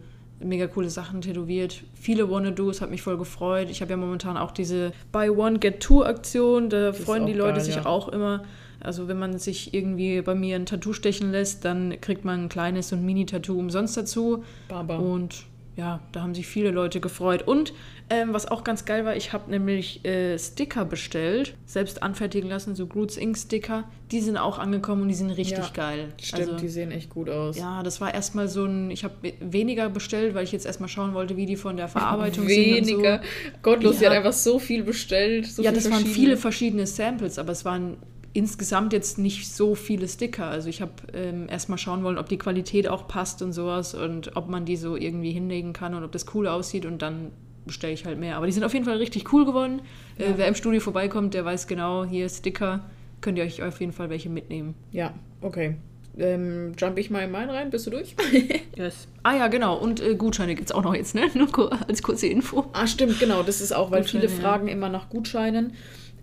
mega 0.44 0.66
coole 0.66 0.90
Sachen 0.90 1.20
tätowiert. 1.20 1.82
Viele 1.94 2.30
Wanna-Dos, 2.30 2.80
hat 2.80 2.90
mich 2.90 3.02
voll 3.02 3.18
gefreut. 3.18 3.68
Ich 3.70 3.80
habe 3.80 3.90
ja 3.90 3.96
momentan 3.96 4.36
auch 4.36 4.50
diese 4.50 4.92
Buy 5.10 5.30
One, 5.30 5.58
Get 5.58 5.80
Two 5.80 6.02
Aktion. 6.04 6.68
Da 6.70 6.88
das 6.88 6.98
freuen 6.98 7.26
die 7.26 7.32
Leute 7.32 7.56
geil, 7.56 7.64
sich 7.64 7.76
ja. 7.76 7.86
auch 7.86 8.08
immer. 8.08 8.42
Also 8.80 9.06
wenn 9.06 9.18
man 9.18 9.38
sich 9.38 9.74
irgendwie 9.74 10.20
bei 10.22 10.34
mir 10.34 10.56
ein 10.56 10.66
Tattoo 10.66 10.92
stechen 10.92 11.30
lässt, 11.30 11.64
dann 11.64 12.00
kriegt 12.00 12.24
man 12.24 12.44
ein 12.44 12.48
kleines 12.48 12.92
und 12.92 13.04
Mini-Tattoo 13.04 13.58
umsonst 13.58 13.96
dazu. 13.96 14.44
Baba. 14.68 14.96
Und 14.96 15.44
ja, 15.74 16.00
da 16.12 16.20
haben 16.20 16.34
sich 16.34 16.46
viele 16.46 16.70
Leute 16.70 17.00
gefreut. 17.00 17.42
Und 17.42 17.72
ähm, 18.10 18.34
was 18.34 18.46
auch 18.46 18.62
ganz 18.62 18.84
geil 18.84 19.06
war, 19.06 19.16
ich 19.16 19.32
habe 19.32 19.50
nämlich 19.50 20.04
äh, 20.04 20.38
Sticker 20.38 20.84
bestellt, 20.84 21.54
selbst 21.64 22.02
anfertigen 22.02 22.50
lassen, 22.50 22.74
so 22.74 22.86
Groots 22.86 23.16
Ink 23.16 23.38
Sticker. 23.38 23.84
Die 24.10 24.20
sind 24.20 24.36
auch 24.36 24.58
angekommen 24.58 25.02
und 25.02 25.08
die 25.08 25.14
sind 25.14 25.30
richtig 25.30 25.58
ja, 25.58 25.70
geil. 25.72 26.08
Stimmt, 26.20 26.42
also, 26.42 26.56
die 26.56 26.68
sehen 26.68 26.90
echt 26.90 27.08
gut 27.08 27.30
aus. 27.30 27.56
Ja, 27.56 27.82
das 27.82 28.02
war 28.02 28.12
erstmal 28.12 28.48
so 28.48 28.66
ein, 28.66 28.90
ich 28.90 29.02
habe 29.04 29.14
weniger 29.40 29.88
bestellt, 29.88 30.34
weil 30.34 30.44
ich 30.44 30.52
jetzt 30.52 30.66
erstmal 30.66 30.90
schauen 30.90 31.14
wollte, 31.14 31.38
wie 31.38 31.46
die 31.46 31.56
von 31.56 31.78
der 31.78 31.88
Verarbeitung 31.88 32.46
weniger. 32.46 32.74
sind. 32.74 32.86
Weniger. 32.88 33.20
So. 33.22 33.50
Gottlos, 33.62 33.94
ja. 33.94 33.98
sie 34.00 34.06
hat 34.08 34.16
einfach 34.16 34.34
so 34.34 34.58
viel 34.58 34.82
bestellt. 34.82 35.46
So 35.46 35.62
ja, 35.62 35.70
viel 35.70 35.80
das 35.80 35.90
waren 35.90 36.04
viele 36.04 36.36
verschiedene 36.36 36.86
Samples, 36.86 37.38
aber 37.38 37.52
es 37.52 37.64
waren 37.64 37.96
insgesamt 38.32 38.92
jetzt 38.92 39.18
nicht 39.18 39.52
so 39.52 39.74
viele 39.74 40.08
Sticker. 40.08 40.46
Also 40.46 40.68
ich 40.68 40.80
habe 40.80 40.92
ähm, 41.12 41.48
erstmal 41.48 41.78
schauen 41.78 42.02
wollen, 42.02 42.18
ob 42.18 42.28
die 42.28 42.38
Qualität 42.38 42.88
auch 42.88 43.06
passt 43.06 43.42
und 43.42 43.52
sowas 43.52 43.94
und 43.94 44.36
ob 44.36 44.48
man 44.48 44.64
die 44.64 44.76
so 44.76 44.96
irgendwie 44.96 45.32
hinlegen 45.32 45.72
kann 45.72 45.94
und 45.94 46.04
ob 46.04 46.12
das 46.12 46.26
cool 46.34 46.48
aussieht 46.48 46.86
und 46.86 47.02
dann 47.02 47.30
bestelle 47.66 47.92
ich 47.92 48.04
halt 48.04 48.18
mehr. 48.18 48.36
Aber 48.36 48.46
die 48.46 48.52
sind 48.52 48.64
auf 48.64 48.72
jeden 48.72 48.84
Fall 48.84 48.96
richtig 48.96 49.32
cool 49.32 49.44
geworden. 49.44 49.82
Äh, 50.18 50.24
ja. 50.24 50.30
Äh, 50.30 50.32
wer 50.38 50.48
im 50.48 50.54
Studio 50.54 50.80
vorbeikommt, 50.80 51.34
der 51.34 51.44
weiß 51.44 51.66
genau, 51.66 52.04
hier 52.04 52.28
Sticker, 52.28 52.80
könnt 53.20 53.38
ihr 53.38 53.44
euch 53.44 53.62
auf 53.62 53.80
jeden 53.80 53.92
Fall 53.92 54.10
welche 54.10 54.30
mitnehmen. 54.30 54.74
Ja, 54.90 55.14
okay. 55.40 55.76
Ähm, 56.18 56.72
jump 56.76 56.98
ich 56.98 57.10
mal 57.10 57.20
in 57.20 57.30
meinen 57.30 57.48
rein? 57.48 57.70
Bist 57.70 57.86
du 57.86 57.90
durch? 57.90 58.14
yes. 58.76 59.08
Ah 59.22 59.34
ja, 59.34 59.48
genau. 59.48 59.78
Und 59.78 60.02
äh, 60.02 60.14
Gutscheine 60.14 60.54
gibt 60.54 60.68
es 60.68 60.74
auch 60.74 60.82
noch 60.82 60.94
jetzt, 60.94 61.14
ne? 61.14 61.30
Nur 61.34 61.48
als 61.88 62.02
kurze 62.02 62.26
Info. 62.26 62.66
Ah, 62.74 62.86
stimmt, 62.86 63.18
genau. 63.18 63.42
Das 63.42 63.60
ist 63.60 63.74
auch, 63.74 63.90
weil 63.90 64.02
Gutscheine, 64.02 64.28
viele 64.28 64.40
fragen 64.40 64.68
immer 64.68 64.90
nach 64.90 65.08
Gutscheinen. 65.08 65.72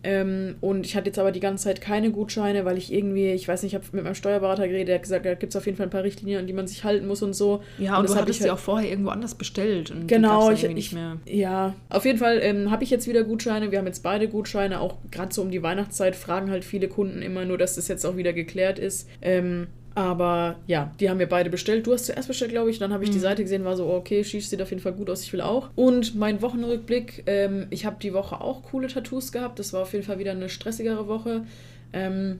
Ähm, 0.03 0.55
und 0.61 0.85
ich 0.85 0.95
hatte 0.95 1.07
jetzt 1.07 1.19
aber 1.19 1.31
die 1.31 1.39
ganze 1.39 1.65
Zeit 1.65 1.81
keine 1.81 2.11
Gutscheine, 2.11 2.65
weil 2.65 2.77
ich 2.77 2.93
irgendwie, 2.93 3.31
ich 3.31 3.47
weiß 3.47 3.63
nicht, 3.63 3.73
ich 3.73 3.75
habe 3.75 3.85
mit 3.91 4.03
meinem 4.03 4.15
Steuerberater 4.15 4.67
geredet, 4.67 4.89
der 4.89 4.95
hat 4.95 5.03
gesagt, 5.03 5.25
da 5.25 5.33
gibt 5.33 5.53
es 5.53 5.57
auf 5.57 5.65
jeden 5.65 5.77
Fall 5.77 5.87
ein 5.87 5.91
paar 5.91 6.03
Richtlinien, 6.03 6.39
an 6.39 6.47
die 6.47 6.53
man 6.53 6.67
sich 6.67 6.83
halten 6.83 7.07
muss 7.07 7.21
und 7.21 7.33
so. 7.33 7.61
Ja, 7.77 7.93
und, 7.93 7.99
und 7.99 8.03
das 8.03 8.13
du 8.13 8.21
hattest 8.21 8.39
halt, 8.41 8.47
ja 8.47 8.53
auch 8.53 8.59
vorher 8.59 8.89
irgendwo 8.89 9.09
anders 9.09 9.35
bestellt. 9.35 9.91
Und 9.91 10.07
genau, 10.07 10.51
ich, 10.51 10.67
nicht 10.69 10.93
mehr. 10.93 11.17
ja. 11.25 11.73
Auf 11.89 12.05
jeden 12.05 12.19
Fall 12.19 12.39
ähm, 12.41 12.71
habe 12.71 12.83
ich 12.83 12.89
jetzt 12.89 13.07
wieder 13.07 13.23
Gutscheine. 13.23 13.71
Wir 13.71 13.79
haben 13.79 13.87
jetzt 13.87 14.03
beide 14.03 14.27
Gutscheine, 14.27 14.79
auch 14.79 14.95
gerade 15.11 15.33
so 15.33 15.41
um 15.41 15.51
die 15.51 15.63
Weihnachtszeit 15.63 16.15
fragen 16.15 16.49
halt 16.49 16.63
viele 16.63 16.87
Kunden 16.87 17.21
immer 17.21 17.45
nur, 17.45 17.57
dass 17.57 17.75
das 17.75 17.87
jetzt 17.87 18.05
auch 18.05 18.17
wieder 18.17 18.33
geklärt 18.33 18.79
ist. 18.79 19.09
Ähm, 19.21 19.67
aber 19.99 20.55
ja, 20.65 20.93
die 21.01 21.09
haben 21.09 21.19
wir 21.19 21.27
beide 21.27 21.49
bestellt. 21.49 21.85
Du 21.85 21.91
hast 21.91 22.05
zuerst 22.05 22.29
bestellt, 22.29 22.51
glaube 22.51 22.69
ich. 22.69 22.79
Dann 22.79 22.93
habe 22.93 23.03
ich 23.03 23.09
mhm. 23.09 23.15
die 23.15 23.19
Seite 23.19 23.43
gesehen, 23.43 23.65
war 23.65 23.75
so, 23.75 23.89
okay, 23.89 24.23
Shish 24.23 24.47
sieht 24.47 24.61
auf 24.61 24.69
jeden 24.69 24.81
Fall 24.81 24.93
gut 24.93 25.09
aus, 25.09 25.23
ich 25.23 25.33
will 25.33 25.41
auch. 25.41 25.71
Und 25.75 26.15
mein 26.15 26.41
Wochenrückblick, 26.41 27.23
ähm, 27.25 27.67
ich 27.69 27.85
habe 27.85 27.97
die 28.01 28.13
Woche 28.13 28.39
auch 28.39 28.63
coole 28.63 28.87
Tattoos 28.87 29.33
gehabt. 29.33 29.59
Das 29.59 29.73
war 29.73 29.81
auf 29.81 29.91
jeden 29.91 30.05
Fall 30.05 30.17
wieder 30.17 30.31
eine 30.31 30.47
stressigere 30.47 31.09
Woche. 31.09 31.43
Ähm, 31.91 32.39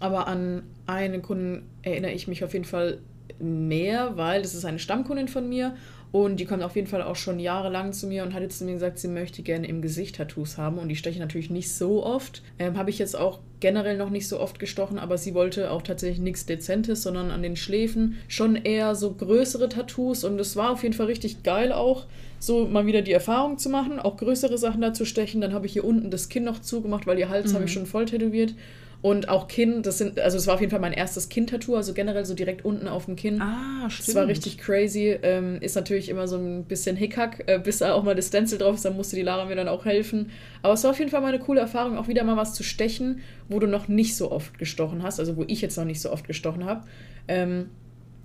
aber 0.00 0.26
an 0.26 0.62
einen 0.86 1.20
Kunden 1.20 1.66
erinnere 1.82 2.12
ich 2.12 2.28
mich 2.28 2.42
auf 2.42 2.54
jeden 2.54 2.64
Fall 2.64 2.96
mehr, 3.38 4.16
weil 4.16 4.40
das 4.40 4.54
ist 4.54 4.64
eine 4.64 4.78
Stammkundin 4.78 5.28
von 5.28 5.46
mir 5.46 5.76
und 6.24 6.40
die 6.40 6.44
kommt 6.44 6.62
auf 6.62 6.76
jeden 6.76 6.86
Fall 6.86 7.02
auch 7.02 7.16
schon 7.16 7.38
jahrelang 7.38 7.92
zu 7.92 8.06
mir 8.06 8.22
und 8.22 8.32
hat 8.32 8.42
jetzt 8.42 8.58
zu 8.58 8.64
mir 8.64 8.74
gesagt, 8.74 8.98
sie 8.98 9.08
möchte 9.08 9.42
gerne 9.42 9.66
im 9.66 9.82
Gesicht 9.82 10.16
Tattoos 10.16 10.56
haben. 10.56 10.78
Und 10.78 10.88
die 10.88 10.96
steche 10.96 11.18
natürlich 11.18 11.50
nicht 11.50 11.70
so 11.70 12.04
oft. 12.04 12.42
Ähm, 12.58 12.78
Habe 12.78 12.90
ich 12.90 12.98
jetzt 12.98 13.16
auch 13.16 13.40
generell 13.60 13.96
noch 13.96 14.10
nicht 14.10 14.28
so 14.28 14.40
oft 14.40 14.58
gestochen, 14.58 14.98
aber 14.98 15.18
sie 15.18 15.34
wollte 15.34 15.70
auch 15.70 15.82
tatsächlich 15.82 16.20
nichts 16.20 16.46
Dezentes, 16.46 17.02
sondern 17.02 17.30
an 17.30 17.42
den 17.42 17.56
Schläfen 17.56 18.16
schon 18.28 18.56
eher 18.56 18.94
so 18.94 19.12
größere 19.12 19.68
Tattoos. 19.68 20.24
Und 20.24 20.38
es 20.40 20.56
war 20.56 20.70
auf 20.70 20.82
jeden 20.82 20.94
Fall 20.94 21.06
richtig 21.06 21.42
geil 21.42 21.72
auch, 21.72 22.06
so 22.38 22.66
mal 22.66 22.86
wieder 22.86 23.02
die 23.02 23.12
Erfahrung 23.12 23.58
zu 23.58 23.68
machen, 23.68 23.98
auch 23.98 24.16
größere 24.16 24.58
Sachen 24.58 24.80
da 24.80 24.92
zu 24.92 25.04
stechen. 25.04 25.40
Dann 25.40 25.52
habe 25.52 25.66
ich 25.66 25.72
hier 25.72 25.84
unten 25.84 26.10
das 26.10 26.28
Kinn 26.28 26.44
noch 26.44 26.60
zugemacht, 26.60 27.06
weil 27.06 27.18
ihr 27.18 27.28
Hals 27.28 27.50
mhm. 27.50 27.54
habe 27.56 27.64
ich 27.66 27.72
schon 27.72 27.86
voll 27.86 28.06
tätowiert. 28.06 28.54
Und 29.02 29.28
auch 29.28 29.46
Kinn, 29.46 29.82
das 29.82 29.98
sind, 29.98 30.18
also 30.18 30.36
es 30.36 30.46
war 30.46 30.54
auf 30.54 30.60
jeden 30.60 30.70
Fall 30.70 30.80
mein 30.80 30.92
erstes 30.92 31.28
Kinn-Tattoo, 31.28 31.76
also 31.76 31.92
generell 31.92 32.24
so 32.24 32.34
direkt 32.34 32.64
unten 32.64 32.88
auf 32.88 33.04
dem 33.04 33.14
Kinn. 33.16 33.40
Ah, 33.40 33.88
stimmt. 33.88 34.08
Das 34.08 34.14
war 34.14 34.26
richtig 34.26 34.58
crazy. 34.58 35.16
Ähm, 35.22 35.58
ist 35.60 35.76
natürlich 35.76 36.08
immer 36.08 36.26
so 36.26 36.36
ein 36.36 36.64
bisschen 36.64 36.96
Hickhack, 36.96 37.44
äh, 37.46 37.58
bis 37.58 37.78
da 37.78 37.92
auch 37.92 38.02
mal 38.02 38.14
das 38.14 38.28
Stencil 38.28 38.58
drauf 38.58 38.76
ist, 38.76 38.84
dann 38.84 38.96
musste 38.96 39.16
die 39.16 39.22
Lara 39.22 39.44
mir 39.44 39.56
dann 39.56 39.68
auch 39.68 39.84
helfen. 39.84 40.30
Aber 40.62 40.74
es 40.74 40.82
war 40.82 40.90
auf 40.90 40.98
jeden 40.98 41.10
Fall 41.10 41.20
mal 41.20 41.28
eine 41.28 41.38
coole 41.38 41.60
Erfahrung, 41.60 41.98
auch 41.98 42.08
wieder 42.08 42.24
mal 42.24 42.36
was 42.36 42.54
zu 42.54 42.62
stechen, 42.62 43.20
wo 43.48 43.58
du 43.58 43.66
noch 43.66 43.88
nicht 43.88 44.16
so 44.16 44.32
oft 44.32 44.58
gestochen 44.58 45.02
hast, 45.02 45.20
also 45.20 45.36
wo 45.36 45.44
ich 45.46 45.60
jetzt 45.60 45.76
noch 45.76 45.84
nicht 45.84 46.00
so 46.00 46.10
oft 46.10 46.26
gestochen 46.26 46.64
habe. 46.64 46.86
Ähm, 47.28 47.70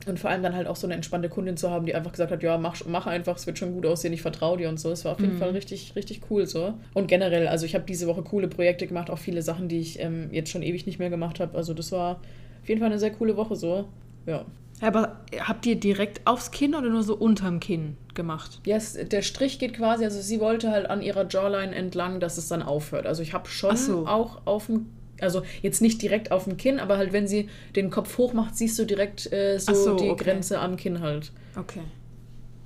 und 0.07 0.19
vor 0.19 0.29
allem 0.29 0.43
dann 0.43 0.55
halt 0.55 0.67
auch 0.67 0.75
so 0.75 0.87
eine 0.87 0.95
entspannte 0.95 1.29
Kundin 1.29 1.57
zu 1.57 1.69
haben, 1.69 1.85
die 1.85 1.95
einfach 1.95 2.11
gesagt 2.11 2.31
hat, 2.31 2.43
ja, 2.43 2.57
mach, 2.57 2.75
mach 2.85 3.07
einfach, 3.07 3.35
es 3.35 3.47
wird 3.47 3.57
schon 3.57 3.73
gut 3.73 3.85
aussehen, 3.85 4.13
ich 4.13 4.21
vertraue 4.21 4.57
dir 4.57 4.69
und 4.69 4.79
so. 4.79 4.91
Es 4.91 5.05
war 5.05 5.13
auf 5.13 5.19
jeden 5.19 5.35
mhm. 5.35 5.39
Fall 5.39 5.51
richtig, 5.51 5.95
richtig 5.95 6.21
cool 6.29 6.45
so. 6.47 6.73
Und 6.93 7.07
generell, 7.07 7.47
also 7.47 7.65
ich 7.65 7.75
habe 7.75 7.85
diese 7.85 8.07
Woche 8.07 8.23
coole 8.23 8.47
Projekte 8.47 8.87
gemacht, 8.87 9.09
auch 9.09 9.19
viele 9.19 9.41
Sachen, 9.41 9.67
die 9.67 9.79
ich 9.79 9.99
ähm, 9.99 10.29
jetzt 10.31 10.49
schon 10.49 10.63
ewig 10.63 10.85
nicht 10.85 10.99
mehr 10.99 11.09
gemacht 11.09 11.39
habe. 11.39 11.57
Also 11.57 11.73
das 11.73 11.91
war 11.91 12.19
auf 12.61 12.69
jeden 12.69 12.79
Fall 12.79 12.89
eine 12.89 12.99
sehr 12.99 13.11
coole 13.11 13.37
Woche 13.37 13.55
so. 13.55 13.85
Ja. 14.25 14.45
Aber 14.81 15.17
habt 15.39 15.65
ihr 15.67 15.75
direkt 15.75 16.25
aufs 16.25 16.49
Kinn 16.49 16.73
oder 16.73 16.89
nur 16.89 17.03
so 17.03 17.15
unterm 17.15 17.59
Kinn 17.59 17.97
gemacht? 18.15 18.59
Ja, 18.65 18.75
yes, 18.75 18.97
der 18.99 19.21
Strich 19.21 19.59
geht 19.59 19.75
quasi, 19.75 20.03
also 20.03 20.19
sie 20.19 20.39
wollte 20.39 20.71
halt 20.71 20.89
an 20.89 21.03
ihrer 21.03 21.27
Jawline 21.27 21.75
entlang, 21.75 22.19
dass 22.19 22.39
es 22.39 22.47
dann 22.47 22.63
aufhört. 22.63 23.05
Also 23.05 23.21
ich 23.21 23.33
habe 23.33 23.47
schon 23.47 23.77
so. 23.77 24.07
auch 24.07 24.41
auf 24.45 24.65
dem 24.65 24.87
also 25.21 25.43
jetzt 25.61 25.81
nicht 25.81 26.01
direkt 26.01 26.31
auf 26.31 26.45
dem 26.45 26.57
Kinn, 26.57 26.79
aber 26.79 26.97
halt, 26.97 27.13
wenn 27.13 27.27
sie 27.27 27.49
den 27.75 27.89
Kopf 27.89 28.17
hoch 28.17 28.33
macht, 28.33 28.57
siehst 28.57 28.77
du 28.79 28.85
direkt 28.85 29.31
äh, 29.31 29.57
so, 29.59 29.73
so, 29.73 29.95
die 29.95 30.09
okay. 30.09 30.23
Grenze 30.23 30.59
am 30.59 30.77
Kinn 30.77 30.99
halt. 31.01 31.31
Okay. 31.55 31.81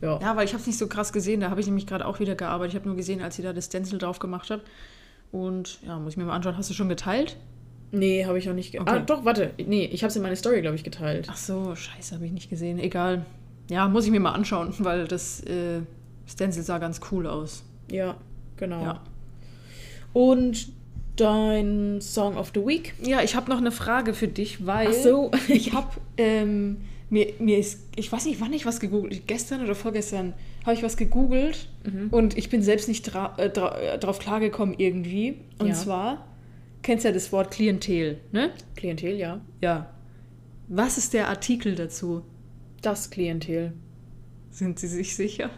Ja, 0.02 0.20
ja 0.20 0.36
weil 0.36 0.46
ich 0.46 0.54
habe 0.54 0.62
es 0.62 0.68
nicht 0.68 0.78
so 0.78 0.88
krass 0.88 1.14
gesehen. 1.14 1.42
Da 1.42 1.50
habe 1.50 1.60
ich 1.60 1.68
nämlich 1.68 1.88
gerade 1.88 2.06
auch 2.06 2.20
wieder 2.20 2.36
gearbeitet. 2.36 2.74
Ich 2.74 2.80
habe 2.80 2.88
nur 2.88 2.98
gesehen, 2.98 3.22
als 3.22 3.36
sie 3.36 3.42
da 3.42 3.54
das 3.54 3.66
Stencil 3.66 3.98
drauf 3.98 4.20
gemacht 4.20 4.50
hat. 4.50 4.62
Und 5.32 5.80
ja, 5.86 5.98
muss 6.00 6.14
ich 6.14 6.18
mir 6.18 6.26
mal 6.26 6.36
anschauen. 6.36 6.58
Hast 6.58 6.70
du 6.70 6.74
schon 6.74 6.90
geteilt? 6.90 7.38
Nee, 7.92 8.26
habe 8.26 8.38
ich 8.38 8.46
noch 8.46 8.54
nicht. 8.54 8.72
Ge 8.72 8.82
okay. 8.82 8.92
Ah, 8.92 9.00
doch, 9.00 9.26
warte. 9.26 9.52
Nee, 9.58 9.86
ich 9.86 10.04
habe 10.04 10.10
es 10.10 10.16
in 10.16 10.22
meine 10.22 10.36
Story, 10.36 10.62
glaube 10.62 10.76
ich, 10.76 10.84
geteilt. 10.84 11.28
Ach 11.30 11.38
so, 11.38 11.76
scheiße, 11.76 12.16
habe 12.16 12.26
ich 12.26 12.32
nicht 12.32 12.50
gesehen. 12.50 12.80
Egal. 12.80 13.26
Ja, 13.70 13.88
muss 13.88 14.06
ich 14.06 14.12
mir 14.12 14.20
mal 14.20 14.34
anschauen, 14.34 14.74
weil 14.80 15.08
das 15.08 15.42
äh, 15.44 15.82
Stencil 16.28 16.64
sah 16.64 16.78
ganz 16.78 17.00
cool 17.12 17.28
aus. 17.28 17.64
Ja, 17.90 18.18
genau. 18.58 18.84
Ja. 18.84 19.02
Und 20.14 20.70
dein 21.16 22.02
Song 22.02 22.38
of 22.38 22.52
the 22.54 22.66
Week. 22.66 22.94
Ja, 23.02 23.22
ich 23.22 23.36
habe 23.36 23.50
noch 23.50 23.58
eine 23.58 23.72
Frage 23.72 24.14
für 24.14 24.28
dich, 24.28 24.66
weil 24.66 24.90
Ach 24.90 24.94
so. 24.94 25.32
ich 25.48 25.74
habe 25.74 25.90
ähm, 26.18 26.78
mir, 27.10 27.34
mir 27.40 27.58
ist, 27.58 27.82
ich 27.96 28.12
weiß 28.12 28.26
nicht, 28.26 28.42
wann 28.42 28.54
ich 28.54 28.66
was 28.66 28.80
gegoogelt, 28.80 29.28
gestern 29.28 29.64
oder 29.64 29.76
vorgestern 29.76 30.34
habe 30.66 30.76
ich 30.76 30.84
was 30.84 30.98
gegoogelt 30.98 31.70
mhm. 31.84 32.10
und 32.10 32.38
ich 32.38 32.50
bin 32.50 32.62
selbst 32.62 32.88
nicht 32.88 33.04
dra 33.04 33.36
äh, 33.38 33.50
dra 33.50 33.78
äh, 33.78 34.00
drauf 34.00 34.20
klargekommen 34.20 34.76
irgendwie. 34.78 35.36
Und 35.60 35.68
ja. 35.68 35.74
zwar, 35.74 36.28
kennst 36.82 37.06
du 37.06 37.10
ja 37.10 37.14
das 37.14 37.32
Wort 37.32 37.52
Klientel, 37.52 38.20
ne? 38.32 38.52
Klientel, 38.76 39.16
ja. 39.16 39.42
Ja. 39.62 39.92
Was 40.68 40.98
ist 40.98 41.14
der 41.14 41.30
Artikel 41.30 41.76
dazu? 41.76 42.24
Das 42.82 43.12
Klientel. 43.12 43.74
Sind 44.50 44.80
Sie 44.80 44.88
sich 44.88 45.16
sicher? 45.16 45.50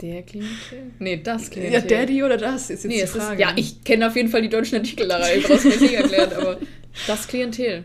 Der 0.00 0.22
Klientel? 0.22 0.92
Nee, 0.98 1.20
das 1.22 1.50
Klientel. 1.50 1.80
Ja, 1.80 1.86
der, 1.86 2.06
die 2.06 2.22
oder 2.22 2.36
das 2.36 2.62
ist 2.62 2.68
jetzt 2.70 2.86
nee, 2.86 3.00
die 3.02 3.06
Frage. 3.06 3.34
Ist, 3.34 3.40
ja, 3.40 3.52
ich 3.56 3.84
kenne 3.84 4.06
auf 4.06 4.16
jeden 4.16 4.28
Fall 4.28 4.42
die 4.42 4.48
deutschen 4.48 4.78
Artikel 4.78 5.06
da 5.08 5.18
rein. 5.18 5.42
Brauchst 5.42 5.64
mir 5.64 5.76
nicht 5.76 5.94
erklären, 5.94 6.32
aber 6.32 6.58
das 7.06 7.28
Klientel. 7.28 7.84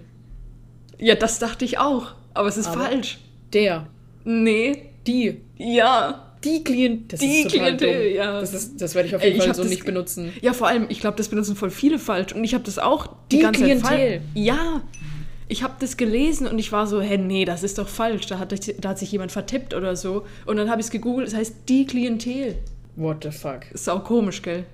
Ja, 0.98 1.16
das 1.16 1.40
dachte 1.40 1.66
ich 1.66 1.78
auch. 1.78 2.14
Aber 2.34 2.48
es 2.48 2.58
ist 2.58 2.68
aber 2.68 2.86
falsch. 2.86 3.20
Der. 3.54 3.88
Nee. 4.24 4.92
Die. 5.06 5.42
Ja. 5.58 6.22
Die 6.44 6.64
Klient 6.64 7.12
das 7.12 7.20
die 7.20 7.44
Klientel, 7.46 8.10
dumm. 8.10 8.16
ja. 8.16 8.40
Das, 8.40 8.54
ist, 8.54 8.80
das 8.80 8.94
werde 8.94 9.08
ich 9.10 9.16
auf 9.16 9.24
jeden 9.24 9.40
Ey, 9.40 9.46
Fall 9.46 9.56
so 9.56 9.64
nicht 9.64 9.84
benutzen. 9.84 10.32
Ja, 10.42 10.54
vor 10.54 10.68
allem, 10.68 10.86
ich 10.90 11.00
glaube, 11.00 11.18
das 11.18 11.28
benutzen 11.28 11.56
voll 11.56 11.72
viele 11.72 11.98
falsch. 11.98 12.34
Und 12.34 12.44
ich 12.44 12.54
habe 12.54 12.64
das 12.64 12.78
auch 12.78 13.08
die, 13.32 13.38
die 13.38 13.42
ganze 13.42 13.64
Klientel. 13.64 13.84
Zeit 13.84 14.00
falsch. 14.00 14.22
Ja, 14.36 14.84
ich 15.48 15.64
habe 15.64 15.76
das 15.80 15.98
gelesen 15.98 16.48
und 16.48 16.58
ich 16.60 16.72
war 16.72 16.88
so, 16.88 17.02
hä, 17.02 17.18
nee, 17.18 17.46
das 17.46 17.64
ist 17.64 17.78
doch 17.78 17.88
falsch. 17.88 18.26
Da 18.28 18.40
hat, 18.40 18.54
da 18.84 18.90
hat 18.90 19.00
sich 19.00 19.12
jemand 19.12 19.32
vertippt 19.32 19.74
oder 19.74 19.96
so. 19.96 20.26
Und 20.46 20.58
dann 20.58 20.70
habe 20.70 20.82
ich 20.82 20.88
es 20.88 20.92
gegoogelt, 20.92 21.28
das 21.28 21.36
heißt 21.36 21.56
die 21.70 21.86
Klientel. 21.86 22.58
What 22.96 23.24
the 23.24 23.32
fuck? 23.32 23.72
Ist 23.74 23.90
auch 23.90 24.04
komisch, 24.04 24.42
gell? 24.42 24.66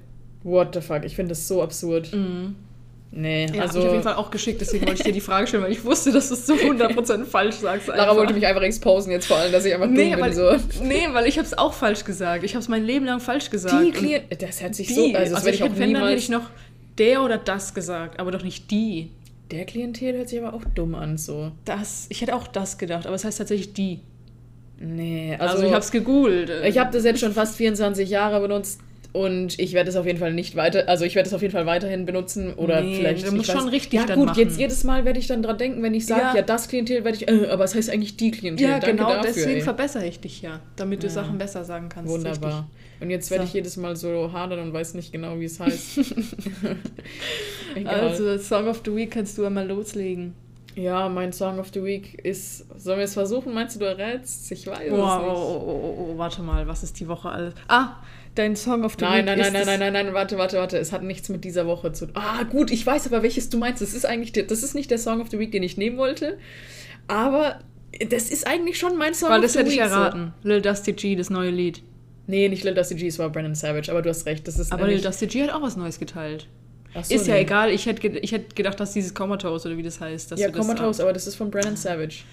What 0.43 0.73
the 0.73 0.81
fuck? 0.81 1.03
Ich 1.03 1.15
finde 1.15 1.29
das 1.29 1.47
so 1.47 1.61
absurd. 1.61 2.13
Mhm. 2.13 2.55
Nee, 3.13 3.47
ja, 3.53 3.63
also. 3.63 3.79
Ich 3.79 3.85
auf 3.85 3.91
jeden 3.91 4.03
Fall 4.03 4.15
auch 4.15 4.31
geschickt, 4.31 4.61
deswegen 4.61 4.87
wollte 4.87 4.99
ich 4.99 5.05
dir 5.05 5.11
die 5.11 5.19
Frage 5.19 5.45
stellen, 5.45 5.63
weil 5.63 5.73
ich 5.73 5.83
wusste, 5.83 6.13
dass 6.13 6.29
du 6.29 6.35
es 6.35 6.45
zu 6.45 6.53
100% 6.53 7.25
falsch 7.25 7.57
sagst. 7.57 7.89
Einfach. 7.89 7.97
Lara 7.97 8.15
wollte 8.15 8.33
mich 8.33 8.45
einfach 8.45 8.61
exposen 8.61 9.11
jetzt 9.11 9.25
vor 9.25 9.35
allem, 9.35 9.51
dass 9.51 9.65
ich 9.65 9.73
einfach 9.73 9.87
nee, 9.87 10.11
dumm 10.11 10.21
weil, 10.21 10.29
bin. 10.29 10.39
So. 10.39 10.83
Nee, 10.83 11.09
weil 11.11 11.27
ich 11.27 11.37
habe 11.37 11.45
es 11.45 11.57
auch 11.57 11.73
falsch 11.73 12.05
gesagt. 12.05 12.45
Ich 12.45 12.53
habe 12.53 12.61
es 12.61 12.69
mein 12.69 12.85
Leben 12.85 13.05
lang 13.05 13.19
falsch 13.19 13.49
gesagt. 13.49 13.85
Die 13.85 13.91
Klientel. 13.91 14.37
Das 14.37 14.61
hört 14.61 14.75
sich 14.75 14.87
die, 14.87 14.93
so. 14.93 15.01
Also, 15.13 15.33
das 15.33 15.33
also 15.33 15.49
ich, 15.49 15.55
ich 15.55 15.63
auch 15.63 15.69
niemals... 15.69 15.93
dann 15.93 16.07
hätte 16.07 16.19
ich 16.19 16.29
noch 16.29 16.49
der 16.97 17.23
oder 17.23 17.37
das 17.37 17.73
gesagt, 17.73 18.17
aber 18.17 18.31
doch 18.31 18.43
nicht 18.43 18.71
die. 18.71 19.09
Der 19.51 19.65
Klientel 19.65 20.17
hört 20.17 20.29
sich 20.29 20.41
aber 20.41 20.53
auch 20.53 20.63
dumm 20.75 20.95
an, 20.95 21.17
so. 21.17 21.51
Das, 21.65 22.07
ich 22.09 22.21
hätte 22.21 22.35
auch 22.35 22.47
das 22.47 22.77
gedacht, 22.77 23.05
aber 23.05 23.15
es 23.15 23.25
heißt 23.25 23.37
tatsächlich 23.37 23.73
die. 23.73 23.99
Nee, 24.79 25.35
also, 25.37 25.55
also 25.55 25.65
ich 25.67 25.71
habe 25.71 25.81
es 25.81 25.91
gegoogelt. 25.91 26.49
Ich 26.65 26.77
habe 26.79 26.91
das 26.91 27.03
jetzt 27.03 27.19
schon 27.19 27.33
fast 27.33 27.55
24 27.57 28.09
Jahre 28.09 28.39
benutzt 28.39 28.81
und 29.13 29.59
ich 29.59 29.73
werde 29.73 29.89
es 29.89 29.95
auf 29.97 30.05
jeden 30.05 30.19
Fall 30.19 30.33
nicht 30.33 30.55
weiter, 30.55 30.87
also 30.87 31.03
ich 31.03 31.15
werde 31.15 31.27
es 31.27 31.33
auf 31.33 31.41
jeden 31.41 31.51
Fall 31.51 31.65
weiterhin 31.65 32.05
benutzen 32.05 32.53
oder 32.53 32.81
nee, 32.81 32.95
vielleicht. 32.95 33.27
Du 33.27 33.33
musst 33.33 33.51
schon 33.51 33.65
weiß, 33.65 33.71
richtig 33.71 33.93
Ja 33.93 34.15
gut, 34.15 34.27
machen. 34.27 34.39
jetzt 34.39 34.57
jedes 34.57 34.83
Mal 34.85 35.03
werde 35.03 35.19
ich 35.19 35.27
dann 35.27 35.43
dran 35.43 35.57
denken, 35.57 35.83
wenn 35.83 35.93
ich 35.93 36.05
sage, 36.05 36.21
ja. 36.21 36.35
ja. 36.35 36.41
das 36.41 36.69
Klientel 36.69 37.03
werde 37.03 37.17
ich, 37.17 37.27
äh, 37.27 37.47
aber 37.47 37.65
es 37.65 37.75
heißt 37.75 37.89
eigentlich 37.89 38.15
die 38.15 38.31
Klientel. 38.31 38.65
Ja, 38.65 38.79
Danke 38.79 38.95
genau, 38.95 39.09
dafür, 39.09 39.33
deswegen 39.33 39.57
ey. 39.57 39.61
verbessere 39.61 40.05
ich 40.05 40.21
dich 40.21 40.41
ja, 40.41 40.61
damit 40.77 41.03
du 41.03 41.07
ja. 41.07 41.13
Sachen 41.13 41.37
besser 41.37 41.65
sagen 41.65 41.89
kannst. 41.89 42.11
Wunderbar. 42.11 42.69
Und 43.01 43.09
jetzt 43.09 43.31
werde 43.31 43.43
so. 43.43 43.47
ich 43.49 43.53
jedes 43.53 43.75
Mal 43.77 43.95
so 43.97 44.31
hadern 44.31 44.59
und 44.59 44.73
weiß 44.73 44.93
nicht 44.93 45.11
genau, 45.11 45.39
wie 45.39 45.45
es 45.45 45.59
heißt. 45.59 45.99
also, 47.85 48.37
Song 48.37 48.67
of 48.67 48.81
the 48.85 48.95
Week 48.95 49.11
kannst 49.11 49.37
du 49.37 49.45
einmal 49.45 49.67
loslegen. 49.67 50.35
Ja, 50.75 51.09
mein 51.09 51.33
Song 51.33 51.59
of 51.59 51.69
the 51.73 51.83
Week 51.83 52.17
ist. 52.23 52.65
Sollen 52.79 52.99
wir 52.99 53.05
es 53.05 53.13
versuchen? 53.13 53.53
Meinst 53.53 53.75
du, 53.75 53.79
du 53.79 53.85
errätst? 53.85 54.49
Ich 54.51 54.67
weiß 54.67 54.77
oh, 54.77 54.83
es 54.83 54.89
nicht. 54.89 54.99
Oh, 54.99 55.63
oh, 55.65 55.95
oh, 55.97 56.11
oh, 56.13 56.17
warte 56.17 56.41
mal, 56.41 56.65
was 56.67 56.83
ist 56.83 56.99
die 56.99 57.07
Woche 57.07 57.29
alles? 57.29 57.53
Ah, 57.67 57.97
dein 58.35 58.55
Song 58.55 58.83
of 58.83 58.95
the 58.97 59.05
nein, 59.05 59.25
Week. 59.25 59.37
Nein, 59.37 59.39
nein, 59.39 59.53
nein, 59.53 59.65
nein, 59.65 59.79
nein, 59.79 60.05
nein, 60.05 60.13
warte, 60.13 60.37
warte, 60.37 60.57
warte. 60.57 60.77
Es 60.77 60.91
hat 60.91 61.03
nichts 61.03 61.29
mit 61.29 61.43
dieser 61.43 61.67
Woche 61.67 61.91
zu 61.91 62.05
tun. 62.05 62.15
Ah, 62.15 62.43
gut, 62.43 62.71
ich 62.71 62.85
weiß 62.85 63.07
aber, 63.07 63.23
welches 63.23 63.49
du 63.49 63.57
meinst. 63.57 63.81
Das 63.81 63.93
ist 63.93 64.05
eigentlich. 64.05 64.31
Der, 64.31 64.43
das 64.43 64.63
ist 64.63 64.75
nicht 64.75 64.91
der 64.91 64.97
Song 64.97 65.21
of 65.21 65.29
the 65.29 65.39
Week, 65.39 65.51
den 65.51 65.63
ich 65.63 65.77
nehmen 65.77 65.97
wollte. 65.97 66.37
Aber 67.07 67.59
das 68.09 68.29
ist 68.29 68.47
eigentlich 68.47 68.77
schon 68.77 68.97
mein 68.97 69.13
Song 69.13 69.29
Weil 69.29 69.43
of 69.43 69.51
the 69.51 69.59
Week. 69.59 69.67
Weil 69.67 69.73
das 69.73 69.73
hätte 69.73 69.87
ich 69.87 69.91
erraten. 69.91 70.33
So. 70.43 70.49
Lil 70.49 70.61
Dusty 70.61 70.93
G, 70.93 71.15
das 71.15 71.29
neue 71.29 71.49
Lied. 71.49 71.81
Nee, 72.27 72.47
nicht 72.47 72.63
Lil 72.63 72.73
Dusty 72.73 72.95
G, 72.95 73.07
es 73.07 73.19
war 73.19 73.29
Brandon 73.29 73.55
Savage, 73.55 73.91
aber 73.91 74.01
du 74.01 74.09
hast 74.09 74.25
recht. 74.25 74.47
Das 74.47 74.57
ist 74.57 74.71
aber 74.71 74.87
Lil 74.87 75.01
Dusty 75.01 75.27
G 75.27 75.43
hat 75.43 75.51
auch 75.51 75.61
was 75.61 75.75
Neues 75.75 75.99
geteilt. 75.99 76.47
So, 76.93 77.15
ist 77.15 77.27
ja 77.27 77.35
nee. 77.35 77.41
egal, 77.41 77.69
ich 77.71 77.85
hätte 77.85 78.05
ich 78.07 78.33
hätt 78.33 78.55
gedacht, 78.55 78.79
dass 78.79 78.91
dieses 78.91 79.13
Comatose 79.13 79.69
oder 79.69 79.77
wie 79.77 79.83
das 79.83 80.01
heißt. 80.01 80.37
ja, 80.37 80.49
Comatose, 80.49 81.01
aber 81.01 81.13
das 81.13 81.25
ist 81.25 81.35
von 81.35 81.49
Brandon 81.49 81.77
Savage. 81.77 82.23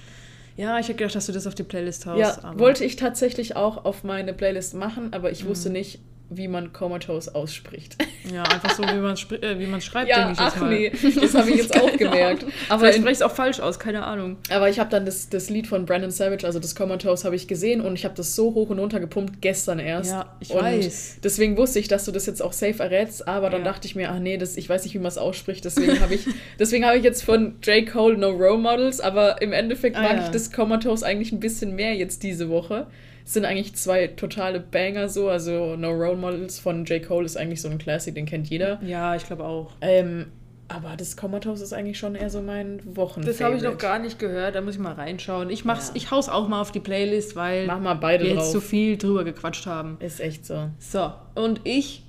Ja, 0.58 0.80
ich 0.80 0.88
hätte 0.88 0.98
gedacht, 0.98 1.14
dass 1.14 1.26
du 1.26 1.32
das 1.32 1.46
auf 1.46 1.54
die 1.54 1.62
Playlist 1.62 2.04
haust. 2.06 2.42
Ja, 2.42 2.58
wollte 2.58 2.84
ich 2.84 2.96
tatsächlich 2.96 3.54
auch 3.54 3.84
auf 3.84 4.02
meine 4.02 4.34
Playlist 4.34 4.74
machen, 4.74 5.12
aber 5.12 5.30
ich 5.30 5.44
mhm. 5.44 5.50
wusste 5.50 5.70
nicht, 5.70 6.00
wie 6.30 6.48
man 6.48 6.72
Comatose 6.72 7.34
ausspricht. 7.34 7.96
Ja, 8.30 8.42
einfach 8.42 8.74
so, 8.74 8.82
wie 8.82 8.98
man 8.98 9.14
äh, 9.14 9.76
es 9.78 9.84
schreibt, 9.86 10.10
ja, 10.10 10.26
denke 10.26 10.32
ich 10.34 10.38
ach 10.38 10.52
jetzt 10.52 10.60
mal. 10.60 10.68
nee, 10.68 10.92
das 11.18 11.34
habe 11.34 11.48
ich 11.48 11.56
jetzt 11.56 11.74
auch 11.80 11.96
gemerkt. 11.96 12.44
Aber 12.68 12.80
Vielleicht 12.80 12.98
spreche 12.98 13.12
ich 13.12 13.18
es 13.18 13.22
auch 13.22 13.34
falsch 13.34 13.58
aus, 13.58 13.78
keine 13.78 14.04
Ahnung. 14.04 14.36
Aber 14.50 14.68
ich 14.68 14.78
habe 14.78 14.90
dann 14.90 15.06
das, 15.06 15.30
das 15.30 15.48
Lied 15.48 15.66
von 15.66 15.86
Brandon 15.86 16.10
Savage, 16.10 16.44
also 16.44 16.58
das 16.58 16.74
Comatose, 16.74 17.24
habe 17.24 17.36
ich 17.36 17.48
gesehen 17.48 17.80
und 17.80 17.94
ich 17.94 18.04
habe 18.04 18.14
das 18.14 18.36
so 18.36 18.52
hoch 18.52 18.68
und 18.68 18.80
runter 18.80 19.00
gepumpt 19.00 19.40
gestern 19.40 19.78
erst. 19.78 20.10
Ja, 20.10 20.36
ich 20.40 20.50
und 20.50 20.60
weiß. 20.60 21.20
Deswegen 21.24 21.56
wusste 21.56 21.78
ich, 21.78 21.88
dass 21.88 22.04
du 22.04 22.12
das 22.12 22.26
jetzt 22.26 22.42
auch 22.42 22.52
safe 22.52 22.82
errätst, 22.82 23.26
aber 23.26 23.48
dann 23.48 23.62
ja. 23.62 23.72
dachte 23.72 23.86
ich 23.86 23.96
mir, 23.96 24.10
ach 24.10 24.18
nee, 24.18 24.36
das, 24.36 24.58
ich 24.58 24.68
weiß 24.68 24.84
nicht, 24.84 24.92
wie 24.92 24.98
man 24.98 25.08
es 25.08 25.16
ausspricht, 25.16 25.64
deswegen 25.64 26.00
habe 26.00 26.14
ich, 26.14 26.26
hab 26.82 26.96
ich 26.96 27.04
jetzt 27.04 27.22
von 27.22 27.54
J. 27.62 27.86
Cole 27.86 28.18
No 28.18 28.28
Role 28.28 28.58
Models, 28.58 29.00
aber 29.00 29.40
im 29.40 29.54
Endeffekt 29.54 29.96
ah, 29.96 30.02
mag 30.02 30.16
ja. 30.16 30.24
ich 30.24 30.28
das 30.28 30.52
Comatose 30.52 31.06
eigentlich 31.06 31.32
ein 31.32 31.40
bisschen 31.40 31.74
mehr 31.74 31.94
jetzt 31.94 32.22
diese 32.22 32.50
Woche 32.50 32.88
sind 33.28 33.44
eigentlich 33.44 33.74
zwei 33.74 34.06
totale 34.06 34.58
Banger 34.58 35.08
so. 35.08 35.28
Also 35.28 35.76
No 35.76 35.90
Role 35.90 36.16
Models 36.16 36.58
von 36.58 36.84
J. 36.86 37.02
Cole 37.06 37.26
ist 37.26 37.36
eigentlich 37.36 37.60
so 37.60 37.68
ein 37.68 37.78
Classic, 37.78 38.14
den 38.14 38.24
kennt 38.24 38.48
jeder. 38.48 38.80
Ja, 38.82 39.14
ich 39.14 39.26
glaube 39.26 39.44
auch. 39.44 39.72
Ähm, 39.82 40.26
aber 40.68 40.96
das 40.96 41.16
Comatose 41.16 41.62
ist 41.62 41.74
eigentlich 41.74 41.98
schon 41.98 42.14
eher 42.14 42.30
so 42.30 42.40
mein 42.40 42.80
Wochen. 42.96 43.22
Das 43.22 43.40
habe 43.40 43.56
ich 43.56 43.62
noch 43.62 43.76
gar 43.76 43.98
nicht 43.98 44.18
gehört, 44.18 44.54
da 44.54 44.62
muss 44.62 44.74
ich 44.74 44.80
mal 44.80 44.94
reinschauen. 44.94 45.50
Ich 45.50 45.64
mach's, 45.64 45.88
ja. 45.88 45.96
ich 45.96 46.10
hau's 46.10 46.28
auch 46.28 46.48
mal 46.48 46.60
auf 46.60 46.72
die 46.72 46.80
Playlist, 46.80 47.36
weil 47.36 47.66
Mach 47.66 47.80
mal 47.80 47.94
beide 47.94 48.24
wir 48.24 48.34
drauf. 48.34 48.44
jetzt 48.44 48.52
so 48.52 48.60
viel 48.60 48.96
drüber 48.96 49.24
gequatscht 49.24 49.66
haben. 49.66 49.98
Ist 50.00 50.20
echt 50.20 50.46
so. 50.46 50.70
So, 50.78 51.12
und 51.34 51.60
ich, 51.64 52.04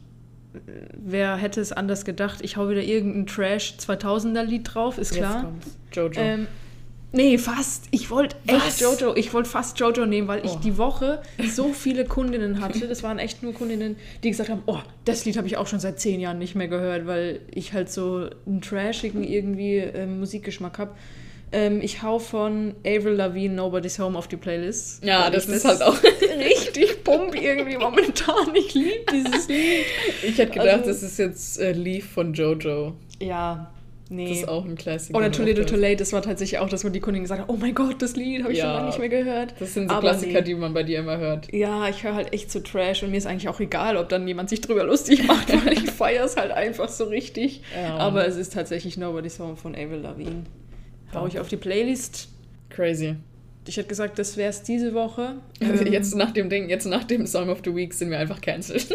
wer 0.97 1.35
hätte 1.35 1.59
es 1.59 1.73
anders 1.73 2.05
gedacht, 2.05 2.39
ich 2.43 2.55
hau 2.55 2.69
wieder 2.69 2.81
irgendein 2.81 3.27
Trash 3.27 3.75
2000er 3.77 4.43
Lied 4.43 4.73
drauf, 4.73 4.97
ist 4.97 5.15
klar. 5.15 5.35
Jetzt 5.35 5.43
kommt's. 5.43 5.77
Jojo. 5.93 6.21
Ähm, 6.21 6.47
Nee, 7.11 7.37
fast. 7.39 7.85
Ich 7.91 8.11
wollte 8.11 8.35
echt 8.45 8.81
Jojo. 8.81 9.15
Ich 9.15 9.33
wollte 9.33 9.49
fast 9.49 9.79
Jojo 9.79 10.05
nehmen, 10.05 10.27
weil 10.27 10.45
ich 10.45 10.51
oh. 10.51 10.59
die 10.63 10.77
Woche 10.77 11.21
so 11.49 11.73
viele 11.73 12.05
Kundinnen 12.05 12.61
hatte. 12.61 12.87
Das 12.87 13.01
waren 13.01 13.17
echt 13.17 13.41
nur 13.41 13.53
Kundinnen, 13.53 13.95
die 14.23 14.29
gesagt 14.29 14.49
haben: 14.49 14.61
Oh, 14.67 14.77
das 15.05 15.25
Lied 15.25 15.37
habe 15.37 15.47
ich 15.47 15.57
auch 15.57 15.67
schon 15.67 15.79
seit 15.79 15.99
zehn 15.99 16.19
Jahren 16.19 16.37
nicht 16.37 16.55
mehr 16.55 16.67
gehört, 16.67 17.07
weil 17.07 17.41
ich 17.51 17.73
halt 17.73 17.89
so 17.91 18.29
einen 18.45 18.61
trashigen 18.61 19.23
irgendwie 19.23 19.77
äh, 19.77 20.05
Musikgeschmack 20.05 20.77
habe. 20.77 20.91
Ähm, 21.51 21.81
ich 21.81 22.03
hau 22.03 22.19
von 22.19 22.75
Avril 22.85 23.13
Lavigne 23.13 23.55
Nobody's 23.55 23.97
Home 23.97 24.15
auf 24.15 24.27
die 24.27 24.37
Playlist. 24.37 25.03
Ja, 25.03 25.31
das 25.31 25.47
ist 25.47 25.65
halt 25.65 25.81
auch 25.81 25.97
richtig 26.37 27.03
pump 27.03 27.33
irgendwie 27.33 27.77
momentan. 27.77 28.53
Ich 28.53 28.75
liebe 28.75 29.05
dieses 29.11 29.47
Lied. 29.47 29.85
Ich 30.21 30.37
hätte 30.37 30.51
gedacht, 30.51 30.69
also, 30.69 30.85
das 30.85 31.01
ist 31.01 31.17
jetzt 31.17 31.59
äh, 31.59 31.71
Leaf 31.71 32.11
von 32.11 32.35
Jojo. 32.35 32.93
Ja, 33.19 33.71
Nee. 34.11 34.27
Das 34.27 34.37
ist 34.39 34.47
auch 34.49 34.65
ein 34.65 34.75
Klassiker. 34.75 35.17
Oder 35.17 35.31
Too 35.31 35.43
Little 35.43 35.67
Too 35.67 35.75
Late, 35.75 35.97
das 35.97 36.13
war 36.13 36.23
tatsächlich 36.23 36.59
auch 36.59 36.67
das, 36.67 36.83
wo 36.83 36.89
die 36.89 36.99
Kundin 36.99 37.21
gesagt 37.21 37.41
hat, 37.41 37.49
oh 37.49 37.57
mein 37.57 37.75
Gott, 37.75 38.01
das 38.01 38.15
Lied 38.15 38.41
habe 38.41 38.51
ich 38.51 38.57
ja, 38.57 38.65
schon 38.65 38.73
lange 38.73 38.87
nicht 38.87 38.99
mehr 38.99 39.09
gehört. 39.09 39.53
Das 39.59 39.75
sind 39.75 39.89
so 39.89 39.95
Aber 39.95 40.09
Klassiker, 40.09 40.39
nee. 40.39 40.45
die 40.45 40.55
man 40.55 40.73
bei 40.73 40.81
dir 40.81 40.99
immer 40.99 41.19
hört. 41.19 41.53
Ja, 41.53 41.87
ich 41.87 42.03
höre 42.03 42.15
halt 42.15 42.33
echt 42.33 42.51
so 42.51 42.59
Trash 42.59 43.03
und 43.03 43.11
mir 43.11 43.17
ist 43.17 43.27
eigentlich 43.27 43.49
auch 43.49 43.59
egal, 43.59 43.97
ob 43.97 44.09
dann 44.09 44.27
jemand 44.27 44.49
sich 44.49 44.61
drüber 44.61 44.83
lustig 44.83 45.27
macht, 45.27 45.49
weil 45.65 45.73
ich 45.73 45.91
feiere 45.91 46.25
es 46.25 46.37
halt 46.37 46.51
einfach 46.51 46.89
so 46.89 47.03
richtig. 47.03 47.61
Ja. 47.75 47.97
Aber 47.97 48.25
es 48.27 48.35
ist 48.35 48.53
tatsächlich 48.53 48.97
Nobody's 48.97 49.39
Home 49.39 49.55
von 49.55 49.75
Avril 49.75 49.99
Lavigne. 49.99 50.43
Baue 51.13 51.27
ich 51.27 51.39
auf 51.39 51.47
die 51.47 51.57
Playlist. 51.57 52.29
Crazy. 52.69 53.15
Ich 53.69 53.77
hätte 53.77 53.87
gesagt, 53.87 54.17
das 54.17 54.35
wäre 54.35 54.49
es 54.49 54.63
diese 54.63 54.95
Woche. 54.95 55.35
Also 55.61 55.83
jetzt 55.83 56.15
nach 56.15 56.31
dem 56.31 56.49
Ding, 56.49 56.69
jetzt 56.69 56.85
nach 56.85 57.03
dem 57.03 57.27
Song 57.27 57.49
of 57.49 57.59
the 57.63 57.75
Week 57.75 57.93
sind 57.93 58.09
wir 58.09 58.17
einfach 58.17 58.41
cancelled. 58.41 58.89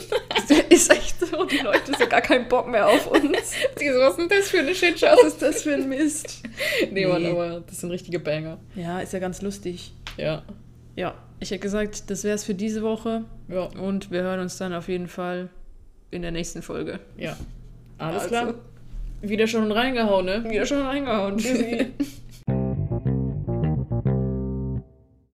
ist 0.69 0.91
echt 0.91 1.21
so, 1.21 1.45
die 1.45 1.59
Leute 1.59 1.97
sind 1.97 2.11
gar 2.11 2.21
keinen 2.21 2.49
Bock 2.49 2.67
mehr 2.69 2.89
auf 2.89 3.07
uns. 3.07 3.23
Die 3.81 3.89
so, 3.89 4.01
was 4.01 4.11
ist 4.11 4.19
denn 4.19 4.29
das 4.29 4.49
für 4.49 4.59
eine 4.59 4.75
Shitshow? 4.75 5.07
Was 5.23 5.35
ist 5.35 5.43
das 5.43 5.63
für 5.63 5.75
ein 5.75 5.89
Mist? 5.89 6.43
Nee, 6.81 6.89
nee. 6.91 7.07
Mann, 7.07 7.25
aber 7.25 7.63
das 7.65 7.81
sind 7.81 7.93
richtige 7.93 8.19
Banger. 8.19 8.59
Ja, 8.75 8.99
ist 8.99 9.13
ja 9.13 9.21
ganz 9.21 9.43
lustig. 9.43 9.93
Ja. 10.17 10.43
Ja, 10.97 11.15
ich 11.39 11.53
hätte 11.53 11.61
gesagt, 11.61 12.11
das 12.11 12.25
wäre 12.25 12.35
es 12.35 12.45
für 12.45 12.55
diese 12.55 12.83
Woche. 12.83 13.25
Ja. 13.49 13.67
Und 13.67 14.11
wir 14.11 14.23
hören 14.23 14.41
uns 14.41 14.59
dann 14.59 14.75
auf 14.75 14.89
jeden 14.89 15.07
Fall 15.07 15.51
in 16.11 16.23
der 16.23 16.33
nächsten 16.33 16.63
Folge. 16.63 16.99
Ja. 17.17 17.37
Alles 17.99 18.23
also. 18.23 18.29
klar. 18.29 18.55
Wieder 19.23 19.47
schon 19.47 19.71
reingehauen, 19.71 20.27
ne? 20.27 20.45
Wieder 20.51 20.67
schon 20.67 20.83
reingehauen. 20.83 21.39